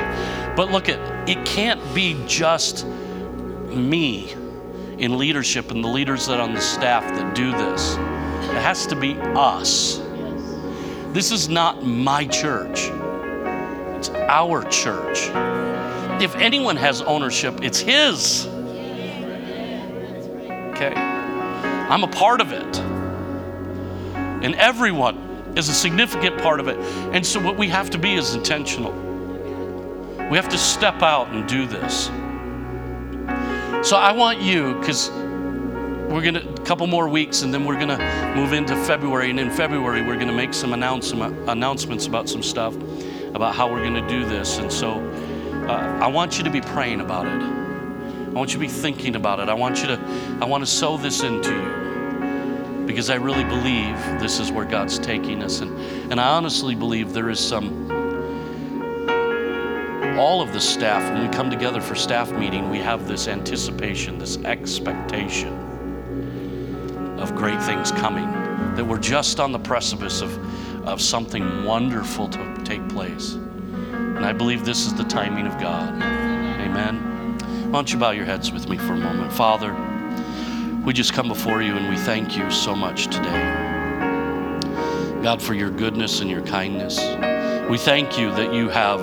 But 0.56 0.72
look 0.72 0.88
at 0.88 1.28
it 1.28 1.46
can't 1.46 1.80
be 1.94 2.20
just 2.26 2.84
me 2.86 4.32
in 4.98 5.16
leadership 5.16 5.70
and 5.70 5.84
the 5.84 5.88
leaders 5.88 6.26
that 6.26 6.40
are 6.40 6.42
on 6.42 6.54
the 6.54 6.60
staff 6.60 7.04
that 7.04 7.36
do 7.36 7.52
this. 7.52 7.92
It 7.92 8.60
has 8.62 8.84
to 8.88 8.96
be 8.96 9.14
us 9.36 10.00
this 11.16 11.32
is 11.32 11.48
not 11.48 11.84
my 11.84 12.24
church 12.26 12.90
it's 13.96 14.10
our 14.10 14.62
church 14.64 15.30
if 16.22 16.34
anyone 16.36 16.76
has 16.76 17.02
ownership 17.02 17.62
it's 17.62 17.80
his 17.80 18.46
okay 20.72 20.92
i'm 20.94 22.04
a 22.04 22.08
part 22.08 22.40
of 22.40 22.52
it 22.52 22.78
and 24.46 24.54
everyone 24.56 25.16
is 25.56 25.70
a 25.70 25.74
significant 25.74 26.38
part 26.38 26.60
of 26.60 26.68
it. 26.68 26.78
And 27.12 27.26
so, 27.26 27.40
what 27.40 27.56
we 27.56 27.68
have 27.68 27.90
to 27.90 27.98
be 27.98 28.14
is 28.14 28.34
intentional. 28.34 28.92
We 30.30 30.36
have 30.36 30.48
to 30.50 30.58
step 30.58 31.02
out 31.02 31.28
and 31.28 31.48
do 31.48 31.66
this. 31.66 32.06
So, 33.88 33.96
I 33.96 34.12
want 34.12 34.40
you, 34.40 34.78
because 34.78 35.10
we're 35.10 36.22
going 36.22 36.34
to, 36.34 36.55
couple 36.66 36.88
more 36.88 37.08
weeks, 37.08 37.42
and 37.42 37.54
then 37.54 37.64
we're 37.64 37.76
going 37.76 37.96
to 37.96 38.32
move 38.34 38.52
into 38.52 38.74
February. 38.86 39.30
And 39.30 39.38
in 39.38 39.52
February, 39.52 40.02
we're 40.02 40.16
going 40.16 40.26
to 40.26 40.34
make 40.34 40.52
some 40.52 40.72
announcement, 40.72 41.48
announcements 41.48 42.06
about 42.06 42.28
some 42.28 42.42
stuff, 42.42 42.74
about 43.34 43.54
how 43.54 43.70
we're 43.70 43.82
going 43.82 43.94
to 43.94 44.08
do 44.08 44.24
this. 44.24 44.58
And 44.58 44.72
so, 44.72 44.94
uh, 45.68 46.00
I 46.02 46.08
want 46.08 46.38
you 46.38 46.44
to 46.44 46.50
be 46.50 46.60
praying 46.60 47.00
about 47.00 47.26
it. 47.26 47.40
I 47.40 48.32
want 48.32 48.50
you 48.50 48.54
to 48.54 48.58
be 48.58 48.68
thinking 48.68 49.14
about 49.14 49.38
it. 49.38 49.48
I 49.48 49.54
want 49.54 49.80
you 49.80 49.86
to, 49.86 50.38
I 50.40 50.44
want 50.44 50.64
to 50.64 50.66
sow 50.70 50.96
this 50.96 51.22
into 51.22 51.52
you 51.52 52.84
because 52.84 53.10
I 53.10 53.14
really 53.14 53.44
believe 53.44 53.96
this 54.20 54.40
is 54.40 54.50
where 54.50 54.64
God's 54.64 54.98
taking 54.98 55.44
us. 55.44 55.60
And, 55.60 55.78
and 56.10 56.20
I 56.20 56.30
honestly 56.30 56.74
believe 56.74 57.12
there 57.12 57.30
is 57.30 57.38
some, 57.38 57.88
all 60.18 60.42
of 60.42 60.52
the 60.52 60.60
staff, 60.60 61.12
when 61.12 61.28
we 61.28 61.32
come 61.32 61.48
together 61.48 61.80
for 61.80 61.94
staff 61.94 62.32
meeting, 62.32 62.70
we 62.70 62.78
have 62.78 63.06
this 63.06 63.28
anticipation, 63.28 64.18
this 64.18 64.36
expectation 64.38 65.65
of 67.28 67.34
great 67.34 67.60
things 67.60 67.90
coming, 67.90 68.30
that 68.76 68.84
we're 68.84 68.98
just 68.98 69.40
on 69.40 69.50
the 69.50 69.58
precipice 69.58 70.20
of, 70.20 70.86
of 70.86 71.00
something 71.00 71.64
wonderful 71.64 72.28
to 72.28 72.62
take 72.62 72.88
place. 72.88 73.32
And 73.32 74.24
I 74.24 74.32
believe 74.32 74.64
this 74.64 74.86
is 74.86 74.94
the 74.94 75.02
timing 75.02 75.48
of 75.48 75.58
God. 75.58 75.92
Amen. 76.00 77.38
Why 77.64 77.72
don't 77.72 77.92
you 77.92 77.98
bow 77.98 78.12
your 78.12 78.26
heads 78.26 78.52
with 78.52 78.68
me 78.68 78.78
for 78.78 78.92
a 78.92 78.96
moment? 78.96 79.32
Father, 79.32 79.74
we 80.84 80.92
just 80.92 81.14
come 81.14 81.26
before 81.26 81.62
you 81.62 81.76
and 81.76 81.88
we 81.88 81.96
thank 81.96 82.36
you 82.36 82.48
so 82.48 82.76
much 82.76 83.06
today. 83.06 83.42
God, 85.20 85.42
for 85.42 85.54
your 85.54 85.70
goodness 85.70 86.20
and 86.20 86.30
your 86.30 86.42
kindness. 86.42 87.00
We 87.68 87.76
thank 87.76 88.16
you 88.16 88.30
that 88.36 88.54
you 88.54 88.68
have 88.68 89.00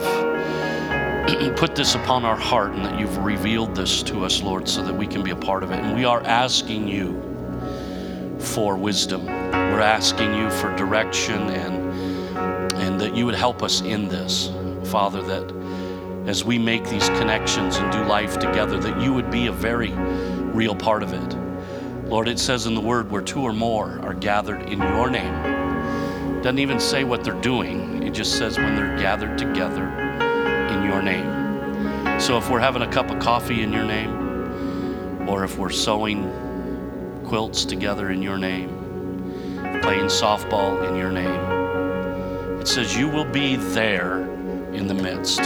put 1.58 1.76
this 1.76 1.96
upon 1.96 2.24
our 2.24 2.38
heart 2.38 2.72
and 2.72 2.86
that 2.86 2.98
you've 2.98 3.18
revealed 3.18 3.76
this 3.76 4.02
to 4.04 4.24
us, 4.24 4.42
Lord, 4.42 4.70
so 4.70 4.82
that 4.82 4.94
we 4.94 5.08
can 5.08 5.24
be 5.24 5.32
a 5.32 5.36
part 5.36 5.62
of 5.62 5.72
it. 5.72 5.80
And 5.80 5.94
we 5.94 6.06
are 6.06 6.22
asking 6.24 6.88
you 6.88 7.33
for 8.44 8.78
wisdom. 8.78 9.26
We're 9.26 9.80
asking 9.80 10.36
you 10.36 10.50
for 10.50 10.76
direction 10.76 11.50
and, 11.50 12.76
and 12.76 13.02
that 13.02 13.16
you 13.16 13.26
would 13.26 13.36
help 13.36 13.64
us 13.64 13.82
in 13.82 14.08
this. 14.08 14.52
Father, 14.86 15.22
that 15.24 15.52
as 16.28 16.44
we 16.44 16.58
make 16.58 16.88
these 16.88 17.10
connections 17.10 17.78
and 17.78 17.92
do 17.92 18.04
life 18.04 18.40
together, 18.40 18.78
that 18.80 19.02
you 19.02 19.14
would 19.14 19.32
be 19.32 19.48
a 19.48 19.52
very 19.52 19.92
real 19.92 20.76
part 20.76 21.04
of 21.04 21.14
it. 21.14 22.10
Lord, 22.10 22.28
it 22.28 22.40
says 22.40 22.66
in 22.66 22.76
the 22.76 22.82
word 22.82 23.10
where 23.10 23.22
two 23.22 23.42
or 23.42 23.54
more 23.54 24.00
are 24.02 24.14
gathered 24.14 24.64
in 24.70 24.80
your 24.80 25.10
name. 25.10 26.42
Doesn't 26.42 26.60
even 26.60 26.80
say 26.80 27.04
what 27.04 27.24
they're 27.24 27.42
doing, 27.42 28.04
it 28.04 28.12
just 28.14 28.38
says 28.38 28.58
when 28.58 28.76
they're 28.76 28.98
gathered 28.98 29.38
together 29.38 29.88
in 30.70 30.84
your 30.84 31.02
name. 31.02 32.20
So 32.20 32.38
if 32.38 32.50
we're 32.50 32.60
having 32.60 32.82
a 32.82 32.92
cup 32.92 33.10
of 33.10 33.20
coffee 33.20 33.64
in 33.64 33.72
your 33.72 33.86
name, 33.86 35.28
or 35.28 35.44
if 35.44 35.58
we're 35.58 35.70
sewing 35.70 36.30
quilts 37.34 37.66
together 37.66 38.12
in 38.12 38.22
your 38.22 38.38
name, 38.38 38.70
playing 39.82 40.06
softball 40.06 40.88
in 40.88 40.96
your 40.96 41.12
name, 41.12 42.62
it 42.62 42.68
says 42.68 42.96
you 42.96 43.10
will 43.10 43.26
be 43.26 43.56
there 43.56 44.22
in 44.72 44.86
the 44.86 44.94
midst. 44.94 45.44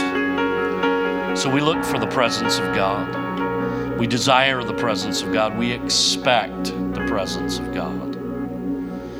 So 1.40 1.48
we 1.50 1.62
look 1.62 1.82
for 1.82 1.98
the 1.98 2.06
presence 2.08 2.58
of 2.58 2.74
God. 2.74 3.98
We 3.98 4.06
desire 4.06 4.62
the 4.62 4.74
presence 4.74 5.22
of 5.22 5.32
God. 5.32 5.56
We 5.56 5.72
expect 5.72 6.64
the 6.64 7.06
presence 7.08 7.58
of 7.58 7.72
God. 7.72 8.16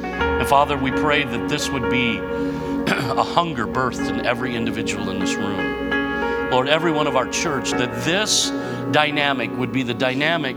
And 0.03 0.47
Father, 0.47 0.77
we 0.77 0.91
pray 0.91 1.25
that 1.25 1.49
this 1.49 1.71
would 1.71 1.89
be 1.89 2.19
a 2.89 3.25
hunger 3.25 3.67
birthed 3.67 4.11
in 4.11 4.27
every 4.27 4.55
individual 4.55 5.09
in 5.09 5.21
this 5.21 5.35
room. 5.37 6.51
Lord, 6.51 6.69
every 6.69 6.93
one 6.93 7.07
of 7.07 7.17
our 7.17 7.29
church, 7.29 7.71
that 7.71 8.05
this 8.05 8.51
dynamic 8.93 9.51
would 9.57 9.73
be 9.73 9.83
the 9.83 9.95
dynamic 9.95 10.57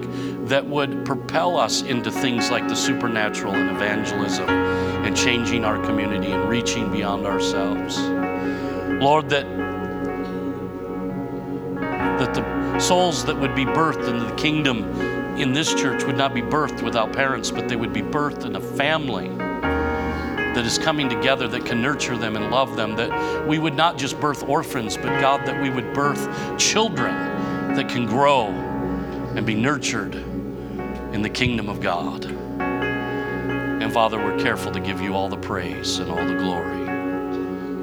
that 0.51 0.67
would 0.67 1.05
propel 1.05 1.57
us 1.57 1.81
into 1.81 2.11
things 2.11 2.51
like 2.51 2.67
the 2.67 2.75
supernatural 2.75 3.55
and 3.55 3.69
evangelism 3.73 4.49
and 4.49 5.15
changing 5.15 5.63
our 5.63 5.81
community 5.85 6.29
and 6.29 6.49
reaching 6.49 6.91
beyond 6.91 7.25
ourselves. 7.25 7.97
Lord, 9.01 9.29
that 9.29 9.47
that 12.19 12.33
the 12.33 12.79
souls 12.79 13.23
that 13.23 13.39
would 13.39 13.55
be 13.55 13.63
birthed 13.63 14.09
into 14.09 14.25
the 14.25 14.35
kingdom 14.35 14.83
in 15.37 15.53
this 15.53 15.73
church 15.73 16.03
would 16.03 16.17
not 16.17 16.33
be 16.33 16.41
birthed 16.41 16.83
without 16.83 17.13
parents, 17.13 17.49
but 17.49 17.69
they 17.69 17.77
would 17.77 17.93
be 17.93 18.01
birthed 18.01 18.43
in 18.43 18.57
a 18.57 18.61
family 18.61 19.29
that 19.29 20.65
is 20.65 20.77
coming 20.77 21.07
together 21.07 21.47
that 21.47 21.65
can 21.65 21.81
nurture 21.81 22.17
them 22.17 22.35
and 22.35 22.51
love 22.51 22.75
them. 22.75 22.97
That 22.97 23.47
we 23.47 23.57
would 23.57 23.77
not 23.77 23.97
just 23.97 24.19
birth 24.19 24.43
orphans, 24.43 24.97
but 24.97 25.17
God, 25.21 25.45
that 25.45 25.61
we 25.61 25.69
would 25.69 25.93
birth 25.93 26.27
children 26.57 27.15
that 27.73 27.87
can 27.87 28.05
grow 28.05 28.47
and 28.47 29.45
be 29.45 29.55
nurtured 29.55 30.21
in 31.13 31.21
the 31.21 31.29
kingdom 31.29 31.69
of 31.69 31.81
God. 31.81 32.25
And 32.25 33.91
Father, 33.91 34.17
we're 34.17 34.39
careful 34.39 34.71
to 34.71 34.79
give 34.79 35.01
you 35.01 35.13
all 35.13 35.27
the 35.27 35.37
praise 35.37 35.99
and 35.99 36.09
all 36.09 36.25
the 36.25 36.35
glory. 36.35 36.81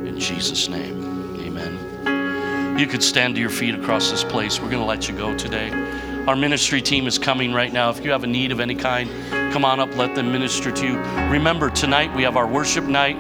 In 0.09 0.19
Jesus' 0.19 0.69
name, 0.69 1.41
amen. 1.41 2.79
You 2.79 2.87
could 2.87 3.03
stand 3.03 3.35
to 3.35 3.41
your 3.41 3.51
feet 3.51 3.75
across 3.75 4.11
this 4.11 4.25
place. 4.25 4.61
We're 4.61 4.71
going 4.71 4.83
to 4.83 4.87
let 4.87 5.09
you 5.09 5.17
go 5.17 5.37
today. 5.37 5.71
Our 6.27 6.37
ministry 6.37 6.81
team 6.81 7.07
is 7.07 7.19
coming 7.19 7.53
right 7.53 7.73
now. 7.73 7.91
If 7.91 8.05
you 8.05 8.11
have 8.13 8.23
a 8.23 8.27
need 8.27 8.53
of 8.53 8.61
any 8.61 8.75
kind, 8.75 9.11
come 9.53 9.65
on 9.65 9.81
up, 9.81 9.97
let 9.97 10.15
them 10.15 10.31
minister 10.31 10.71
to 10.71 10.87
you. 10.87 10.99
Remember, 11.31 11.71
tonight 11.71 12.15
we 12.15 12.23
have 12.23 12.37
our 12.37 12.47
worship 12.47 12.85
night. 12.85 13.17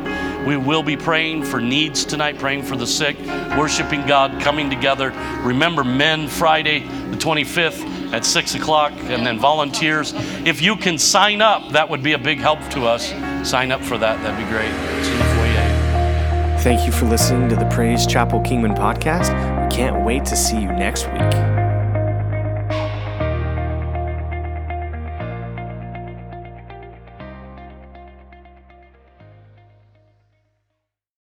We 0.47 0.57
will 0.57 0.83
be 0.83 0.97
praying 0.97 1.45
for 1.45 1.61
needs 1.61 2.05
tonight, 2.05 2.39
praying 2.39 2.63
for 2.63 2.77
the 2.77 2.87
sick, 2.87 3.19
worshiping 3.57 4.07
God, 4.07 4.41
coming 4.41 4.71
together. 4.71 5.11
Remember, 5.43 5.85
Men 5.85 6.29
Friday, 6.29 6.81
the 6.81 7.17
25th 7.17 7.97
at 8.13 8.25
6 8.25 8.55
o'clock, 8.55 8.93
and 9.05 9.27
then 9.27 9.39
volunteers. 9.39 10.13
If 10.45 10.61
you 10.63 10.77
can 10.77 10.99
sign 10.99 11.41
up, 11.41 11.73
that 11.73 11.89
would 11.89 12.03
be 12.03 12.13
a 12.13 12.19
big 12.19 12.39
help 12.39 12.61
to 12.71 12.87
us. 12.87 13.09
Sign 13.49 13.73
up 13.73 13.83
for 13.83 13.99
that, 13.99 14.23
that'd 14.23 14.39
be 14.39 14.51
great. 14.51 14.71
It's 14.99 15.09
in 15.09 15.19
the 15.19 15.25
foyer. 15.25 16.59
Thank 16.61 16.87
you 16.87 16.93
for 16.93 17.07
listening 17.07 17.49
to 17.51 17.57
the 17.57 17.67
Praise 17.67 18.07
Chapel 18.07 18.41
Kingman 18.41 18.75
podcast. 18.75 19.31
We 19.65 19.77
can't 19.77 20.05
wait 20.05 20.25
to 20.27 20.37
see 20.37 20.61
you 20.61 20.73
next 20.73 21.07
week. 21.13 21.58